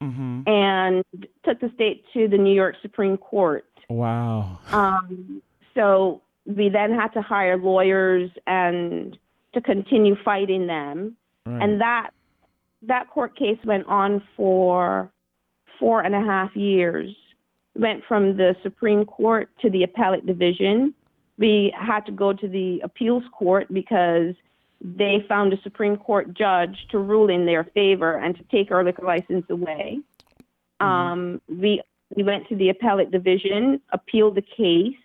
Mm-hmm. 0.02 0.42
and 0.48 1.06
took 1.46 1.62
the 1.62 1.72
state 1.76 2.04
to 2.14 2.28
the 2.28 2.38
New 2.38 2.54
York 2.54 2.76
Supreme 2.82 3.16
Court. 3.16 3.66
Wow. 3.90 4.60
Um, 4.74 5.42
so 5.76 6.22
we 6.46 6.68
then 6.68 6.92
had 6.94 7.08
to 7.10 7.22
hire 7.22 7.58
lawyers 7.58 8.30
and 8.46 9.18
to 9.54 9.62
continue 9.62 10.16
fighting 10.26 10.68
them. 10.68 11.16
Right. 11.46 11.64
And 11.64 11.80
that 11.80 12.10
that 12.82 13.10
court 13.12 13.38
case 13.38 13.58
went 13.64 13.88
on 13.88 14.22
for 14.36 15.10
four 15.80 16.02
and 16.02 16.14
a 16.14 16.22
half 16.22 16.54
years. 16.54 17.16
Went 17.76 18.04
from 18.06 18.36
the 18.36 18.58
Supreme 18.62 19.06
Court 19.06 19.50
to 19.62 19.70
the 19.70 19.84
appellate 19.84 20.26
division. 20.26 20.94
We 21.38 21.74
had 21.78 22.06
to 22.06 22.12
go 22.12 22.34
to 22.34 22.48
the 22.48 22.80
appeals 22.84 23.24
court 23.32 23.68
because 23.74 24.36
they 24.82 25.26
found 25.28 25.54
a 25.54 25.62
Supreme 25.62 25.98
Court 25.98 26.34
judge 26.34 26.88
to 26.92 27.00
rule 27.00 27.30
in 27.30 27.46
their 27.46 27.64
favor 27.64 28.18
and 28.18 28.36
to 28.36 28.44
take 28.52 28.72
our 28.72 28.84
liquor 28.84 29.06
license 29.06 29.46
away. 29.50 30.00
Um, 30.80 31.42
we 31.48 31.82
we 32.16 32.24
went 32.24 32.48
to 32.50 32.56
the 32.56 32.70
appellate 32.70 33.10
division, 33.10 33.82
appealed 33.92 34.36
the 34.36 34.42
case, 34.42 34.96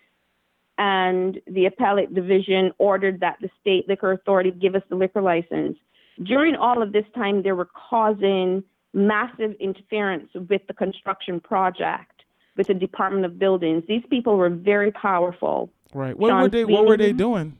and 0.77 1.39
the 1.47 1.65
appellate 1.65 2.13
division 2.13 2.71
ordered 2.77 3.19
that 3.21 3.37
the 3.41 3.49
state 3.59 3.87
liquor 3.87 4.11
authority 4.11 4.51
give 4.51 4.75
us 4.75 4.83
the 4.89 4.95
liquor 4.95 5.21
license. 5.21 5.77
During 6.23 6.55
all 6.55 6.83
of 6.83 6.91
this 6.91 7.05
time, 7.15 7.41
they 7.41 7.53
were 7.53 7.69
causing 7.89 8.63
massive 8.93 9.53
interference 9.59 10.29
with 10.33 10.61
the 10.67 10.73
construction 10.73 11.39
project 11.39 12.23
with 12.57 12.67
the 12.67 12.73
Department 12.73 13.25
of 13.25 13.39
Buildings. 13.39 13.83
These 13.87 14.03
people 14.09 14.35
were 14.37 14.49
very 14.49 14.91
powerful. 14.91 15.69
Right. 15.93 16.17
What 16.17 16.29
Sean 16.29 16.41
were 16.41 16.49
they? 16.49 16.65
What 16.65 16.85
were 16.85 16.97
they 16.97 17.13
doing? 17.13 17.57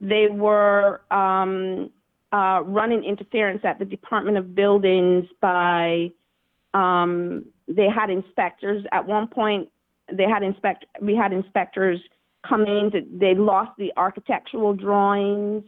They 0.00 0.28
were 0.28 1.00
um, 1.10 1.90
uh, 2.32 2.62
running 2.64 3.04
interference 3.04 3.64
at 3.64 3.78
the 3.78 3.84
Department 3.84 4.36
of 4.36 4.54
Buildings 4.54 5.26
by 5.40 6.10
um, 6.74 7.46
they 7.68 7.88
had 7.88 8.10
inspectors 8.10 8.84
at 8.92 9.06
one 9.06 9.28
point. 9.28 9.68
They 10.12 10.24
had 10.24 10.42
inspect 10.42 10.84
we 11.00 11.16
had 11.16 11.32
inspectors 11.32 12.00
come 12.46 12.62
in. 12.62 12.90
To, 12.92 13.00
they 13.10 13.34
lost 13.34 13.72
the 13.78 13.92
architectural 13.96 14.74
drawings. 14.74 15.64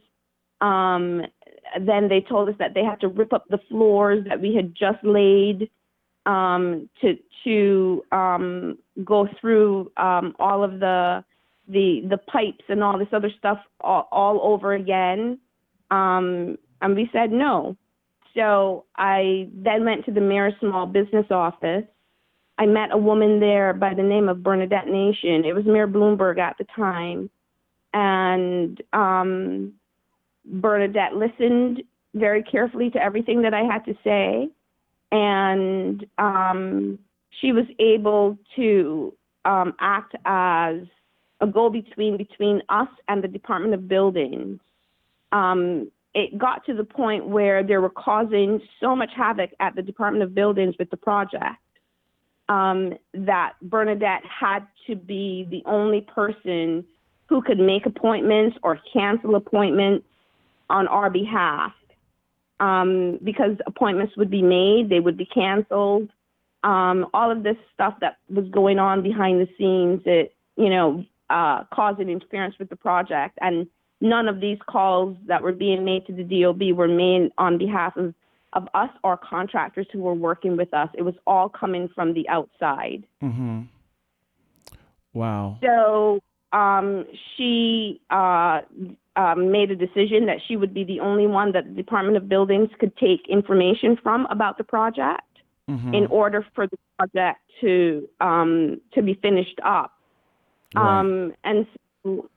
Um, 0.61 1.22
then 1.80 2.09
they 2.09 2.20
told 2.20 2.49
us 2.49 2.55
that 2.59 2.74
they 2.74 2.84
had 2.84 3.01
to 3.01 3.09
rip 3.09 3.32
up 3.32 3.46
the 3.49 3.59
floors 3.68 4.24
that 4.28 4.40
we 4.40 4.55
had 4.55 4.74
just 4.74 5.03
laid 5.03 5.70
um, 6.26 6.88
to 7.00 7.16
to 7.44 8.04
um, 8.12 8.78
go 9.04 9.28
through 9.40 9.90
um, 9.96 10.34
all 10.38 10.62
of 10.62 10.80
the 10.80 11.24
the 11.68 12.02
the 12.08 12.18
pipes 12.18 12.64
and 12.68 12.82
all 12.82 12.98
this 12.98 13.08
other 13.12 13.30
stuff 13.38 13.58
all, 13.80 14.08
all 14.10 14.40
over 14.42 14.74
again. 14.74 15.38
Um, 15.90 16.58
and 16.80 16.94
we 16.94 17.08
said 17.12 17.32
no. 17.32 17.76
So 18.34 18.84
I 18.96 19.48
then 19.52 19.84
went 19.84 20.04
to 20.04 20.12
the 20.12 20.20
mayor's 20.20 20.54
small 20.60 20.86
business 20.86 21.26
office. 21.30 21.84
I 22.58 22.66
met 22.66 22.92
a 22.92 22.96
woman 22.96 23.40
there 23.40 23.72
by 23.72 23.94
the 23.94 24.02
name 24.02 24.28
of 24.28 24.42
Bernadette 24.42 24.88
Nation. 24.88 25.44
It 25.44 25.54
was 25.54 25.64
Mayor 25.64 25.88
Bloomberg 25.88 26.38
at 26.38 26.56
the 26.58 26.66
time. 26.76 27.30
And 27.94 28.80
um, 28.92 29.74
Bernadette 30.44 31.14
listened 31.14 31.82
very 32.14 32.42
carefully 32.42 32.90
to 32.90 33.02
everything 33.02 33.42
that 33.42 33.54
I 33.54 33.62
had 33.62 33.84
to 33.86 33.94
say. 34.04 34.48
And 35.11 36.04
um, 36.18 36.98
she 37.40 37.52
was 37.52 37.64
able 37.78 38.38
to 38.56 39.14
um, 39.44 39.74
act 39.80 40.14
as 40.24 40.80
a 41.40 41.46
go 41.46 41.70
between 41.70 42.16
between 42.16 42.62
us 42.68 42.88
and 43.09 43.22
the 43.22 43.28
Department 43.28 43.74
of 43.74 43.88
Buildings. 43.88 44.61
Um, 45.32 45.90
it 46.14 46.36
got 46.36 46.64
to 46.66 46.74
the 46.74 46.84
point 46.84 47.28
where 47.28 47.62
they 47.62 47.76
were 47.76 47.90
causing 47.90 48.61
so 48.80 48.96
much 48.96 49.11
havoc 49.16 49.50
at 49.61 49.76
the 49.76 49.82
Department 49.82 50.24
of 50.24 50.34
Buildings 50.34 50.74
with 50.78 50.90
the 50.90 50.96
project 50.96 51.61
um, 52.48 52.94
that 53.12 53.52
Bernadette 53.62 54.22
had 54.24 54.66
to 54.86 54.96
be 54.96 55.46
the 55.50 55.62
only 55.66 56.00
person 56.00 56.84
who 57.26 57.42
could 57.42 57.59
make 57.59 57.84
appointments 57.86 58.56
or 58.62 58.80
cancel 58.92 59.34
appointments 59.34 60.06
on 60.70 60.88
our 60.88 61.11
behalf. 61.11 61.72
Um, 62.61 63.18
because 63.22 63.56
appointments 63.66 64.16
would 64.16 64.30
be 64.30 64.42
made, 64.42 64.88
they 64.88 65.00
would 65.00 65.16
be 65.16 65.26
canceled. 65.26 66.11
Um, 66.64 67.06
all 67.14 67.30
of 67.30 67.44
this 67.44 67.56
stuff 67.72 67.94
that 68.00 68.16
was 68.28 68.48
going 68.50 68.80
on 68.80 69.02
behind 69.02 69.40
the 69.40 69.48
scenes, 69.56 70.02
it 70.06 70.34
you 70.56 70.68
know 70.68 71.04
uh, 71.30 71.64
causing 71.72 72.09
interference 72.09 72.56
with 72.59 72.68
the 72.68 72.76
project, 72.76 73.38
and 73.40 73.68
none 74.00 74.28
of 74.28 74.40
these 74.40 74.59
calls 74.68 75.16
that 75.26 75.42
were 75.42 75.52
being 75.52 75.84
made 75.84 76.06
to 76.06 76.12
the 76.12 76.24
DOB 76.24 76.76
were 76.76 76.88
made 76.88 77.30
on 77.38 77.59
behalf 77.59 77.96
of 77.96 78.14
of 78.54 78.66
us 78.74 78.90
or 79.04 79.16
contractors 79.16 79.86
who 79.92 80.00
were 80.00 80.14
working 80.14 80.56
with 80.56 80.72
us. 80.72 80.88
It 80.94 81.02
was 81.02 81.14
all 81.26 81.48
coming 81.48 81.88
from 81.94 82.14
the 82.14 82.28
outside. 82.28 83.04
Mm-hmm. 83.22 83.62
Wow. 85.12 85.59
So 85.62 86.20
um, 86.52 87.04
she 87.36 88.00
uh, 88.11 88.62
um, 89.18 89.52
made 89.52 89.70
a 89.70 89.76
decision 89.76 90.26
that 90.26 90.38
she 90.46 90.56
would 90.56 90.72
be 90.72 90.84
the 90.84 91.00
only 91.00 91.26
one 91.26 91.52
that 91.52 91.64
the 91.64 91.74
Department 91.74 92.16
of 92.16 92.28
Buildings 92.28 92.70
could 92.78 92.96
take 92.96 93.28
information 93.28 93.98
from 94.02 94.26
about 94.30 94.56
the 94.56 94.64
project 94.64 95.22
Mm-hmm. 95.68 95.92
in 95.92 96.06
order 96.06 96.46
for 96.54 96.66
the 96.66 96.78
project 96.96 97.40
to 97.60 98.08
um, 98.22 98.80
to 98.94 99.02
be 99.02 99.12
finished 99.20 99.60
up. 99.62 99.92
Right. 100.74 101.00
Um, 101.00 101.34
and 101.44 101.66
so, 102.02 102.30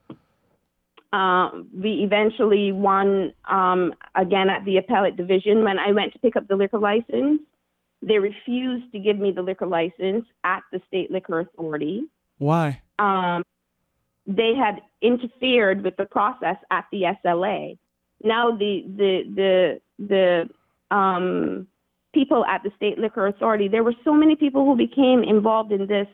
uh, 1.13 1.49
we 1.73 2.01
eventually 2.03 2.73
won 2.73 3.31
um, 3.49 3.93
again 4.15 4.49
at 4.49 4.65
the 4.65 4.75
appellate 4.75 5.15
division. 5.15 5.63
When 5.63 5.79
I 5.79 5.93
went 5.93 6.11
to 6.11 6.19
pick 6.19 6.35
up 6.35 6.49
the 6.49 6.57
liquor 6.57 6.77
license, 6.77 7.39
they 8.01 8.17
refused 8.17 8.91
to 8.91 8.99
give 8.99 9.17
me 9.17 9.31
the 9.31 9.41
liquor 9.41 9.65
license 9.65 10.25
at 10.43 10.63
the 10.73 10.81
state 10.89 11.09
liquor 11.09 11.39
authority. 11.39 12.03
Why? 12.37 12.81
They 14.27 14.53
had 14.55 14.81
interfered 15.01 15.83
with 15.83 15.95
the 15.97 16.05
process 16.05 16.57
at 16.69 16.85
the 16.91 17.03
SLA. 17.25 17.77
Now 18.23 18.51
the 18.51 18.85
the 18.95 19.23
the 19.35 19.81
the 20.91 20.95
um, 20.95 21.67
people 22.13 22.45
at 22.45 22.61
the 22.63 22.71
state 22.75 22.99
liquor 22.99 23.27
authority, 23.27 23.67
there 23.67 23.83
were 23.83 23.95
so 24.03 24.13
many 24.13 24.35
people 24.35 24.65
who 24.65 24.75
became 24.75 25.23
involved 25.23 25.71
in 25.71 25.87
this 25.87 26.07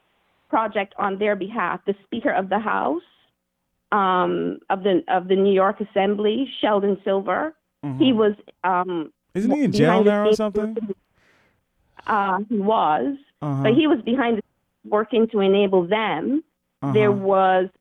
project 0.49 0.93
on 0.97 1.17
their 1.17 1.35
behalf. 1.35 1.81
The 1.85 1.95
Speaker 2.05 2.31
of 2.31 2.47
the 2.49 2.59
House 2.59 3.01
um, 3.91 4.59
of 4.69 4.83
the 4.83 5.03
of 5.09 5.27
the 5.27 5.35
New 5.35 5.53
York 5.53 5.81
Assembly, 5.81 6.49
Sheldon 6.61 6.97
Silver, 7.03 7.53
Mhm. 7.83 7.99
he 7.99 8.13
was 8.13 8.33
um, 8.63 9.11
Isn't 9.33 9.51
he 9.51 9.63
in 9.63 9.71
jail 9.73 10.03
now 10.03 10.27
or 10.29 10.33
something? 10.35 10.77
Uh, 12.05 12.39
he 12.49 12.57
was, 12.59 13.17
Uh-huh. 13.41 13.63
but 13.63 13.73
he 13.73 13.85
was 13.87 14.01
behind 14.01 14.37
the 14.37 14.43
working 14.89 15.27
to 15.27 15.41
enable 15.41 15.83
them. 15.85 16.43
There 16.93 17.11
Uh-huh. 17.11 17.19
was 17.21 17.69
a 17.75 17.76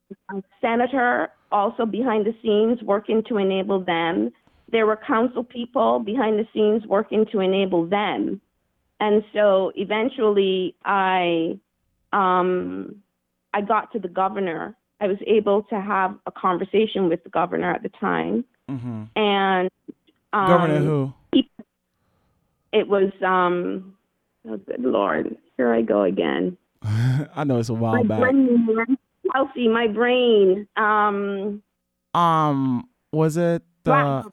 senator 0.60 1.28
also 1.52 1.86
behind 1.86 2.26
the 2.26 2.34
scenes 2.42 2.82
working 2.82 3.22
to 3.28 3.38
enable 3.38 3.84
them. 3.84 4.30
There 4.70 4.86
were 4.86 4.96
council 4.96 5.44
people 5.44 6.00
behind 6.00 6.38
the 6.38 6.46
scenes 6.52 6.84
working 6.86 7.26
to 7.32 7.40
enable 7.40 7.86
them. 7.86 8.40
And 8.98 9.22
so 9.32 9.72
eventually 9.76 10.74
I 10.84 11.58
um, 12.12 12.96
I 13.52 13.60
got 13.60 13.92
to 13.92 13.98
the 13.98 14.08
governor. 14.08 14.76
I 15.00 15.06
was 15.06 15.18
able 15.26 15.62
to 15.64 15.80
have 15.80 16.16
a 16.26 16.32
conversation 16.32 17.08
with 17.08 17.22
the 17.22 17.30
governor 17.30 17.72
at 17.72 17.82
the 17.82 17.90
time. 17.90 18.44
Mm-hmm. 18.70 19.04
And 19.14 19.70
um, 20.32 20.48
Governor 20.48 20.78
who? 20.80 21.14
it 22.72 22.88
was 22.88 23.12
um 23.24 23.94
oh 24.48 24.56
good 24.56 24.80
lord. 24.80 25.36
Here 25.56 25.72
I 25.72 25.82
go 25.82 26.02
again. 26.02 26.56
I 26.82 27.44
know 27.44 27.58
it's 27.58 27.68
a 27.68 27.74
while 27.74 28.02
back. 28.04 28.20
Kelsey, 29.32 29.68
my 29.68 29.86
brain. 29.86 30.66
Um, 30.76 31.62
Um, 32.14 32.88
was 33.12 33.36
it 33.36 33.62
the? 33.84 34.24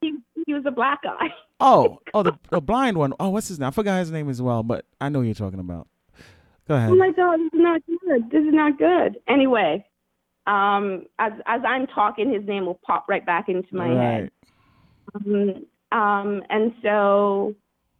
he, 0.00 0.14
he 0.46 0.54
was 0.54 0.64
a 0.66 0.70
black 0.70 1.02
guy. 1.02 1.28
Oh, 1.60 2.00
oh, 2.12 2.24
the, 2.24 2.32
the 2.50 2.60
blind 2.60 2.98
one. 2.98 3.14
Oh, 3.20 3.30
what's 3.30 3.46
his 3.46 3.60
name? 3.60 3.68
I 3.68 3.70
forgot 3.70 4.00
his 4.00 4.10
name 4.10 4.28
as 4.28 4.42
well, 4.42 4.64
but 4.64 4.84
I 5.00 5.08
know 5.08 5.20
who 5.20 5.26
you're 5.26 5.34
talking 5.36 5.60
about. 5.60 5.86
Go 6.66 6.74
ahead. 6.74 6.90
Oh 6.90 6.96
my 6.96 7.12
god, 7.12 7.38
this 7.38 7.46
is 7.54 7.60
not 7.60 7.80
good. 7.86 8.30
This 8.30 8.40
is 8.42 8.52
not 8.52 8.76
good. 8.76 9.18
Anyway, 9.28 9.86
um, 10.48 11.06
as 11.20 11.32
as 11.46 11.62
I'm 11.66 11.86
talking, 11.86 12.30
his 12.30 12.44
name 12.46 12.66
will 12.66 12.80
pop 12.84 13.06
right 13.08 13.24
back 13.24 13.48
into 13.48 13.74
my 13.74 13.86
head. 13.86 14.30
Um, 15.14 15.64
um, 15.92 16.42
and 16.50 16.74
so 16.82 17.54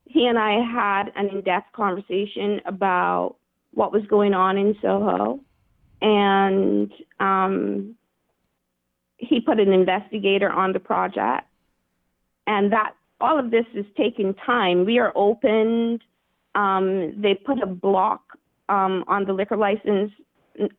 he 0.07 0.27
and 0.27 0.37
I 0.39 0.61
had 0.61 1.13
an 1.15 1.29
in-depth 1.29 1.73
conversation 1.73 2.61
about 2.67 3.37
what 3.73 3.93
was 3.93 4.03
going 4.11 4.35
on 4.35 4.59
in 4.59 4.75
Soho, 4.83 5.41
and 6.05 6.93
um, 7.19 7.97
he 9.17 9.41
put 9.41 9.59
an 9.59 9.73
investigator 9.73 10.51
on 10.51 10.73
the 10.73 10.81
project, 10.81 11.49
and 12.47 12.73
that 12.73 12.93
all 13.21 13.39
of 13.39 13.51
this 13.51 13.65
is 13.75 13.87
taking 13.97 14.35
time. 14.35 14.85
We 14.85 14.99
are 14.99 15.13
opened 15.17 16.03
um, 16.55 17.21
they 17.21 17.35
put 17.35 17.63
a 17.63 17.67
block 17.67 18.23
um, 18.69 19.05
on 19.09 19.25
the 19.25 19.33
liquor 19.33 19.57
license, 19.57 20.13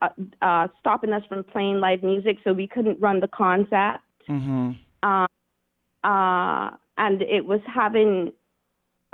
uh, 0.02 0.10
uh, 0.42 0.68
stopping 0.80 1.12
us 1.12 1.24
from 1.28 1.44
playing 1.44 1.80
live 1.80 2.02
music, 2.02 2.38
so 2.44 2.54
we 2.54 2.68
couldn't 2.68 3.00
run 3.00 3.20
the 3.20 3.28
concert. 3.28 4.00
Mm-hmm. 4.30 4.72
Uh, 5.04 5.28
uh, 6.08 6.72
and 6.98 7.22
it 7.22 7.46
was 7.46 7.60
having 7.72 8.32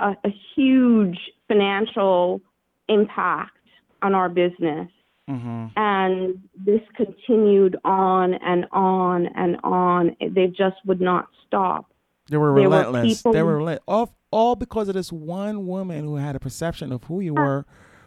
a, 0.00 0.10
a 0.24 0.30
huge 0.54 1.18
financial 1.48 2.40
impact 2.88 3.56
on 4.02 4.14
our 4.14 4.28
business. 4.28 4.88
Mm-hmm. 5.30 5.66
And 5.76 6.38
this 6.56 6.80
continued 6.96 7.76
on 7.84 8.34
and 8.34 8.66
on 8.72 9.26
and 9.36 9.56
on. 9.62 10.16
They 10.20 10.48
just 10.48 10.76
would 10.84 11.00
not 11.00 11.28
stop. 11.46 11.86
They 12.28 12.36
were 12.36 12.54
There 12.58 12.68
were 12.68 12.76
relentless. 12.76 13.22
they 13.22 13.42
were 13.42 13.58
relentless. 13.58 13.84
All, 13.86 14.14
all 14.30 14.56
because 14.56 14.88
of 14.88 14.94
this 14.94 15.12
one 15.12 15.66
woman 15.66 16.04
who 16.04 16.16
had 16.16 16.34
a 16.36 16.40
perception 16.40 16.92
of 16.92 17.04
who 17.04 17.20
you 17.20 17.34
were 17.34 17.64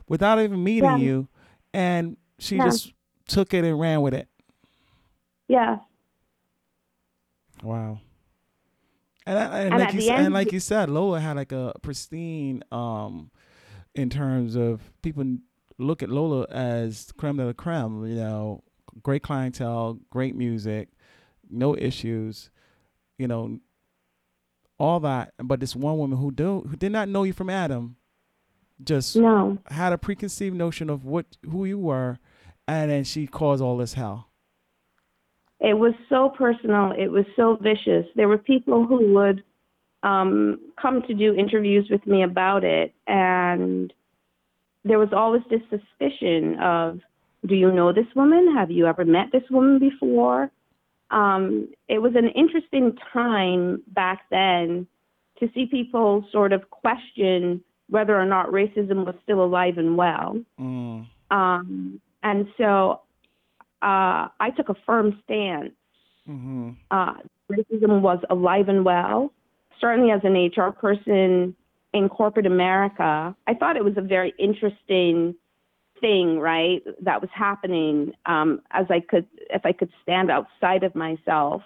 without 0.09 0.39
even 0.39 0.63
meeting 0.63 0.89
Yeah. 0.89 0.97
you. 0.97 1.28
And 1.74 2.18
she 2.39 2.57
Yeah. 2.57 2.66
just 2.66 2.93
took 3.28 3.53
it 3.53 3.63
and 3.63 3.80
ran 3.80 4.01
with 4.01 4.13
it. 4.13 4.28
Yeah. 5.47 5.78
Wow. 7.63 7.99
And, 9.26 9.39
I- 9.39 9.59
and, 9.59 9.74
And 9.74 9.84
like 9.84 9.93
you 9.93 10.01
said, 10.01 10.20
and 10.20 10.34
like 10.34 10.51
you 10.51 10.59
said, 10.59 10.89
Lola 10.89 11.20
had 11.20 11.36
like 11.36 11.51
a 11.51 11.74
pristine 11.82 12.63
um 12.72 13.32
in 13.95 14.09
terms 14.09 14.55
of 14.55 14.91
people 15.01 15.24
look 15.78 16.02
at 16.04 16.10
Lola 16.10 16.46
as 16.50 17.12
creme 17.18 17.38
de 17.38 17.46
la 17.46 17.54
creme, 17.54 18.06
you 18.08 18.16
know, 18.16 18.64
great 19.04 19.24
clientele, 19.24 20.00
great 20.10 20.36
music, 20.36 20.90
no 21.50 21.76
issues, 21.76 22.50
you 23.18 23.28
know, 23.28 23.60
all 24.78 25.00
that. 25.02 25.34
But 25.42 25.60
this 25.60 25.76
one 25.76 25.98
woman 25.98 26.18
who 26.18 26.32
do 26.32 26.62
who 26.62 26.76
did 26.76 26.92
not 26.92 27.10
know 27.10 27.24
you 27.24 27.34
from 27.34 27.50
Adam 27.50 27.98
just 28.84 29.16
No. 29.16 29.58
had 29.68 29.94
a 29.94 29.98
preconceived 29.98 30.56
notion 30.56 30.90
of 30.90 31.06
what 31.06 31.26
who 31.50 31.66
you 31.66 31.80
were 31.80 32.20
and 32.68 32.92
then 32.92 33.04
she 33.04 33.28
caused 33.28 33.62
all 33.62 33.78
this 33.78 33.94
hell. 33.94 34.30
It 35.60 35.76
was 35.76 35.94
so 36.10 36.30
personal. 36.30 36.92
It 36.92 37.08
was 37.08 37.26
so 37.36 37.58
vicious. 37.62 38.06
There 38.16 38.28
were 38.28 38.38
people 38.38 38.86
who 38.86 39.14
would 39.14 39.44
um, 40.04 40.60
come 40.80 41.02
to 41.04 41.14
do 41.14 41.34
interviews 41.34 41.88
with 41.90 42.06
me 42.06 42.24
about 42.24 42.64
it, 42.64 42.94
and 43.08 43.92
there 44.86 45.00
was 45.00 45.10
always 45.12 45.42
this 45.50 45.62
suspicion 45.70 46.58
of, 46.60 47.02
"Do 47.46 47.56
you 47.56 47.72
know 47.72 47.92
this 47.92 48.08
woman? 48.16 48.56
Have 48.56 48.72
you 48.72 48.86
ever 48.86 49.04
met 49.04 49.32
this 49.32 49.44
woman 49.50 49.80
before?" 49.80 50.52
Um, 51.12 51.70
it 51.88 52.00
was 52.00 52.16
an 52.16 52.30
interesting 52.30 52.98
time 53.12 53.84
back 53.88 54.26
then 54.30 54.88
to 55.40 55.50
see 55.54 55.66
people 55.66 56.26
sort 56.32 56.54
of 56.54 56.70
question 56.70 57.64
whether 57.90 58.20
or 58.20 58.26
not 58.26 58.48
racism 58.48 59.06
was 59.06 59.16
still 59.24 59.44
alive 59.44 59.78
and 59.78 59.98
well. 59.98 60.40
Mm. 60.60 61.08
Um, 61.30 62.02
and 62.24 62.48
so 62.58 63.02
uh, 63.82 64.30
I 64.40 64.52
took 64.56 64.70
a 64.70 64.76
firm 64.86 65.22
stance. 65.24 65.74
Mm-hmm. 66.28 66.72
Uh, 66.90 67.14
racism 67.52 68.02
was 68.02 68.20
alive 68.30 68.70
and 68.70 68.84
well. 68.84 69.32
Certainly, 69.80 70.12
as 70.12 70.22
an 70.24 70.34
HR 70.34 70.72
person 70.72 71.56
in 71.96 72.10
corporate 72.10 72.46
America, 72.46 73.34
I 73.48 73.54
thought 73.54 73.78
it 73.78 73.84
was 73.84 73.96
a 73.96 74.02
very 74.02 74.34
interesting 74.38 75.34
thing, 76.02 76.38
right? 76.39 76.84
That 77.02 77.22
was 77.22 77.30
happening. 77.34 78.12
Um, 78.26 78.62
as 78.72 78.86
I 78.89 79.00
could, 79.00 79.26
if 79.50 79.66
I 79.66 79.72
could 79.72 79.89
stand 80.04 80.30
outside 80.30 80.84
of 80.84 80.93
myself 80.93 81.62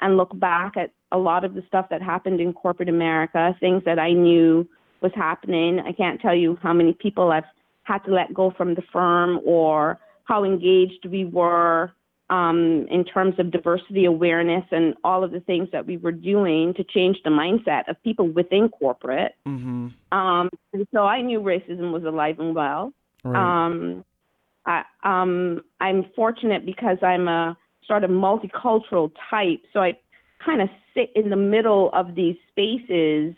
and 0.00 0.16
look 0.16 0.36
back 0.40 0.78
at 0.78 0.92
a 1.12 1.18
lot 1.18 1.44
of 1.44 1.52
the 1.52 1.62
stuff 1.68 1.88
that 1.90 2.00
happened 2.00 2.40
in 2.40 2.54
corporate 2.54 2.88
America, 2.88 3.54
things 3.60 3.82
that 3.84 3.98
I 3.98 4.12
knew 4.12 4.66
was 5.02 5.12
happening. 5.14 5.78
I 5.80 5.92
can't 5.92 6.22
tell 6.22 6.34
you 6.34 6.58
how 6.62 6.72
many 6.72 6.94
people 6.94 7.30
I've 7.30 7.44
had 7.82 7.98
to 8.06 8.14
let 8.14 8.32
go 8.32 8.54
from 8.56 8.74
the 8.74 8.82
firm 8.90 9.40
or 9.44 9.98
how 10.24 10.42
engaged 10.42 11.06
we 11.06 11.26
were 11.26 11.92
um, 12.28 12.86
in 12.90 13.04
terms 13.04 13.34
of 13.38 13.50
diversity 13.50 14.04
awareness 14.04 14.64
and 14.70 14.94
all 15.04 15.22
of 15.22 15.30
the 15.30 15.40
things 15.40 15.68
that 15.72 15.86
we 15.86 15.96
were 15.96 16.12
doing 16.12 16.74
to 16.74 16.84
change 16.84 17.18
the 17.24 17.30
mindset 17.30 17.88
of 17.88 18.02
people 18.02 18.28
within 18.28 18.68
corporate. 18.68 19.34
Mm-hmm. 19.46 19.88
Um, 20.16 20.50
and 20.72 20.86
so 20.92 21.04
I 21.04 21.22
knew 21.22 21.40
racism 21.40 21.92
was 21.92 22.04
alive 22.04 22.40
and 22.40 22.54
well. 22.54 22.92
Right. 23.24 23.66
Um, 23.66 24.04
I, 24.66 24.82
um, 25.04 25.62
I'm 25.80 26.06
fortunate 26.16 26.66
because 26.66 26.98
I'm 27.02 27.28
a 27.28 27.56
sort 27.86 28.02
of 28.02 28.10
multicultural 28.10 29.12
type, 29.30 29.62
so 29.72 29.80
I 29.80 29.96
kind 30.44 30.60
of 30.60 30.68
sit 30.94 31.12
in 31.14 31.30
the 31.30 31.36
middle 31.36 31.90
of 31.92 32.16
these 32.16 32.36
spaces, 32.50 33.36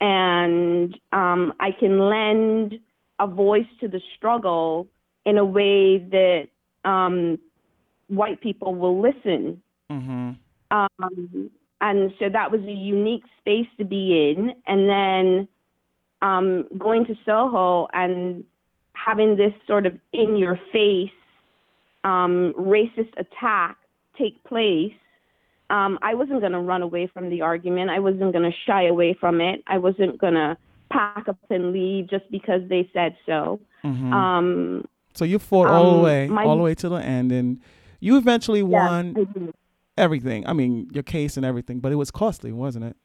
and 0.00 0.98
um, 1.12 1.54
I 1.60 1.70
can 1.78 1.98
lend 1.98 2.78
a 3.18 3.26
voice 3.26 3.66
to 3.80 3.88
the 3.88 4.02
struggle 4.16 4.86
in 5.24 5.38
a 5.38 5.44
way 5.44 5.98
that 5.98 6.48
um, 6.84 7.38
white 8.08 8.40
people 8.40 8.74
will 8.74 9.00
listen. 9.00 9.62
mm-hmm. 9.90 10.30
Um, 10.70 11.50
and 11.80 12.12
so 12.18 12.28
that 12.28 12.50
was 12.50 12.60
a 12.62 12.72
unique 12.72 13.22
space 13.40 13.68
to 13.78 13.84
be 13.84 14.32
in. 14.36 14.52
And 14.66 14.88
then 14.88 15.48
um, 16.22 16.64
going 16.78 17.04
to 17.06 17.14
Soho 17.24 17.86
and 17.92 18.42
having 18.94 19.36
this 19.36 19.52
sort 19.66 19.86
of 19.86 19.94
in 20.12 20.36
your 20.36 20.58
face 20.72 21.10
um, 22.04 22.54
racist 22.58 23.12
attack 23.18 23.76
take 24.18 24.42
place, 24.44 24.92
um, 25.70 25.98
I 26.02 26.14
wasn't 26.14 26.40
going 26.40 26.52
to 26.52 26.60
run 26.60 26.82
away 26.82 27.06
from 27.12 27.28
the 27.30 27.42
argument. 27.42 27.90
I 27.90 27.98
wasn't 28.00 28.32
going 28.32 28.50
to 28.50 28.56
shy 28.66 28.86
away 28.86 29.14
from 29.18 29.40
it. 29.40 29.62
I 29.66 29.78
wasn't 29.78 30.18
going 30.18 30.34
to 30.34 30.56
pack 30.90 31.28
up 31.28 31.38
and 31.50 31.72
leave 31.72 32.08
just 32.08 32.28
because 32.30 32.62
they 32.68 32.88
said 32.92 33.16
so. 33.26 33.60
Mm-hmm. 33.84 34.12
Um, 34.12 34.84
So 35.14 35.24
you 35.24 35.38
fought 35.38 35.68
all 35.68 35.92
the 35.92 35.98
Um, 35.98 36.02
way, 36.02 36.28
my- 36.28 36.44
all 36.44 36.56
the 36.56 36.62
way 36.62 36.74
to 36.76 36.88
the 36.88 36.96
end, 36.96 37.30
and 37.32 37.58
you 38.06 38.16
eventually 38.16 38.60
yeah, 38.60 38.88
won 38.88 39.14
I 39.16 39.52
everything. 40.00 40.46
I 40.46 40.52
mean, 40.52 40.88
your 40.92 41.02
case 41.02 41.36
and 41.36 41.44
everything, 41.44 41.80
but 41.80 41.90
it 41.92 41.96
was 41.96 42.10
costly, 42.10 42.52
wasn't 42.52 42.84
it? 42.84 42.96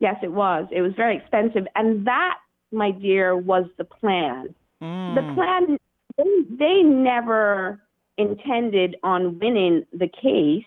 Yes, 0.00 0.16
it 0.22 0.32
was. 0.32 0.66
It 0.72 0.82
was 0.82 0.92
very 0.96 1.16
expensive. 1.16 1.66
And 1.76 2.06
that, 2.06 2.38
my 2.72 2.90
dear, 2.90 3.36
was 3.36 3.66
the 3.78 3.84
plan. 3.84 4.54
The 4.80 4.86
Mm. 4.86 5.34
plan, 5.34 5.78
they, 6.16 6.56
they 6.58 6.82
never 6.82 7.80
intended 8.16 8.96
on 9.02 9.38
winning 9.38 9.84
the 9.92 10.08
case. 10.08 10.64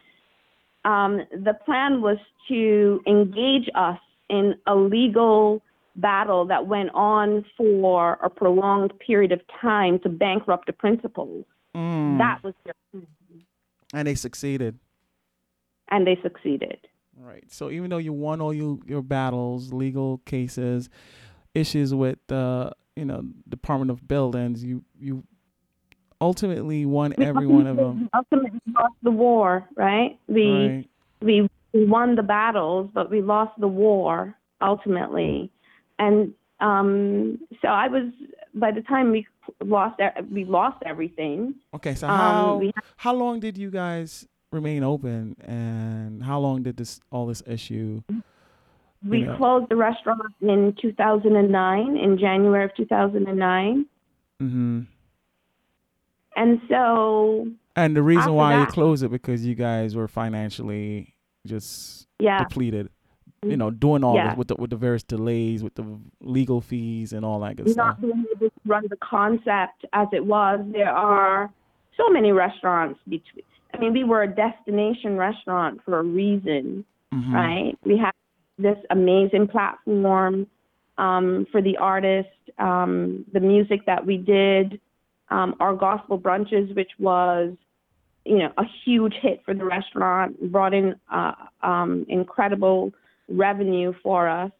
Um, 0.86 1.22
the 1.32 1.56
plan 1.66 2.02
was 2.02 2.18
to 2.48 3.02
engage 3.08 3.70
us 3.74 4.00
in 4.30 4.56
a 4.68 4.76
legal 4.76 5.62
battle 5.96 6.46
that 6.46 6.68
went 6.68 6.92
on 6.94 7.44
for 7.58 8.20
a 8.22 8.30
prolonged 8.30 8.94
period 9.00 9.32
of 9.32 9.42
time 9.60 9.98
to 10.00 10.10
bankrupt 10.10 10.68
the 10.68 10.74
principals. 10.74 11.46
Mm. 11.76 12.20
That 12.20 12.44
was 12.44 12.54
their 12.66 12.74
plan. 12.92 13.08
And 13.94 14.08
they 14.08 14.16
succeeded. 14.16 14.80
And 15.90 16.08
they 16.08 16.18
succeeded. 16.22 16.80
Right. 17.16 17.44
So 17.50 17.70
even 17.70 17.90
though 17.90 17.98
you 17.98 18.12
won 18.12 18.42
all 18.42 18.54
you, 18.54 18.82
your 18.86 19.04
battles, 19.04 19.72
legal 19.72 20.18
cases, 20.26 20.90
issues 21.54 21.94
with 21.94 22.18
the 22.28 22.72
you 22.96 23.06
know 23.06 23.24
Department 23.48 23.92
of 23.92 24.08
Buildings, 24.08 24.64
you 24.64 24.84
you 25.00 25.24
ultimately 26.20 26.86
won 26.86 27.14
every 27.22 27.46
one 27.46 27.68
of 27.68 27.78
them. 27.78 28.10
Ultimately 28.16 28.60
lost 28.76 28.96
the 29.04 29.12
war, 29.12 29.68
right? 29.76 30.18
We 30.28 30.52
Right. 30.52 30.90
we 31.22 31.50
we 31.74 31.86
won 31.86 32.16
the 32.16 32.24
battles, 32.24 32.90
but 32.94 33.12
we 33.12 33.22
lost 33.22 33.60
the 33.60 33.68
war 33.68 34.36
ultimately. 34.62 35.52
And 36.00 36.34
um, 36.60 37.40
so 37.62 37.68
I 37.68 37.88
was 37.88 38.12
by 38.56 38.72
the 38.72 38.82
time 38.82 39.12
we 39.12 39.28
lost 39.62 40.00
we 40.32 40.46
lost 40.46 40.82
everything. 40.86 41.56
Okay. 41.74 41.96
So 41.96 42.08
Um, 42.08 42.18
how 42.18 42.72
how 42.98 43.14
long 43.14 43.40
did 43.40 43.58
you 43.58 43.70
guys 43.72 44.28
remain 44.52 44.84
open, 44.84 45.36
and 45.42 46.24
how 46.24 46.40
long 46.40 46.64
did 46.64 46.78
this 46.78 47.00
all 47.12 47.26
this 47.26 47.42
issue? 47.48 48.02
we 49.06 49.26
Yeah. 49.26 49.36
closed 49.36 49.68
the 49.70 49.76
restaurant 49.76 50.22
in 50.42 50.74
2009 50.82 51.98
in 51.98 52.18
January 52.18 52.64
of 52.64 52.74
2009. 52.76 53.86
Mm-hmm. 54.42 54.82
And 56.36 56.62
so 56.70 57.48
And 57.76 57.96
the 57.96 58.02
reason 58.04 58.34
why 58.34 58.60
you 58.60 58.66
closed 58.66 59.04
it 59.04 59.10
because 59.12 59.46
you 59.46 59.56
guys 59.56 59.96
were 59.96 60.08
financially 60.08 61.14
just 61.46 62.08
yeah, 62.20 62.40
depleted. 62.40 62.90
You 63.44 63.58
know, 63.58 63.72
doing 63.72 64.04
all 64.04 64.16
Yeah. 64.16 64.30
this 64.30 64.38
with 64.38 64.48
the 64.50 64.56
with 64.56 64.70
the 64.70 64.76
various 64.76 65.04
delays, 65.04 65.64
with 65.64 65.76
the 65.76 65.86
legal 66.22 66.62
fees 66.62 67.14
and 67.14 67.26
all 67.26 67.40
that 67.42 67.56
good 67.58 67.66
not 67.76 67.98
stuff. 67.98 68.02
being 68.02 68.26
able 68.36 68.50
to 68.50 68.52
run 68.66 68.86
the 68.90 68.98
concept 68.98 69.86
as 69.94 70.08
it 70.14 70.26
was. 70.26 70.60
There 70.72 70.90
are 70.90 71.52
so 71.98 72.10
many 72.10 72.32
restaurants 72.32 73.00
between. 73.08 73.44
I 73.74 73.80
mean, 73.80 73.94
we 73.94 74.04
were 74.04 74.22
a 74.24 74.28
destination 74.28 75.18
restaurant 75.18 75.82
for 75.84 76.00
a 76.00 76.04
reason. 76.04 76.86
Mhm. 77.14 77.34
right? 77.34 77.78
We 77.86 77.98
have 77.98 78.14
this 78.58 78.78
amazing 78.90 79.48
platform 79.48 80.48
um, 80.98 81.46
for 81.52 81.62
the 81.62 81.78
artist, 81.78 82.30
um, 82.60 83.26
the 83.34 83.40
music 83.40 83.86
that 83.86 84.06
we 84.06 84.18
did, 84.18 84.80
um, 85.30 85.56
our 85.60 85.76
gospel 85.76 86.20
brunches, 86.20 86.74
which 86.76 86.92
was, 87.00 87.56
you 88.26 88.38
know, 88.38 88.52
a 88.58 88.64
huge 88.84 89.14
hit 89.16 89.42
for 89.46 89.54
the 89.56 89.66
restaurant, 89.66 90.52
brought 90.52 90.74
in 90.74 90.96
uh, 91.12 91.34
um, 91.62 92.06
incredible 92.10 92.94
revenue 93.28 93.94
for 94.04 94.28
us. 94.28 94.52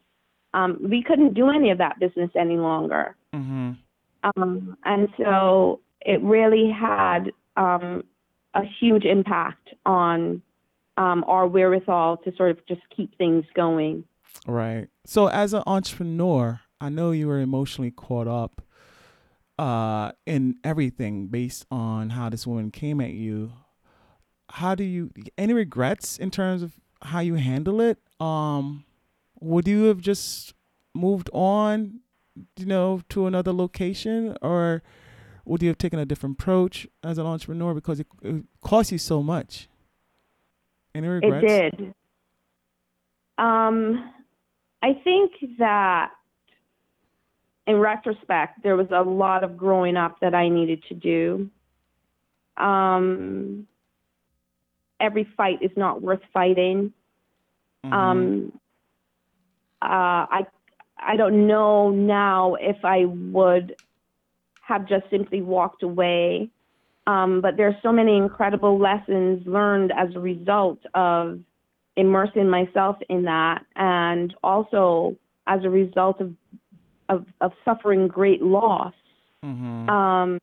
um, 0.54 0.78
we 0.80 1.02
couldn't 1.02 1.34
do 1.34 1.50
any 1.50 1.70
of 1.70 1.78
that 1.78 1.98
business 1.98 2.30
any 2.38 2.56
longer. 2.56 3.16
Mm-hmm. 3.34 3.72
Um, 4.36 4.76
and 4.84 5.08
so 5.18 5.80
it 6.00 6.22
really 6.22 6.70
had 6.70 7.32
um, 7.56 8.04
a 8.54 8.62
huge 8.80 9.04
impact 9.04 9.70
on 9.84 10.40
um, 10.96 11.24
our 11.26 11.46
wherewithal 11.46 12.18
to 12.18 12.34
sort 12.36 12.52
of 12.52 12.64
just 12.66 12.80
keep 12.96 13.18
things 13.18 13.44
going. 13.54 14.04
Right. 14.46 14.88
So 15.04 15.26
as 15.26 15.52
an 15.52 15.64
entrepreneur, 15.66 16.60
I 16.80 16.88
know 16.88 17.10
you 17.10 17.26
were 17.26 17.40
emotionally 17.40 17.90
caught 17.90 18.28
up 18.28 18.62
uh, 19.58 20.12
in 20.24 20.56
everything 20.62 21.26
based 21.26 21.66
on 21.70 22.10
how 22.10 22.30
this 22.30 22.46
woman 22.46 22.70
came 22.70 23.00
at 23.00 23.10
you. 23.10 23.52
How 24.50 24.74
do 24.76 24.84
you 24.84 25.10
any 25.36 25.52
regrets 25.52 26.16
in 26.18 26.30
terms 26.30 26.62
of 26.62 26.78
how 27.04 27.20
you 27.20 27.34
handle 27.34 27.80
it? 27.80 27.98
Um, 28.20 28.84
would 29.40 29.68
you 29.68 29.84
have 29.84 30.00
just 30.00 30.54
moved 30.94 31.30
on, 31.32 32.00
you 32.56 32.66
know, 32.66 33.02
to 33.10 33.26
another 33.26 33.52
location, 33.52 34.36
or 34.42 34.82
would 35.44 35.62
you 35.62 35.68
have 35.68 35.78
taken 35.78 35.98
a 35.98 36.06
different 36.06 36.40
approach 36.40 36.86
as 37.02 37.18
an 37.18 37.26
entrepreneur 37.26 37.74
because 37.74 38.00
it, 38.00 38.06
it 38.22 38.44
costs 38.62 38.90
you 38.90 38.98
so 38.98 39.22
much? 39.22 39.68
Any 40.94 41.08
regrets? 41.08 41.44
It 41.44 41.76
did. 41.76 41.94
Um, 43.36 44.10
I 44.82 44.94
think 45.02 45.32
that 45.58 46.10
in 47.66 47.76
retrospect, 47.76 48.62
there 48.62 48.76
was 48.76 48.86
a 48.90 49.02
lot 49.02 49.42
of 49.42 49.56
growing 49.56 49.96
up 49.96 50.20
that 50.20 50.34
I 50.34 50.48
needed 50.48 50.84
to 50.88 50.94
do. 50.94 51.50
Um, 52.56 53.66
every 55.04 55.24
fight 55.36 55.58
is 55.60 55.70
not 55.76 56.02
worth 56.02 56.22
fighting. 56.32 56.92
Mhm. 57.84 57.92
Um, 57.92 58.60
uh, 59.82 60.26
I 60.38 60.46
I 60.98 61.16
don't 61.16 61.46
know 61.46 61.90
now 61.90 62.54
if 62.54 62.84
I 62.84 63.04
would 63.04 63.76
have 64.62 64.88
just 64.88 65.08
simply 65.10 65.42
walked 65.42 65.82
away. 65.82 66.48
Um, 67.06 67.42
but 67.42 67.58
there's 67.58 67.74
so 67.82 67.92
many 67.92 68.16
incredible 68.16 68.78
lessons 68.78 69.46
learned 69.46 69.92
as 69.92 70.14
a 70.14 70.20
result 70.20 70.78
of 70.94 71.40
immersing 71.96 72.48
myself 72.48 72.96
in 73.10 73.24
that, 73.24 73.64
and 73.76 74.34
also 74.42 75.14
as 75.46 75.64
a 75.64 75.70
result 75.70 76.20
of 76.20 76.34
of, 77.10 77.26
of 77.42 77.52
suffering 77.66 78.08
great 78.08 78.42
loss. 78.42 78.94
Mhm. 79.44 79.88
Um, 79.90 80.38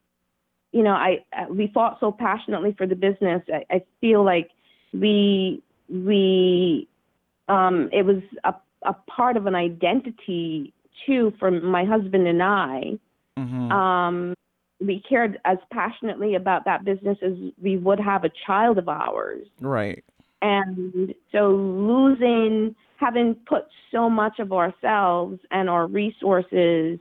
you 0.72 0.84
know, 0.84 0.94
I 0.94 1.20
we 1.50 1.68
fought 1.74 1.98
so 2.00 2.12
passionately 2.12 2.74
for 2.78 2.88
the 2.88 2.96
business. 2.96 3.42
I, 3.54 3.76
I 3.76 3.82
feel 4.00 4.24
like 4.24 4.50
we 4.94 5.62
we 5.90 6.88
um, 7.48 7.90
it 7.92 8.06
was 8.06 8.22
a 8.44 8.54
a 8.84 8.94
part 9.10 9.38
of 9.38 9.46
an 9.46 9.56
identity 9.56 10.74
too 11.06 11.34
for 11.40 11.52
my 11.52 11.84
husband 11.86 12.28
and 12.28 12.42
I. 12.42 12.98
Mhm. 13.38 13.72
Um, 13.72 14.34
we 14.80 15.02
cared 15.08 15.40
as 15.46 15.58
passionately 15.72 16.36
about 16.36 16.66
that 16.66 16.84
business 16.84 17.18
as 17.22 17.34
we 17.62 17.78
would 17.78 18.00
have 18.00 18.24
a 18.24 18.32
child 18.46 18.78
of 18.78 18.90
ours. 18.90 19.48
right. 19.60 20.04
And 20.42 21.14
so 21.32 21.52
losing, 21.52 22.76
having 22.98 23.36
put 23.46 23.68
so 23.92 24.10
much 24.10 24.40
of 24.40 24.52
ourselves 24.52 25.40
and 25.52 25.70
our 25.70 25.86
resources, 25.86 26.98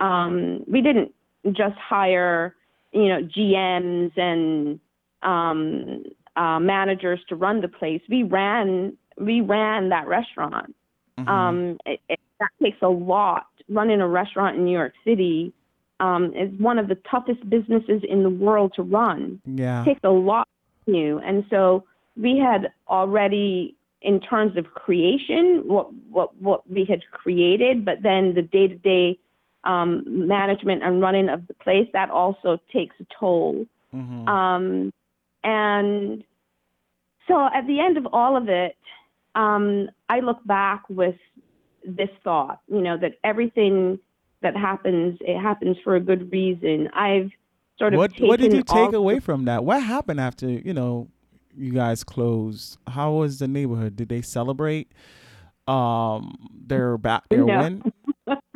um, 0.00 0.64
we 0.66 0.80
didn't 0.82 1.14
just 1.52 1.76
hire, 1.78 2.56
you 2.92 3.08
know, 3.08 3.22
GMs 3.22 4.16
and 4.16 4.80
um, 5.22 6.04
uh, 6.36 6.58
managers 6.58 7.20
to 7.28 7.36
run 7.36 7.60
the 7.60 7.68
place. 7.68 8.02
We 8.08 8.22
ran, 8.22 8.96
we 9.18 9.40
ran 9.40 9.88
that 9.90 10.06
restaurant. 10.06 10.74
Mhm. 11.18 11.28
Um, 11.28 11.78
it, 11.86 12.00
it, 12.08 12.20
that 12.40 12.50
takes 12.62 12.78
a 12.82 12.88
lot. 12.88 13.46
Running 13.68 14.00
a 14.00 14.08
restaurant 14.08 14.56
in 14.56 14.64
New 14.64 14.72
York 14.72 14.92
City 15.04 15.52
um, 16.00 16.34
is 16.34 16.50
one 16.58 16.78
of 16.78 16.88
the 16.88 16.96
toughest 17.10 17.48
businesses 17.48 18.02
in 18.08 18.22
the 18.22 18.30
world 18.30 18.72
to 18.76 18.82
run 18.82 19.40
yeah. 19.46 19.84
takes 19.84 20.00
a 20.02 20.10
lot 20.10 20.48
you. 20.86 21.18
And 21.18 21.44
so 21.50 21.84
we 22.16 22.38
had 22.38 22.72
already, 22.88 23.76
in 24.00 24.20
terms 24.20 24.56
of 24.56 24.74
creation, 24.74 25.62
what 25.66 25.92
what 26.10 26.36
what 26.40 26.68
we 26.70 26.84
had 26.84 27.02
created, 27.10 27.84
but 27.84 28.02
then 28.02 28.34
the 28.34 28.42
day 28.42 28.68
to 28.68 28.74
day 28.74 29.18
management 29.64 30.82
and 30.82 31.00
running 31.00 31.28
of 31.28 31.46
the 31.46 31.54
place 31.54 31.88
that 31.92 32.10
also 32.10 32.58
takes 32.72 32.96
a 33.00 33.06
toll. 33.18 33.66
Mhm. 33.94 34.28
Um, 34.28 34.92
and 35.44 36.24
so 37.28 37.48
at 37.54 37.66
the 37.66 37.80
end 37.80 37.96
of 37.96 38.06
all 38.12 38.36
of 38.36 38.48
it, 38.48 38.76
um, 39.34 39.88
I 40.08 40.20
look 40.20 40.44
back 40.46 40.82
with 40.88 41.16
this 41.84 42.10
thought, 42.22 42.60
you 42.68 42.80
know, 42.80 42.96
that 42.98 43.18
everything 43.24 43.98
that 44.42 44.56
happens, 44.56 45.18
it 45.20 45.40
happens 45.40 45.76
for 45.84 45.96
a 45.96 46.00
good 46.00 46.30
reason. 46.32 46.88
I've 46.94 47.30
sort 47.78 47.94
of 47.94 47.98
what 47.98 48.12
what 48.20 48.40
did 48.40 48.52
you 48.52 48.62
take 48.62 48.92
away 48.92 49.20
from 49.20 49.44
that? 49.46 49.64
What 49.64 49.82
happened 49.82 50.20
after 50.20 50.48
you 50.48 50.74
know 50.74 51.08
you 51.56 51.72
guys 51.72 52.04
closed? 52.04 52.78
How 52.86 53.12
was 53.12 53.38
the 53.38 53.48
neighborhood? 53.48 53.96
Did 53.96 54.08
they 54.08 54.22
celebrate 54.22 54.92
um 55.68 56.48
their 56.66 56.98
back 56.98 57.28
their 57.30 57.44
No. 57.44 57.58
win? 57.60 57.82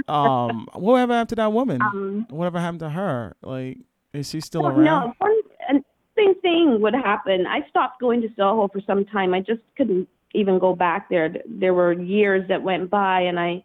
um, 0.09 0.67
whatever 0.75 1.13
happened 1.15 1.29
to 1.31 1.35
that 1.37 1.53
woman? 1.53 1.83
Um, 1.83 2.27
whatever 2.31 2.61
happened 2.61 2.81
to 2.81 2.91
her? 2.91 3.37
Like, 3.43 3.79
is 4.13 4.31
she 4.31 4.41
still 4.41 4.67
around? 4.67 4.85
No, 4.85 5.13
one 5.19 5.41
and 5.69 5.85
same 6.17 6.35
thing 6.41 6.81
would 6.81 6.95
happen. 6.95 7.47
I 7.47 7.67
stopped 7.69 8.01
going 8.01 8.23
to 8.23 8.29
Soho 8.37 8.69
for 8.69 8.81
some 8.87 9.05
time. 9.05 9.35
I 9.35 9.41
just 9.41 9.61
couldn't 9.77 10.09
even 10.35 10.59
go 10.59 10.75
back 10.75 11.09
there. 11.09 11.35
There 11.47 11.75
were 11.75 11.93
years 11.93 12.47
that 12.49 12.63
went 12.63 12.91
by, 12.91 13.21
and 13.21 13.39
I, 13.39 13.63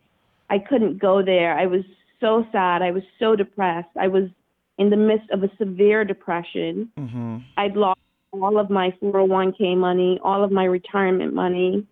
I 0.49 0.59
couldn't 0.59 0.99
go 0.99 1.23
there. 1.23 1.57
I 1.57 1.65
was 1.65 1.83
so 2.19 2.45
sad. 2.51 2.81
I 2.81 2.91
was 2.91 3.03
so 3.19 3.35
depressed. 3.35 3.89
I 3.99 4.07
was 4.07 4.29
in 4.77 4.89
the 4.89 4.97
midst 4.97 5.29
of 5.31 5.43
a 5.43 5.49
severe 5.57 6.03
depression. 6.03 6.91
Mm-hmm. 6.97 7.37
I'd 7.57 7.75
lost 7.75 7.99
all 8.33 8.57
of 8.57 8.69
my 8.69 8.91
401k 9.01 9.77
money, 9.77 10.19
all 10.23 10.43
of 10.43 10.51
my 10.51 10.63
retirement 10.65 11.33
money. 11.33 11.85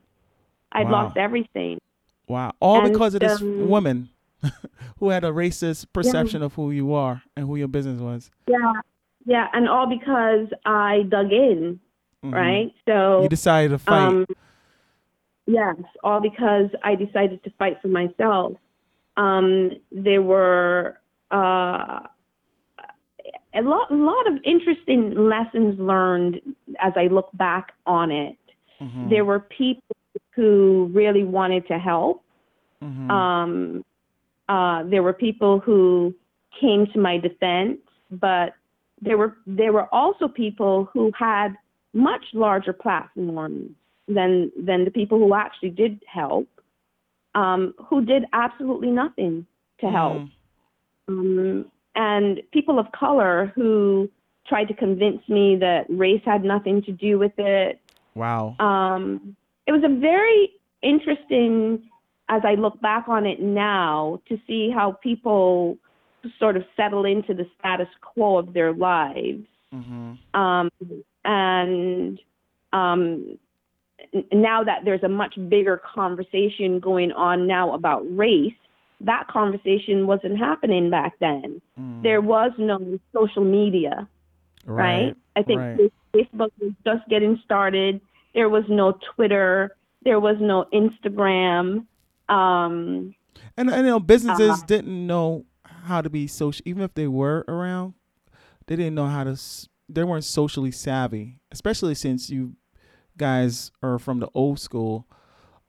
I'd 0.72 0.86
Wow. 0.86 1.04
lost 1.04 1.18
everything. 1.18 1.80
Wow. 2.28 2.54
All 2.60 2.84
And, 2.84 2.94
because 2.94 3.16
of 3.16 3.22
this 3.22 3.42
um, 3.42 3.68
woman 3.68 4.10
who 5.00 5.10
had 5.10 5.24
a 5.24 5.32
racist 5.32 5.88
perception 5.94 6.42
of 6.42 6.54
who 6.54 6.72
you 6.72 6.94
are 6.94 7.22
and 7.36 7.46
who 7.48 7.56
your 7.56 7.68
business 7.68 8.00
was. 8.02 8.30
Yeah, 8.48 8.74
yeah, 9.26 9.48
and 9.54 9.68
all 9.70 9.88
because 9.88 10.48
I 10.66 11.04
dug 11.10 11.32
in, 11.32 11.80
Mhm. 12.24 12.34
right? 12.34 12.74
So 12.86 13.24
You 13.24 13.30
decided 13.30 13.70
to 13.70 13.78
fight. 13.80 14.08
Um, 14.08 14.26
yes, 15.46 15.76
all 16.04 16.20
because 16.22 16.70
I 16.84 16.96
decided 16.96 17.44
to 17.44 17.50
fight 17.52 17.82
for 17.82 17.88
myself. 17.88 18.54
Um, 19.18 19.72
there 19.92 20.22
were 20.22 20.98
uh, 21.32 22.00
a 23.54 23.62
lot, 23.62 23.92
a 23.92 23.96
lot 23.96 24.28
of 24.28 24.40
interesting 24.44 25.14
lessons 25.16 25.80
learned 25.80 26.42
as 26.80 26.94
I 26.96 27.08
look 27.08 27.30
back 27.34 27.74
on 27.86 28.12
it. 28.12 28.38
Mhm. 28.82 29.10
There 29.10 29.26
were 29.26 29.40
people 29.40 29.84
who 30.36 30.90
really 30.94 31.24
wanted 31.24 31.68
to 31.68 31.78
help. 31.78 32.24
Mhm. 32.82 33.10
Um, 33.12 33.86
uh, 34.50 34.84
there 34.84 35.04
were 35.04 35.14
people 35.14 35.60
who 35.60 36.14
came 36.60 36.88
to 36.94 37.00
my 37.00 37.18
defense, 37.18 37.78
but 38.12 38.54
there 39.02 39.18
were 39.18 39.38
there 39.46 39.72
were 39.72 39.88
also 39.94 40.28
people 40.28 40.90
who 40.92 41.12
had 41.18 41.50
much 41.94 42.26
larger 42.34 42.74
platforms 42.74 43.72
than 44.08 44.52
than 44.68 44.84
the 44.86 44.92
people 44.92 45.18
who 45.20 45.34
actually 45.34 45.70
did 45.70 46.02
help, 46.20 46.48
um, 47.36 47.74
who 47.88 48.04
did 48.04 48.26
absolutely 48.34 48.92
nothing 49.04 49.46
to 49.82 49.88
help, 49.90 50.18
Mhm. 50.18 50.30
um, 51.10 51.66
and 51.96 52.42
people 52.52 52.78
of 52.80 52.92
color 52.92 53.52
who 53.56 54.10
tried 54.50 54.68
to 54.68 54.74
convince 54.74 55.22
me 55.30 55.56
that 55.58 55.86
race 55.90 56.24
had 56.26 56.44
nothing 56.44 56.82
to 56.82 56.92
do 56.92 57.20
with 57.20 57.38
it, 57.38 57.80
Wow. 58.16 58.56
um, 58.60 59.36
it 59.68 59.72
was 59.72 59.84
a 59.84 59.90
very 60.10 60.52
interesting, 60.82 61.84
as 62.30 62.42
I 62.46 62.56
look 62.56 62.80
back 62.82 63.08
on 63.08 63.26
it 63.26 63.42
now, 63.42 64.22
to 64.30 64.38
see 64.48 64.70
how 64.70 64.94
people 65.04 65.78
sort 66.38 66.58
of 66.58 66.64
settle 66.76 67.06
into 67.06 67.34
the 67.34 67.46
status 67.60 67.88
quo 68.02 68.38
of 68.38 68.54
their 68.54 68.74
lives. 68.74 69.46
hmm 69.72 70.14
Um, 70.34 70.70
and 71.26 72.20
um, 72.72 73.38
now 74.32 74.64
that 74.64 74.86
there's 74.86 75.04
a 75.04 75.10
much 75.10 75.36
bigger 75.50 75.82
conversation 75.94 76.80
going 76.80 77.12
on 77.12 77.48
now 77.48 77.74
about 77.74 78.02
race, 78.16 78.54
that 79.02 79.28
conversation 79.28 80.08
wasn't 80.08 80.38
happening 80.38 80.90
back 80.90 81.14
then. 81.20 81.62
Mm. 81.80 82.04
There 82.04 82.22
was 82.22 82.52
no 82.58 83.00
social 83.14 83.44
media 83.44 84.08
right? 84.70 85.16
I 85.36 85.44
think 85.44 85.60
right. 85.60 85.94
Facebook 86.14 86.52
was 86.60 86.74
just 86.86 87.08
getting 87.10 87.40
started. 87.44 88.02
There 88.34 88.50
was 88.50 88.64
no 88.70 88.98
Twitter. 89.16 89.76
There 90.04 90.20
was 90.20 90.38
no 90.40 90.66
Instagram. 90.74 91.86
Um, 92.30 93.16
And, 93.58 93.70
and 93.70 93.86
you 93.86 93.92
know, 93.92 94.00
businesses 94.00 94.50
Uh-huh. 94.52 94.64
didn't 94.68 95.08
know 95.08 95.46
how 95.66 96.02
to 96.02 96.10
be 96.10 96.28
social, 96.28 96.62
even 96.66 96.84
if 96.84 96.94
they 96.94 97.08
were 97.08 97.44
around, 97.48 97.94
they 98.68 98.76
didn't 98.76 98.96
know 98.96 99.08
how 99.08 99.24
to. 99.24 99.32
s- 99.32 99.68
They 99.92 100.04
weren't 100.04 100.24
socially 100.24 100.72
savvy, 100.72 101.40
especially 101.52 101.96
since 101.96 102.30
you 102.30 102.54
guys 103.18 103.72
are 103.82 103.98
from 104.00 104.20
the 104.20 104.30
old 104.34 104.60
school. 104.60 105.06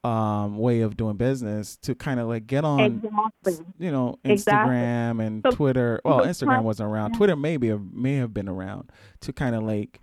um, 0.02 0.56
way 0.56 0.80
of 0.80 0.96
doing 0.96 1.14
business 1.18 1.76
to 1.76 1.94
kind 1.94 2.18
of 2.18 2.26
like 2.26 2.46
get 2.46 2.64
on, 2.64 2.80
Exactly. 2.80 3.66
you 3.78 3.92
know, 3.92 4.16
Exactly. 4.24 4.74
Instagram 4.74 5.26
and 5.26 5.42
So- 5.44 5.50
Twitter. 5.50 6.00
Well, 6.06 6.20
Instagram 6.20 6.62
wasn't 6.62 6.88
around. 6.90 7.10
yeah. 7.12 7.16
Twitter 7.18 7.36
maybe 7.36 7.76
may 7.76 8.14
have 8.14 8.32
been 8.32 8.48
around 8.48 8.90
to 9.20 9.32
kind 9.34 9.54
of 9.54 9.62
like 9.62 10.00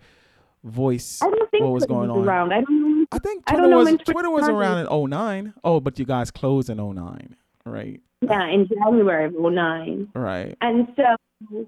voice 0.62 1.20
I 1.20 1.28
don't 1.30 1.50
think 1.50 1.64
what 1.64 1.72
was 1.72 1.84
going 1.86 2.10
on. 2.10 2.24
around. 2.24 2.52
I 2.52 2.60
don't 2.60 2.97
I 3.10 3.18
think 3.18 3.44
I 3.46 3.52
Twitter 3.52 3.68
know 3.68 3.78
was 3.78 3.88
Twitter 3.88 4.12
Twitter 4.12 4.30
was 4.30 4.48
around 4.48 4.86
in 4.86 5.10
09. 5.10 5.54
Oh, 5.64 5.80
but 5.80 5.98
you 5.98 6.04
guys 6.04 6.30
closed 6.30 6.68
in 6.68 6.76
09, 6.76 7.36
right? 7.64 8.00
Yeah, 8.20 8.48
in 8.48 8.68
January 8.68 9.26
of 9.26 9.34
'09. 9.34 10.08
Right. 10.14 10.56
And 10.60 10.88
so, 10.96 11.66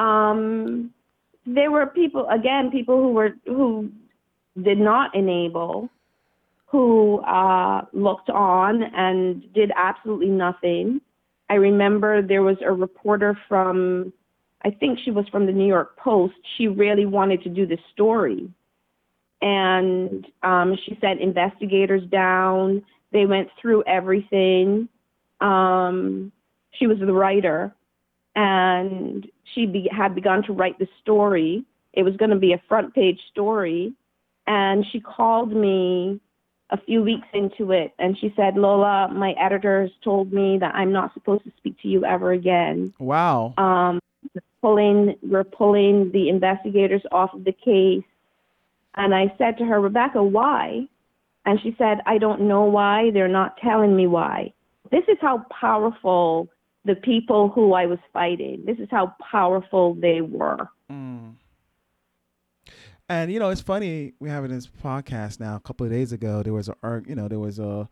um, 0.00 0.92
there 1.46 1.70
were 1.70 1.86
people 1.86 2.28
again, 2.28 2.70
people 2.70 2.96
who 2.96 3.12
were 3.12 3.34
who 3.46 3.90
did 4.60 4.78
not 4.78 5.14
enable, 5.14 5.88
who 6.66 7.20
uh, 7.20 7.84
looked 7.92 8.30
on 8.30 8.82
and 8.82 9.52
did 9.52 9.70
absolutely 9.76 10.28
nothing. 10.28 11.00
I 11.50 11.54
remember 11.54 12.22
there 12.22 12.42
was 12.42 12.56
a 12.64 12.72
reporter 12.72 13.38
from, 13.46 14.12
I 14.64 14.70
think 14.70 14.98
she 15.04 15.10
was 15.10 15.28
from 15.28 15.44
the 15.44 15.52
New 15.52 15.66
York 15.66 15.98
Post. 15.98 16.34
She 16.56 16.66
really 16.68 17.04
wanted 17.04 17.42
to 17.42 17.50
do 17.50 17.66
this 17.66 17.80
story, 17.92 18.48
and 19.42 20.24
um, 20.44 20.78
she 20.86 20.96
sent 21.00 21.20
investigators 21.20 22.02
down. 22.10 22.84
They 23.10 23.26
went 23.26 23.48
through 23.60 23.82
everything. 23.86 24.88
Um, 25.40 26.32
she 26.70 26.86
was 26.86 26.98
the 26.98 27.12
writer 27.12 27.74
and 28.36 29.26
she 29.52 29.66
be, 29.66 29.90
had 29.94 30.14
begun 30.14 30.44
to 30.44 30.52
write 30.52 30.78
the 30.78 30.88
story. 31.02 31.64
It 31.92 32.04
was 32.04 32.16
going 32.16 32.30
to 32.30 32.36
be 32.36 32.52
a 32.52 32.62
front 32.68 32.94
page 32.94 33.18
story. 33.30 33.92
And 34.46 34.86
she 34.90 35.00
called 35.00 35.52
me 35.52 36.20
a 36.70 36.78
few 36.78 37.02
weeks 37.02 37.26
into 37.34 37.72
it 37.72 37.92
and 37.98 38.16
she 38.18 38.32
said, 38.36 38.56
Lola, 38.56 39.08
my 39.12 39.32
editors 39.32 39.90
told 40.02 40.32
me 40.32 40.56
that 40.58 40.74
I'm 40.74 40.92
not 40.92 41.12
supposed 41.14 41.44
to 41.44 41.52
speak 41.58 41.80
to 41.82 41.88
you 41.88 42.04
ever 42.04 42.32
again. 42.32 42.94
Wow. 42.98 43.54
Um, 43.58 44.00
pulling, 44.62 45.16
we're 45.22 45.44
pulling 45.44 46.12
the 46.12 46.28
investigators 46.28 47.02
off 47.10 47.34
of 47.34 47.44
the 47.44 47.52
case. 47.52 48.04
And 48.94 49.14
I 49.14 49.34
said 49.38 49.58
to 49.58 49.64
her, 49.64 49.80
Rebecca, 49.80 50.22
why? 50.22 50.86
And 51.44 51.58
she 51.62 51.74
said, 51.78 51.98
I 52.06 52.18
don't 52.18 52.42
know 52.42 52.64
why. 52.64 53.10
They're 53.12 53.28
not 53.28 53.56
telling 53.56 53.96
me 53.96 54.06
why. 54.06 54.52
This 54.90 55.04
is 55.08 55.16
how 55.20 55.46
powerful 55.60 56.48
the 56.84 56.94
people 56.94 57.48
who 57.48 57.74
I 57.74 57.86
was 57.86 57.98
fighting, 58.12 58.64
this 58.66 58.78
is 58.78 58.88
how 58.90 59.14
powerful 59.30 59.94
they 59.94 60.20
were. 60.20 60.68
Mm. 60.90 61.34
And 63.08 63.32
you 63.32 63.38
know, 63.38 63.50
it's 63.50 63.60
funny 63.60 64.14
we 64.20 64.30
have 64.30 64.44
it 64.44 64.50
in 64.50 64.56
this 64.56 64.66
podcast 64.66 65.38
now. 65.38 65.56
A 65.56 65.60
couple 65.60 65.86
of 65.86 65.92
days 65.92 66.12
ago, 66.12 66.42
there 66.42 66.52
was 66.52 66.68
a 66.68 67.02
you 67.06 67.14
know 67.14 67.28
there 67.28 67.38
was 67.38 67.58
a 67.58 67.88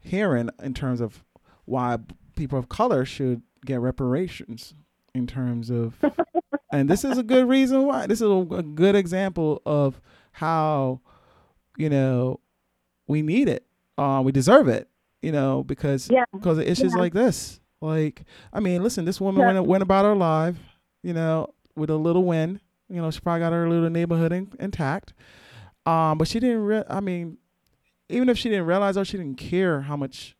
hearing 0.00 0.50
in 0.62 0.74
terms 0.74 1.00
of 1.00 1.24
why 1.64 1.98
people 2.36 2.58
of 2.58 2.68
color 2.68 3.04
should 3.04 3.42
get 3.64 3.80
reparations 3.80 4.74
in 5.14 5.26
terms 5.26 5.70
of, 5.70 6.02
and 6.72 6.88
this 6.88 7.04
is 7.04 7.18
a 7.18 7.22
good 7.22 7.48
reason 7.48 7.84
why. 7.84 8.06
This 8.06 8.20
is 8.20 8.28
a, 8.28 8.46
a 8.54 8.62
good 8.62 8.94
example 8.94 9.62
of 9.66 10.00
how 10.32 11.00
you 11.76 11.88
know 11.88 12.40
we 13.06 13.22
need 13.22 13.48
it. 13.48 13.64
Uh, 13.98 14.22
we 14.24 14.32
deserve 14.32 14.68
it. 14.68 14.88
You 15.22 15.32
know 15.32 15.62
because 15.64 16.08
Yeah. 16.10 16.24
because 16.32 16.58
of 16.58 16.66
issues 16.66 16.92
Yeah. 16.94 16.98
like 17.00 17.12
this. 17.12 17.60
Like 17.80 18.24
I 18.52 18.60
mean, 18.60 18.82
listen, 18.82 19.04
this 19.04 19.20
woman 19.20 19.40
Yeah. 19.40 19.52
went 19.54 19.66
went 19.66 19.82
about 19.82 20.04
her 20.04 20.14
life. 20.14 20.56
You 21.02 21.12
know, 21.14 21.48
with 21.76 21.90
a 21.90 21.96
little 21.96 22.24
win. 22.24 22.60
You 22.88 23.00
know, 23.00 23.10
she 23.10 23.20
probably 23.20 23.40
got 23.40 23.52
her 23.52 23.68
little 23.68 23.88
neighborhood 23.90 24.32
in, 24.32 24.52
intact. 24.60 25.14
Um, 25.86 26.18
but 26.18 26.28
she 26.28 26.38
didn't. 26.40 26.62
Re- 26.62 26.84
I 26.88 27.00
mean, 27.00 27.38
even 28.08 28.28
if 28.28 28.38
she 28.38 28.48
didn't 28.50 28.66
realize 28.66 28.96
or 28.96 29.04
she 29.04 29.16
didn't 29.16 29.36
care 29.38 29.80
how 29.82 29.96
much 29.96 30.36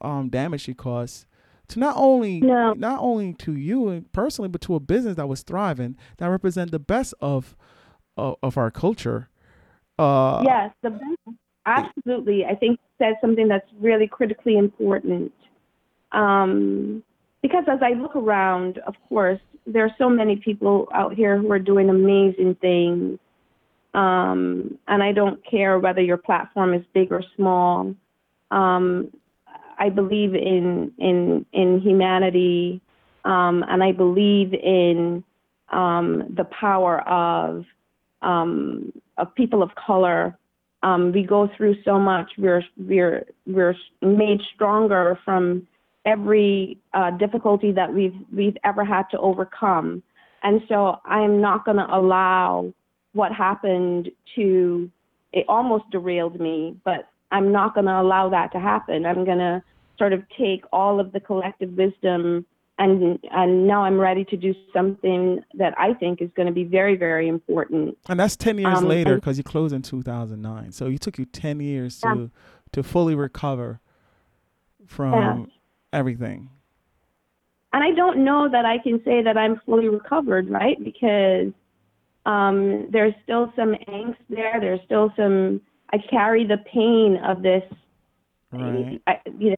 um 0.00 0.28
damage 0.28 0.60
she 0.62 0.74
caused 0.74 1.26
to 1.68 1.78
not 1.78 1.94
only 1.96 2.40
No. 2.40 2.72
not 2.74 3.00
only 3.00 3.32
to 3.34 3.54
you 3.54 4.04
personally, 4.12 4.48
but 4.48 4.60
to 4.62 4.74
a 4.74 4.80
business 4.80 5.16
that 5.16 5.28
was 5.28 5.42
thriving 5.42 5.96
that 6.18 6.26
represent 6.28 6.70
the 6.70 6.78
best 6.78 7.14
of 7.20 7.56
of, 8.16 8.56
our 8.56 8.70
culture. 8.70 9.28
Uh, 9.98 10.42
yes, 10.44 10.70
the 10.82 10.98
absolutely. 11.66 12.44
I 12.44 12.54
think 12.54 12.80
said 12.98 13.14
something 13.20 13.48
that's 13.48 13.68
really 13.80 14.06
critically 14.06 14.56
important. 14.56 15.32
Um, 16.12 17.02
because 17.42 17.64
as 17.68 17.80
I 17.82 17.90
look 17.90 18.16
around, 18.16 18.78
of 18.78 18.94
course, 19.08 19.40
there 19.66 19.84
are 19.84 19.94
so 19.98 20.08
many 20.08 20.36
people 20.36 20.88
out 20.92 21.14
here 21.14 21.38
who 21.38 21.50
are 21.50 21.58
doing 21.58 21.90
amazing 21.90 22.56
things. 22.60 23.18
Um, 23.94 24.78
and 24.88 25.02
I 25.02 25.12
don't 25.12 25.44
care 25.44 25.78
whether 25.78 26.00
your 26.00 26.16
platform 26.16 26.74
is 26.74 26.82
big 26.92 27.12
or 27.12 27.22
small. 27.34 27.94
Um, 28.50 29.12
I 29.78 29.90
believe 29.90 30.34
in 30.34 30.92
in 30.98 31.44
in 31.52 31.80
humanity, 31.80 32.80
um, 33.24 33.64
and 33.68 33.82
I 33.82 33.92
believe 33.92 34.54
in 34.54 35.24
um, 35.70 36.34
the 36.34 36.44
power 36.44 37.00
of 37.08 37.64
um, 38.22 38.92
of 39.18 39.34
people 39.34 39.62
of 39.62 39.70
color. 39.74 40.36
Um, 40.82 41.12
we 41.12 41.22
go 41.22 41.48
through 41.56 41.76
so 41.84 41.98
much. 41.98 42.30
We're 42.38 42.62
we're 42.76 43.26
we're 43.46 43.74
made 44.02 44.40
stronger 44.54 45.18
from 45.24 45.66
every 46.04 46.78
uh, 46.94 47.10
difficulty 47.12 47.72
that 47.72 47.92
we've 47.92 48.14
we've 48.32 48.56
ever 48.64 48.84
had 48.84 49.04
to 49.10 49.18
overcome. 49.18 50.02
And 50.42 50.62
so 50.68 51.00
I'm 51.04 51.40
not 51.40 51.64
going 51.64 51.78
to 51.78 51.86
allow 51.92 52.72
what 53.14 53.32
happened 53.32 54.10
to 54.36 54.90
it 55.32 55.44
almost 55.48 55.84
derailed 55.90 56.40
me, 56.40 56.76
but 56.84 57.08
I'm 57.32 57.50
not 57.50 57.74
going 57.74 57.86
to 57.86 58.00
allow 58.00 58.28
that 58.30 58.52
to 58.52 58.60
happen. 58.60 59.04
I'm 59.04 59.24
going 59.24 59.38
to 59.38 59.62
sort 59.98 60.12
of 60.12 60.22
take 60.38 60.64
all 60.72 61.00
of 61.00 61.12
the 61.12 61.20
collective 61.20 61.72
wisdom 61.72 62.46
and 62.78 63.18
and 63.30 63.66
now 63.66 63.84
I'm 63.84 63.98
ready 63.98 64.24
to 64.26 64.36
do 64.36 64.54
something 64.72 65.40
that 65.54 65.74
I 65.78 65.94
think 65.94 66.20
is 66.20 66.30
going 66.36 66.46
to 66.46 66.52
be 66.52 66.64
very 66.64 66.96
very 66.96 67.28
important. 67.28 67.96
and 68.08 68.20
that's 68.20 68.36
ten 68.36 68.58
years 68.58 68.78
Um, 68.78 68.88
later 68.88 69.14
because 69.16 69.38
you 69.38 69.44
closed 69.44 69.74
in 69.74 69.82
two 69.82 70.02
thousand 70.02 70.42
nine. 70.42 70.72
So 70.72 70.86
it 70.86 71.00
took 71.00 71.18
you 71.18 71.24
ten 71.24 71.60
years 71.60 72.00
Yeah. 72.04 72.14
to 72.14 72.30
to 72.72 72.82
fully 72.82 73.14
recover 73.14 73.80
from 74.86 75.12
Yeah. 75.14 75.44
everything. 75.92 76.50
And 77.72 77.82
I 77.84 77.92
don't 77.92 78.24
know 78.24 78.48
that 78.48 78.64
I 78.64 78.78
can 78.78 79.02
say 79.04 79.22
that 79.22 79.36
I'm 79.36 79.60
fully 79.66 79.88
recovered, 79.88 80.48
right? 80.48 80.82
Because 80.82 81.52
um, 82.24 82.88
there's 82.90 83.14
still 83.22 83.52
some 83.54 83.74
angst 83.88 84.16
there. 84.30 84.58
There's 84.60 84.80
still 84.84 85.12
some. 85.16 85.60
I 85.92 85.98
carry 85.98 86.44
the 86.46 86.58
pain 86.58 87.16
of 87.24 87.42
this. 87.42 87.62
Right. 88.52 89.00
I, 89.06 89.20
you 89.38 89.50
know, 89.50 89.56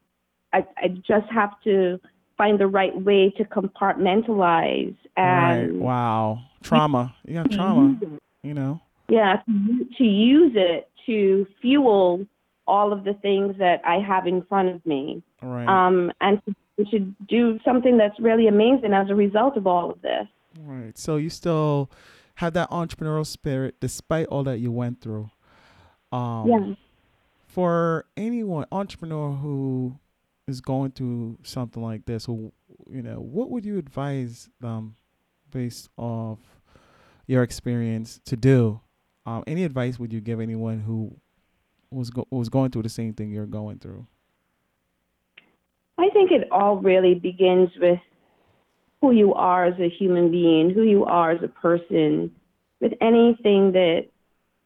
I, 0.52 0.66
I 0.76 0.88
just 0.88 1.26
have 1.30 1.52
to 1.64 1.98
find 2.38 2.58
the 2.58 2.66
right 2.66 2.98
way 3.02 3.30
to 3.36 3.44
compartmentalize 3.44 4.96
Right. 5.16 5.56
and 5.64 5.80
Wow. 5.80 6.38
Trauma. 6.62 7.14
You 7.26 7.34
got 7.34 7.50
trauma. 7.50 7.98
You 8.42 8.54
know. 8.54 8.80
Yeah, 9.08 9.36
to, 9.46 9.84
to 9.98 10.04
use 10.04 10.52
it 10.54 10.88
to 11.06 11.46
fuel 11.60 12.26
all 12.66 12.92
of 12.92 13.04
the 13.04 13.14
things 13.14 13.56
that 13.58 13.80
I 13.84 13.96
have 13.98 14.26
in 14.26 14.42
front 14.42 14.68
of 14.68 14.84
me, 14.86 15.22
Right. 15.42 15.66
um, 15.66 16.12
and 16.20 16.40
to, 16.44 16.84
to 16.90 16.98
do 17.28 17.58
something 17.64 17.96
that's 17.96 18.18
really 18.20 18.46
amazing 18.46 18.92
as 18.92 19.08
a 19.10 19.14
result 19.14 19.56
of 19.56 19.66
all 19.66 19.90
of 19.90 20.00
this. 20.02 20.26
right. 20.60 20.96
So 20.98 21.16
you 21.16 21.30
still 21.30 21.90
have 22.36 22.52
that 22.52 22.70
entrepreneurial 22.70 23.26
spirit 23.26 23.76
despite 23.80 24.26
all 24.28 24.44
that 24.44 24.58
you 24.58 24.70
went 24.70 25.00
through. 25.00 25.30
Um, 26.12 26.48
yeah. 26.48 26.74
For 27.46 28.04
anyone 28.16 28.66
entrepreneur 28.70 29.32
who 29.32 29.94
is 30.48 30.60
going 30.60 30.92
through 30.92 31.38
something 31.42 31.82
like 31.82 32.06
this, 32.06 32.26
you 32.26 32.52
know, 32.90 33.20
what 33.20 33.50
would 33.50 33.64
you 33.64 33.78
advise 33.78 34.48
them 34.60 34.96
based 35.50 35.88
off 35.96 36.38
your 37.26 37.42
experience 37.42 38.20
to 38.24 38.36
do? 38.36 38.80
Um, 39.26 39.44
any 39.46 39.64
advice 39.64 39.98
would 39.98 40.12
you 40.12 40.20
give 40.20 40.40
anyone 40.40 40.80
who 40.80 41.14
was 41.90 42.10
go- 42.10 42.26
was 42.30 42.48
going 42.48 42.70
through 42.70 42.82
the 42.82 42.88
same 42.88 43.12
thing 43.12 43.30
you're 43.30 43.46
going 43.46 43.78
through? 43.78 44.06
I 45.98 46.08
think 46.10 46.30
it 46.30 46.48
all 46.50 46.76
really 46.76 47.14
begins 47.14 47.70
with 47.78 48.00
who 49.00 49.12
you 49.12 49.34
are 49.34 49.66
as 49.66 49.78
a 49.78 49.88
human 49.88 50.30
being, 50.30 50.70
who 50.70 50.82
you 50.82 51.04
are 51.04 51.32
as 51.32 51.42
a 51.42 51.48
person. 51.48 52.34
With 52.80 52.92
anything 53.00 53.72
that 53.72 54.06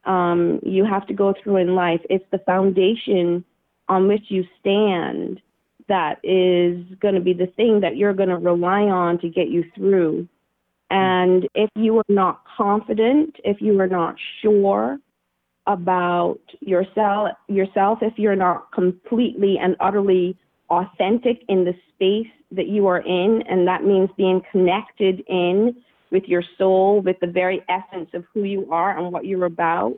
um, 0.05 0.59
you 0.63 0.85
have 0.85 1.07
to 1.07 1.13
go 1.13 1.33
through 1.43 1.57
in 1.57 1.75
life, 1.75 2.01
it's 2.09 2.25
the 2.31 2.37
foundation 2.39 3.43
on 3.89 4.07
which 4.07 4.23
you 4.29 4.45
stand 4.59 5.41
that 5.87 6.19
is 6.23 6.85
going 6.99 7.15
to 7.15 7.21
be 7.21 7.33
the 7.33 7.47
thing 7.55 7.81
that 7.81 7.97
you're 7.97 8.13
going 8.13 8.29
to 8.29 8.37
rely 8.37 8.81
on 8.83 9.19
to 9.19 9.29
get 9.29 9.49
you 9.49 9.63
through. 9.75 10.27
And 10.89 11.47
if 11.55 11.69
you 11.75 11.97
are 11.97 12.05
not 12.09 12.43
confident, 12.57 13.35
if 13.43 13.61
you 13.61 13.79
are 13.79 13.87
not 13.87 14.15
sure 14.41 14.99
about 15.65 16.39
yourself, 16.59 17.29
yourself, 17.47 17.99
if 18.01 18.13
you're 18.17 18.35
not 18.35 18.71
completely 18.71 19.57
and 19.57 19.75
utterly 19.79 20.37
authentic 20.69 21.43
in 21.47 21.65
the 21.65 21.73
space 21.93 22.31
that 22.51 22.67
you 22.67 22.87
are 22.87 22.99
in, 22.99 23.43
and 23.49 23.67
that 23.67 23.83
means 23.83 24.09
being 24.17 24.41
connected 24.51 25.23
in 25.27 25.75
with 26.11 26.25
your 26.25 26.43
soul, 26.57 27.01
with 27.01 27.19
the 27.21 27.27
very 27.27 27.63
essence 27.69 28.09
of 28.13 28.23
who 28.33 28.43
you 28.43 28.71
are 28.71 28.97
and 28.97 29.11
what 29.11 29.25
you're 29.25 29.45
about, 29.45 29.97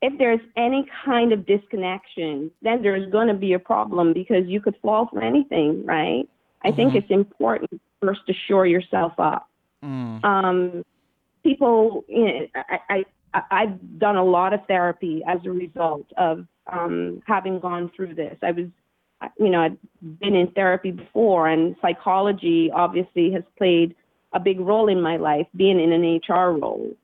if 0.00 0.16
there's 0.18 0.40
any 0.56 0.86
kind 1.04 1.32
of 1.32 1.44
disconnection, 1.46 2.50
then 2.62 2.82
there's 2.82 3.10
going 3.10 3.28
to 3.28 3.34
be 3.34 3.52
a 3.54 3.58
problem 3.58 4.12
because 4.12 4.46
you 4.46 4.60
could 4.60 4.76
fall 4.80 5.06
for 5.12 5.20
anything, 5.22 5.84
right? 5.84 6.28
I 6.62 6.70
think 6.72 6.92
Mhm. 6.92 6.96
it's 6.96 7.10
important 7.10 7.80
first 8.00 8.26
to 8.26 8.32
shore 8.32 8.66
yourself 8.66 9.12
up. 9.18 9.48
Mm. 9.84 10.24
Um, 10.24 10.84
people, 11.42 12.04
you 12.08 12.24
know, 12.24 12.46
I, 12.54 12.80
I, 12.88 13.04
I- 13.34 13.42
I've 13.50 13.98
done 13.98 14.16
a 14.16 14.24
lot 14.24 14.52
of 14.52 14.64
therapy 14.66 15.22
as 15.26 15.44
a 15.44 15.50
result 15.50 16.06
of 16.16 16.46
um, 16.72 17.22
having 17.26 17.58
gone 17.60 17.90
through 17.94 18.14
this. 18.14 18.36
I 18.42 18.52
was, 18.52 18.66
you 19.38 19.48
know, 19.48 19.62
I'd 19.62 19.76
been 20.20 20.34
in 20.34 20.48
therapy 20.52 20.90
before, 20.90 21.48
and 21.48 21.76
psychology 21.80 22.70
obviously 22.70 23.30
has 23.32 23.42
played 23.56 23.94
a 24.32 24.40
big 24.40 24.60
role 24.60 24.88
in 24.88 25.00
my 25.00 25.16
life, 25.16 25.46
being 25.56 25.80
in 25.80 25.92
an 25.92 26.20
HR 26.28 26.52
role. 26.58 26.94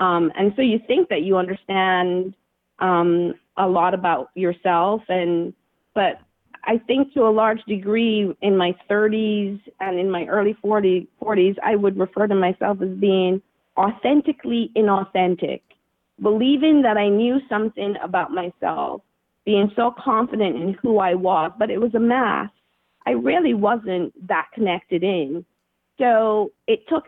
Um, 0.00 0.32
and 0.36 0.52
so 0.56 0.62
you 0.62 0.78
think 0.86 1.08
that 1.08 1.22
you 1.22 1.36
understand 1.36 2.34
um, 2.78 3.34
a 3.56 3.66
lot 3.66 3.94
about 3.94 4.30
yourself, 4.34 5.02
and 5.08 5.52
but 5.94 6.20
I 6.64 6.78
think 6.86 7.14
to 7.14 7.26
a 7.26 7.30
large 7.30 7.62
degree 7.64 8.32
in 8.42 8.56
my 8.56 8.74
30s 8.90 9.60
and 9.80 9.98
in 9.98 10.10
my 10.10 10.26
early 10.26 10.56
40, 10.60 11.08
40s, 11.20 11.56
I 11.64 11.74
would 11.76 11.98
refer 11.98 12.26
to 12.26 12.34
myself 12.34 12.82
as 12.82 12.90
being 12.98 13.40
authentically 13.76 14.70
inauthentic, 14.76 15.62
believing 16.20 16.82
that 16.82 16.96
I 16.96 17.08
knew 17.08 17.38
something 17.48 17.94
about 18.02 18.32
myself, 18.32 19.02
being 19.46 19.72
so 19.76 19.94
confident 19.98 20.56
in 20.56 20.74
who 20.74 20.98
I 20.98 21.14
was, 21.14 21.52
but 21.58 21.70
it 21.70 21.80
was 21.80 21.94
a 21.94 22.00
mask. 22.00 22.52
I 23.06 23.12
really 23.12 23.54
wasn't 23.54 24.12
that 24.28 24.48
connected 24.52 25.02
in. 25.02 25.46
So 25.98 26.52
it 26.66 26.86
took 26.88 27.04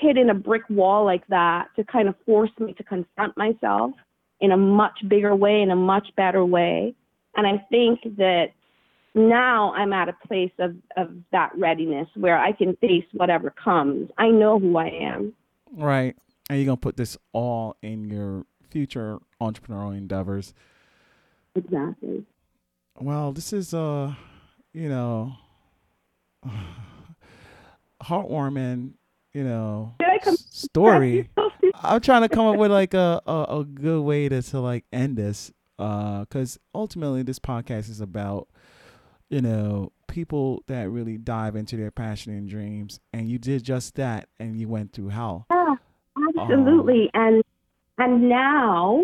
hitting 0.00 0.30
a 0.30 0.34
brick 0.34 0.62
wall 0.68 1.04
like 1.04 1.26
that 1.28 1.68
to 1.76 1.84
kind 1.84 2.08
of 2.08 2.14
force 2.26 2.50
me 2.58 2.72
to 2.74 2.82
confront 2.82 3.36
myself 3.36 3.92
in 4.40 4.52
a 4.52 4.56
much 4.56 4.98
bigger 5.08 5.34
way, 5.34 5.62
in 5.62 5.70
a 5.70 5.76
much 5.76 6.08
better 6.16 6.44
way. 6.44 6.94
And 7.36 7.46
I 7.46 7.64
think 7.70 8.00
that 8.16 8.48
now 9.14 9.72
I'm 9.74 9.92
at 9.92 10.08
a 10.08 10.16
place 10.26 10.52
of, 10.58 10.74
of 10.96 11.10
that 11.32 11.50
readiness 11.56 12.08
where 12.14 12.38
I 12.38 12.52
can 12.52 12.76
face 12.76 13.04
whatever 13.12 13.50
comes. 13.50 14.10
I 14.18 14.28
know 14.28 14.58
who 14.58 14.76
I 14.76 14.88
am. 14.88 15.32
Right. 15.72 16.16
And 16.50 16.58
you're 16.58 16.66
gonna 16.66 16.76
put 16.76 16.96
this 16.96 17.16
all 17.32 17.76
in 17.82 18.04
your 18.04 18.44
future 18.70 19.18
entrepreneurial 19.40 19.96
endeavors. 19.96 20.52
Exactly. 21.54 22.24
Well, 23.00 23.32
this 23.32 23.52
is 23.52 23.72
uh, 23.72 24.14
you 24.72 24.88
know, 24.88 25.32
heartwarming, 28.02 28.94
you 29.34 29.44
know, 29.44 29.94
Did 29.98 30.08
I 30.08 30.18
come 30.18 30.34
s- 30.34 30.46
story. 30.48 31.28
I'm 31.82 32.00
trying 32.00 32.22
to 32.22 32.28
come 32.28 32.46
up 32.46 32.56
with 32.56 32.70
like 32.70 32.94
a, 32.94 33.20
a, 33.26 33.58
a 33.60 33.64
good 33.64 34.02
way 34.02 34.28
to, 34.28 34.40
to 34.40 34.60
like 34.60 34.84
end 34.92 35.16
this. 35.16 35.52
Uh, 35.78 36.24
cause 36.26 36.58
ultimately 36.74 37.22
this 37.24 37.40
podcast 37.40 37.90
is 37.90 38.00
about, 38.00 38.48
you 39.28 39.42
know, 39.42 39.90
people 40.06 40.62
that 40.68 40.88
really 40.88 41.18
dive 41.18 41.56
into 41.56 41.76
their 41.76 41.90
passion 41.90 42.32
and 42.32 42.48
dreams. 42.48 43.00
And 43.12 43.28
you 43.28 43.38
did 43.38 43.64
just 43.64 43.96
that 43.96 44.28
and 44.38 44.58
you 44.58 44.68
went 44.68 44.92
through 44.92 45.08
hell. 45.08 45.46
Yeah, 45.50 45.74
absolutely. 46.38 47.10
Um, 47.14 47.20
and 47.22 47.44
and 47.98 48.28
now 48.28 49.02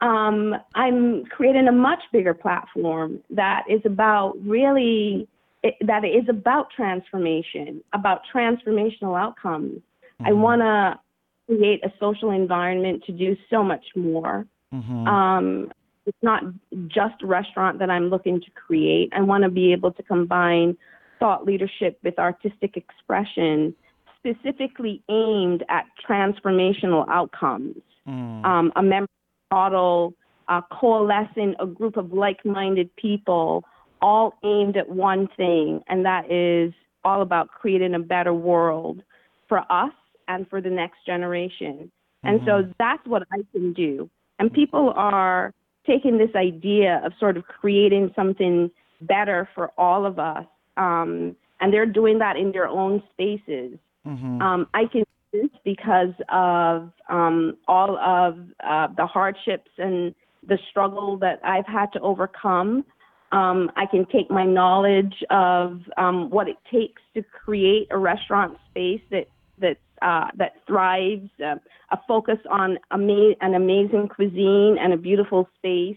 um, 0.00 0.56
I'm 0.74 1.24
creating 1.26 1.68
a 1.68 1.72
much 1.72 2.02
bigger 2.12 2.34
platform 2.34 3.20
that 3.30 3.64
is 3.68 3.80
about 3.84 4.34
really 4.44 5.28
it, 5.62 5.74
that 5.80 6.04
is 6.04 6.28
about 6.28 6.70
transformation, 6.70 7.82
about 7.92 8.22
transformational 8.32 9.18
outcomes. 9.18 9.80
I 10.20 10.30
Mhm. 10.30 10.38
want 10.38 10.62
to 10.62 10.98
create 11.46 11.84
a 11.84 11.92
social 11.98 12.30
environment 12.30 13.04
to 13.04 13.12
do 13.12 13.36
so 13.50 13.62
much 13.62 13.86
more. 13.96 14.46
Mhm. 14.72 15.06
Um, 15.06 15.72
it's 16.06 16.22
not 16.22 16.42
just 16.86 17.22
a 17.22 17.26
restaurant 17.26 17.78
that 17.78 17.90
I'm 17.90 18.08
looking 18.08 18.40
to 18.40 18.50
create. 18.52 19.12
I 19.12 19.22
want 19.22 19.44
to 19.44 19.50
be 19.50 19.72
able 19.72 19.92
to 19.92 20.02
combine 20.02 20.76
thought 21.18 21.44
leadership 21.44 21.98
with 22.02 22.18
artistic 22.18 22.76
expression, 22.76 23.74
specifically 24.16 25.02
aimed 25.08 25.64
at 25.68 25.86
transformational 26.06 27.06
outcomes. 27.08 27.82
Mm. 28.06 28.44
Um, 28.44 28.72
a 28.76 28.82
member 28.82 29.08
model, 29.50 30.14
uh, 30.48 30.62
coalescing 30.70 31.54
a 31.58 31.66
group 31.66 31.96
of 31.96 32.12
like 32.12 32.44
minded 32.44 32.94
people, 32.96 33.64
all 34.00 34.34
aimed 34.44 34.76
at 34.76 34.88
one 34.88 35.28
thing, 35.36 35.82
and 35.88 36.04
that 36.04 36.30
is 36.30 36.72
all 37.04 37.22
about 37.22 37.48
creating 37.48 37.94
a 37.94 37.98
better 37.98 38.34
world 38.34 39.02
for 39.48 39.64
us 39.70 39.92
and 40.26 40.48
for 40.48 40.60
the 40.60 40.70
next 40.70 41.04
generation. 41.06 41.90
And 42.24 42.40
so 42.44 42.62
Mhm. 42.62 42.74
that's 42.78 43.06
what 43.06 43.22
I 43.32 43.38
can 43.52 43.72
do. 43.72 44.10
And 44.38 44.52
people 44.52 44.92
are 44.96 45.54
taking 45.84 46.18
this 46.18 46.34
idea 46.34 47.00
of 47.04 47.14
sort 47.18 47.36
of 47.36 47.46
creating 47.46 48.12
something 48.14 48.70
better 49.00 49.48
for 49.54 49.70
all 49.78 50.04
of 50.04 50.18
us. 50.18 50.44
Um, 50.76 51.36
and 51.60 51.72
they're 51.72 51.86
doing 51.86 52.18
that 52.18 52.36
in 52.36 52.52
their 52.52 52.68
own 52.68 53.02
spaces. 53.10 53.78
Mhm. 54.06 54.42
Um, 54.42 54.68
I 54.74 54.86
can 54.86 55.04
do 55.32 55.42
this 55.42 55.50
because 55.64 56.14
of 56.28 56.92
um, 57.08 57.56
all 57.66 57.96
of 57.98 58.38
uh, 58.62 58.88
the 58.88 59.06
hardships 59.06 59.70
and 59.78 60.14
the 60.46 60.58
struggle 60.70 61.16
that 61.18 61.40
I've 61.42 61.66
had 61.66 61.92
to 61.94 62.00
overcome. 62.00 62.84
Um, 63.30 63.70
I 63.76 63.84
can 63.86 64.06
take 64.06 64.30
my 64.30 64.44
knowledge 64.44 65.14
of 65.30 65.80
um, 65.96 66.30
what 66.30 66.48
it 66.48 66.56
takes 66.72 67.02
to 67.14 67.22
create 67.22 67.88
a 67.90 67.98
restaurant 67.98 68.56
space 68.70 69.02
that 69.10 69.28
that 69.58 69.76
uh, 70.00 70.28
that 70.36 70.54
thrives, 70.66 71.28
uh, 71.44 71.56
a 71.90 71.98
focus 72.06 72.38
on 72.50 72.78
ama- 72.90 73.34
an 73.40 73.54
amazing 73.54 74.08
cuisine 74.08 74.76
and 74.80 74.92
a 74.92 74.96
beautiful 74.96 75.48
space. 75.56 75.96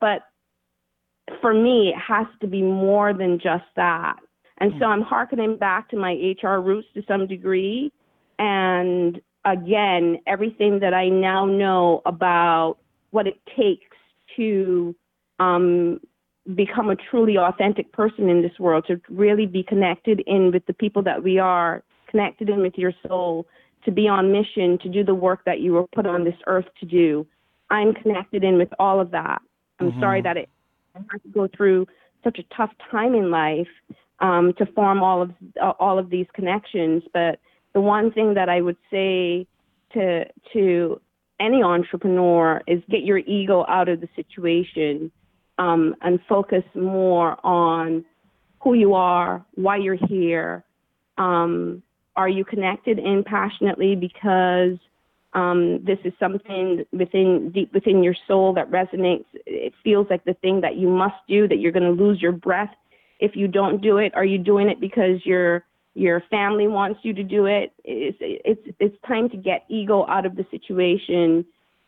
But 0.00 0.22
for 1.40 1.54
me, 1.54 1.90
it 1.90 1.98
has 1.98 2.26
to 2.40 2.46
be 2.46 2.62
more 2.62 3.12
than 3.12 3.38
just 3.38 3.64
that. 3.76 4.16
And 4.58 4.72
so 4.78 4.86
I'm 4.86 5.02
harkening 5.02 5.56
back 5.56 5.88
to 5.90 5.96
my 5.96 6.12
HR 6.42 6.60
roots 6.60 6.88
to 6.94 7.02
some 7.06 7.26
degree. 7.26 7.92
And 8.38 9.20
again, 9.44 10.18
everything 10.26 10.78
that 10.80 10.94
I 10.94 11.08
now 11.08 11.44
know 11.44 12.02
about 12.06 12.76
what 13.10 13.26
it 13.26 13.40
takes 13.56 13.96
to 14.36 14.94
um, 15.40 16.00
become 16.54 16.90
a 16.90 16.96
truly 16.96 17.36
authentic 17.38 17.92
person 17.92 18.28
in 18.28 18.42
this 18.42 18.58
world, 18.58 18.84
to 18.88 19.00
really 19.08 19.46
be 19.46 19.62
connected 19.62 20.20
in 20.26 20.50
with 20.52 20.66
the 20.66 20.72
people 20.72 21.02
that 21.02 21.22
we 21.22 21.38
are, 21.38 21.82
connected 22.08 22.48
in 22.48 22.60
with 22.60 22.76
your 22.76 22.92
soul, 23.06 23.46
to 23.84 23.90
be 23.90 24.08
on 24.08 24.32
mission, 24.32 24.78
to 24.78 24.88
do 24.88 25.04
the 25.04 25.14
work 25.14 25.44
that 25.44 25.60
you 25.60 25.72
were 25.72 25.86
put 25.88 26.06
on 26.06 26.24
this 26.24 26.36
earth 26.46 26.66
to 26.80 26.86
do. 26.86 27.26
I'm 27.70 27.94
connected 27.94 28.44
in 28.44 28.58
with 28.58 28.72
all 28.78 29.00
of 29.00 29.10
that. 29.12 29.40
I'm 29.78 29.92
Mhm. 29.92 30.00
sorry 30.00 30.20
that 30.22 30.36
it 30.36 30.48
I 30.94 30.98
had 31.10 31.22
to 31.22 31.28
go 31.28 31.48
through 31.48 31.86
such 32.22 32.38
a 32.38 32.42
tough 32.54 32.70
time 32.90 33.14
in 33.14 33.30
life 33.30 33.68
um, 34.20 34.52
to 34.54 34.66
form 34.66 35.02
all 35.02 35.22
of 35.22 35.32
uh, 35.60 35.72
all 35.80 35.98
of 35.98 36.10
these 36.10 36.26
connections. 36.34 37.02
But 37.12 37.40
the 37.72 37.80
one 37.80 38.12
thing 38.12 38.34
that 38.34 38.48
I 38.48 38.60
would 38.60 38.76
say 38.90 39.46
to 39.94 40.26
to 40.52 41.00
any 41.40 41.62
entrepreneur 41.62 42.62
is 42.66 42.82
get 42.90 43.02
your 43.02 43.18
ego 43.18 43.64
out 43.68 43.88
of 43.88 44.00
the 44.00 44.08
situation 44.14 45.10
um, 45.62 45.94
and 46.02 46.18
focus 46.28 46.64
more 46.74 47.38
on 47.46 48.04
who 48.60 48.74
you 48.74 48.94
are, 48.94 49.44
why 49.54 49.76
you're 49.76 50.06
here. 50.08 50.64
Um, 51.18 51.82
are 52.16 52.28
you 52.28 52.44
connected 52.44 52.98
in 52.98 53.22
passionately 53.24 53.94
because 53.94 54.78
um, 55.34 55.82
this 55.84 55.98
is 56.04 56.12
something 56.18 56.84
within 56.92 57.50
deep 57.54 57.72
within 57.72 58.02
your 58.02 58.16
soul 58.26 58.52
that 58.54 58.70
resonates? 58.70 59.24
It 59.46 59.72
feels 59.84 60.08
like 60.10 60.24
the 60.24 60.34
thing 60.34 60.60
that 60.62 60.76
you 60.76 60.88
must 60.88 61.14
do, 61.28 61.46
that 61.48 61.58
you're 61.58 61.72
going 61.72 61.96
to 61.96 62.02
lose 62.02 62.20
your 62.20 62.32
breath 62.32 62.74
if 63.20 63.36
you 63.36 63.46
don't 63.46 63.80
do 63.80 63.98
it. 63.98 64.12
Are 64.14 64.24
you 64.24 64.38
doing 64.38 64.68
it 64.68 64.80
because 64.80 65.24
your 65.24 65.64
your 65.94 66.22
family 66.28 66.66
wants 66.66 67.00
you 67.02 67.14
to 67.14 67.22
do 67.22 67.46
it? 67.46 67.72
It's 67.84 68.18
it's 68.20 68.76
it's 68.80 68.96
time 69.06 69.28
to 69.30 69.36
get 69.36 69.64
ego 69.68 70.06
out 70.08 70.26
of 70.26 70.34
the 70.34 70.44
situation 70.50 71.44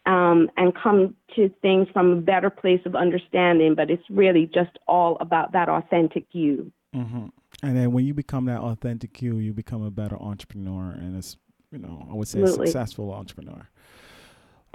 um, 0.06 0.50
and 0.56 0.72
come 0.74 1.14
to 1.36 1.48
things 1.62 1.88
from 1.92 2.12
a 2.12 2.16
better 2.16 2.50
place 2.50 2.80
of 2.84 2.94
understanding. 2.94 3.74
But 3.74 3.90
it's 3.90 4.02
really 4.10 4.50
just 4.52 4.78
all 4.86 5.16
about 5.20 5.52
that 5.52 5.68
authentic 5.68 6.26
you. 6.32 6.70
hmm 6.92 7.26
And 7.62 7.76
then 7.76 7.92
when 7.92 8.04
you 8.04 8.14
become 8.14 8.46
that 8.46 8.60
authentic 8.60 9.20
you, 9.22 9.38
you 9.38 9.52
become 9.52 9.82
a 9.82 9.90
better 9.90 10.16
entrepreneur, 10.20 10.90
and 10.90 11.16
it's 11.16 11.36
you 11.70 11.78
know 11.78 12.06
I 12.10 12.14
would 12.14 12.28
say 12.28 12.42
a 12.42 12.48
successful 12.48 13.12
entrepreneur. 13.12 13.68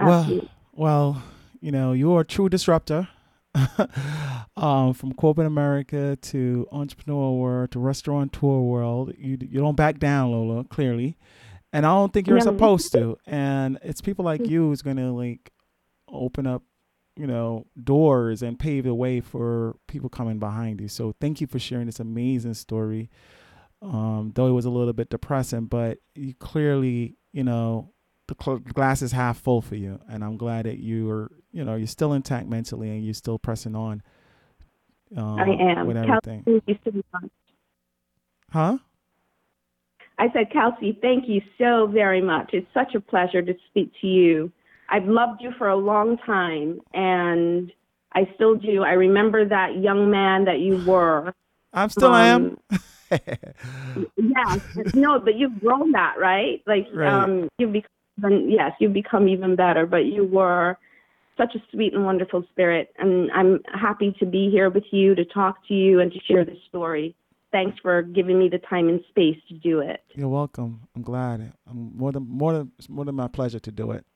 Well, 0.00 0.20
Absolutely. 0.20 0.50
well, 0.72 1.22
you 1.60 1.72
know 1.72 1.92
you're 1.92 2.20
a 2.20 2.24
true 2.24 2.48
disruptor. 2.48 3.08
um, 4.56 4.94
from 4.94 5.12
corporate 5.14 5.46
America 5.46 6.16
to 6.22 6.68
entrepreneur 6.70 7.32
world 7.32 7.72
to 7.72 7.80
restaurateur 7.80 8.60
world, 8.60 9.12
you 9.18 9.36
you 9.40 9.58
don't 9.60 9.76
back 9.76 9.98
down, 9.98 10.30
Lola. 10.30 10.62
Clearly, 10.64 11.16
and 11.72 11.84
I 11.86 11.90
don't 11.90 12.12
think 12.12 12.26
you're 12.26 12.38
No. 12.38 12.44
supposed 12.44 12.92
to. 12.92 13.16
And 13.26 13.78
it's 13.82 14.00
people 14.00 14.24
like 14.24 14.46
you 14.48 14.68
who's 14.68 14.82
gonna 14.82 15.12
like 15.14 15.50
open 16.08 16.46
up 16.46 16.62
you 17.16 17.26
know, 17.26 17.66
doors 17.82 18.40
and 18.40 18.58
pave 18.58 18.84
the 18.84 18.94
way 18.94 19.20
for 19.20 19.76
people 19.88 20.08
coming 20.08 20.38
behind 20.38 20.80
you. 20.80 20.88
So 20.88 21.14
thank 21.20 21.40
you 21.42 21.46
for 21.46 21.58
sharing 21.58 21.84
this 21.84 22.00
amazing 22.00 22.54
story. 22.54 23.10
Um, 23.82 24.32
though 24.34 24.46
it 24.46 24.52
was 24.52 24.64
a 24.64 24.70
little 24.70 24.92
bit 24.94 25.10
depressing, 25.10 25.66
but 25.66 25.98
you 26.14 26.32
clearly, 26.34 27.18
you 27.32 27.44
know, 27.44 27.92
the 28.28 28.36
cl- 28.42 28.58
glass 28.60 29.02
is 29.02 29.12
half 29.12 29.38
full 29.38 29.60
for 29.60 29.74
you, 29.74 30.00
and 30.08 30.24
I'm 30.24 30.38
glad 30.38 30.64
that 30.64 30.78
you 30.78 31.10
are, 31.10 31.30
you 31.52 31.62
know, 31.64 31.74
you're 31.74 31.86
still 31.88 32.14
intact 32.14 32.46
mentally 32.48 32.88
and 32.88 33.04
you're 33.04 33.12
still 33.12 33.38
pressing 33.38 33.74
on. 33.74 34.02
Uh, 35.14 35.34
I 35.34 35.48
am. 35.48 35.86
With 35.88 35.96
everything. 35.98 36.62
Huh? 38.50 38.78
I 40.20 40.30
said, 40.34 40.52
Kelsey, 40.52 40.98
thank 41.00 41.26
you 41.28 41.40
so 41.56 41.86
very 41.86 42.20
much. 42.20 42.50
It's 42.52 42.66
such 42.74 42.94
a 42.94 43.00
pleasure 43.00 43.40
to 43.40 43.54
speak 43.70 43.90
to 44.02 44.06
you. 44.06 44.52
I've 44.90 45.06
loved 45.06 45.40
you 45.40 45.50
for 45.56 45.68
a 45.68 45.76
long 45.76 46.18
time, 46.18 46.80
and 46.92 47.72
I 48.12 48.30
still 48.34 48.54
do. 48.54 48.82
I 48.82 48.92
remember 48.92 49.48
that 49.48 49.78
young 49.78 50.10
man 50.10 50.44
that 50.44 50.60
you 50.60 50.84
were. 50.84 51.32
I'm 51.72 51.88
still 51.88 52.12
um, 52.12 52.58
am. 52.70 52.78
yeah, 54.18 54.56
no, 54.92 55.18
but 55.20 55.36
you've 55.36 55.58
grown 55.58 55.92
that, 55.92 56.16
right? 56.18 56.62
Like, 56.66 56.86
right. 56.92 57.10
um, 57.10 57.48
you've 57.56 57.72
become, 57.72 58.50
yes, 58.50 58.72
you've 58.78 58.92
become 58.92 59.26
even 59.26 59.56
better. 59.56 59.86
But 59.86 60.04
you 60.04 60.24
were 60.26 60.76
such 61.38 61.54
a 61.54 61.62
sweet 61.72 61.94
and 61.94 62.04
wonderful 62.04 62.44
spirit, 62.50 62.92
and 62.98 63.30
I'm 63.32 63.60
happy 63.72 64.14
to 64.18 64.26
be 64.26 64.50
here 64.50 64.68
with 64.68 64.84
you 64.90 65.14
to 65.14 65.24
talk 65.24 65.66
to 65.68 65.74
you 65.74 66.00
and 66.00 66.12
to 66.12 66.18
share 66.28 66.44
this 66.44 66.58
story. 66.68 67.14
Thanks 67.52 67.78
for 67.80 68.02
giving 68.02 68.38
me 68.38 68.48
the 68.48 68.58
time 68.58 68.88
and 68.88 69.00
space 69.08 69.36
to 69.48 69.54
do 69.54 69.80
it. 69.80 70.02
You're 70.14 70.28
welcome. 70.28 70.82
I'm 70.94 71.02
glad. 71.02 71.52
I'm 71.68 71.96
more 71.96 72.12
than 72.12 72.26
more 72.28 72.52
than 72.52 72.72
more 72.88 73.04
than 73.04 73.16
my 73.16 73.28
pleasure 73.28 73.58
to 73.58 73.72
do 73.72 73.90
it. 73.90 74.06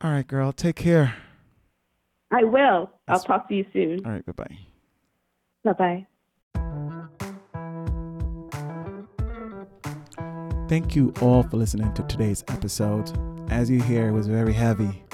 All 0.00 0.10
right, 0.10 0.26
girl. 0.26 0.52
Take 0.52 0.76
care. 0.76 1.14
I 2.30 2.44
will. 2.44 2.90
I'll 3.08 3.20
talk 3.20 3.48
to 3.48 3.54
you 3.54 3.66
soon. 3.72 4.04
All 4.06 4.12
right. 4.12 4.24
Bye 4.24 4.32
bye. 4.32 4.58
Bye 5.64 5.72
bye. 5.72 6.06
Thank 10.68 10.96
you 10.96 11.12
all 11.20 11.42
for 11.42 11.58
listening 11.58 11.92
to 11.92 12.02
today's 12.04 12.42
episode. 12.48 13.12
As 13.50 13.68
you 13.68 13.82
hear, 13.82 14.08
it 14.08 14.12
was 14.12 14.26
very 14.26 14.54
heavy 14.54 15.04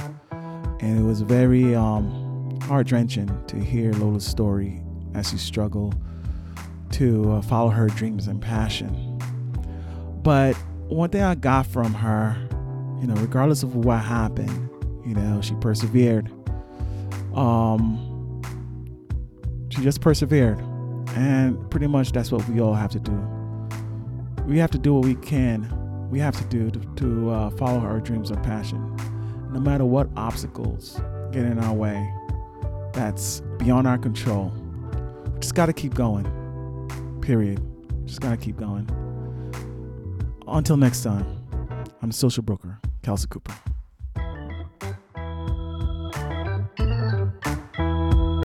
and 0.80 0.98
it 0.98 1.02
was 1.02 1.22
very 1.22 1.74
um, 1.74 2.58
heart 2.62 2.92
wrenching 2.92 3.28
to 3.46 3.56
hear 3.56 3.92
Lola's 3.94 4.24
story 4.24 4.80
as 5.14 5.30
she 5.30 5.36
struggled 5.36 5.96
to 6.92 7.32
uh, 7.32 7.42
follow 7.42 7.70
her 7.70 7.86
dreams 7.88 8.28
and 8.28 8.40
passion. 8.40 9.18
But 10.22 10.54
one 10.88 11.10
thing 11.10 11.22
I 11.22 11.34
got 11.34 11.66
from 11.66 11.94
her, 11.94 12.36
you 13.00 13.06
know, 13.06 13.14
regardless 13.14 13.62
of 13.62 13.74
what 13.74 13.98
happened, 13.98 14.70
you 15.06 15.14
know, 15.14 15.40
she 15.40 15.54
persevered. 15.56 16.30
Um, 17.34 18.42
she 19.70 19.82
just 19.82 20.00
persevered, 20.00 20.58
and 21.14 21.70
pretty 21.70 21.86
much 21.86 22.12
that's 22.12 22.32
what 22.32 22.46
we 22.48 22.60
all 22.60 22.74
have 22.74 22.90
to 22.92 23.00
do 23.00 23.38
we 24.48 24.58
have 24.58 24.70
to 24.70 24.78
do 24.78 24.94
what 24.94 25.04
we 25.04 25.14
can. 25.16 25.68
We 26.10 26.18
have 26.20 26.34
to 26.38 26.44
do 26.44 26.70
to, 26.70 26.80
to 26.96 27.30
uh, 27.30 27.50
follow 27.50 27.80
our 27.80 28.00
dreams 28.00 28.32
or 28.32 28.36
passion, 28.36 28.96
no 29.52 29.60
matter 29.60 29.84
what 29.84 30.08
obstacles 30.16 30.98
get 31.32 31.44
in 31.44 31.58
our 31.58 31.74
way. 31.74 32.10
That's 32.94 33.42
beyond 33.58 33.86
our 33.86 33.98
control. 33.98 34.50
We 35.34 35.40
just 35.40 35.54
got 35.54 35.66
to 35.66 35.74
keep 35.74 35.94
going. 35.94 36.24
Period. 37.28 37.60
Just 38.06 38.22
got 38.22 38.30
to 38.30 38.36
keep 38.38 38.56
going. 38.56 38.88
Until 40.46 40.78
next 40.78 41.02
time, 41.02 41.26
I'm 42.00 42.10
social 42.10 42.42
broker, 42.42 42.80
Kelsey 43.02 43.26
Cooper. 43.28 43.52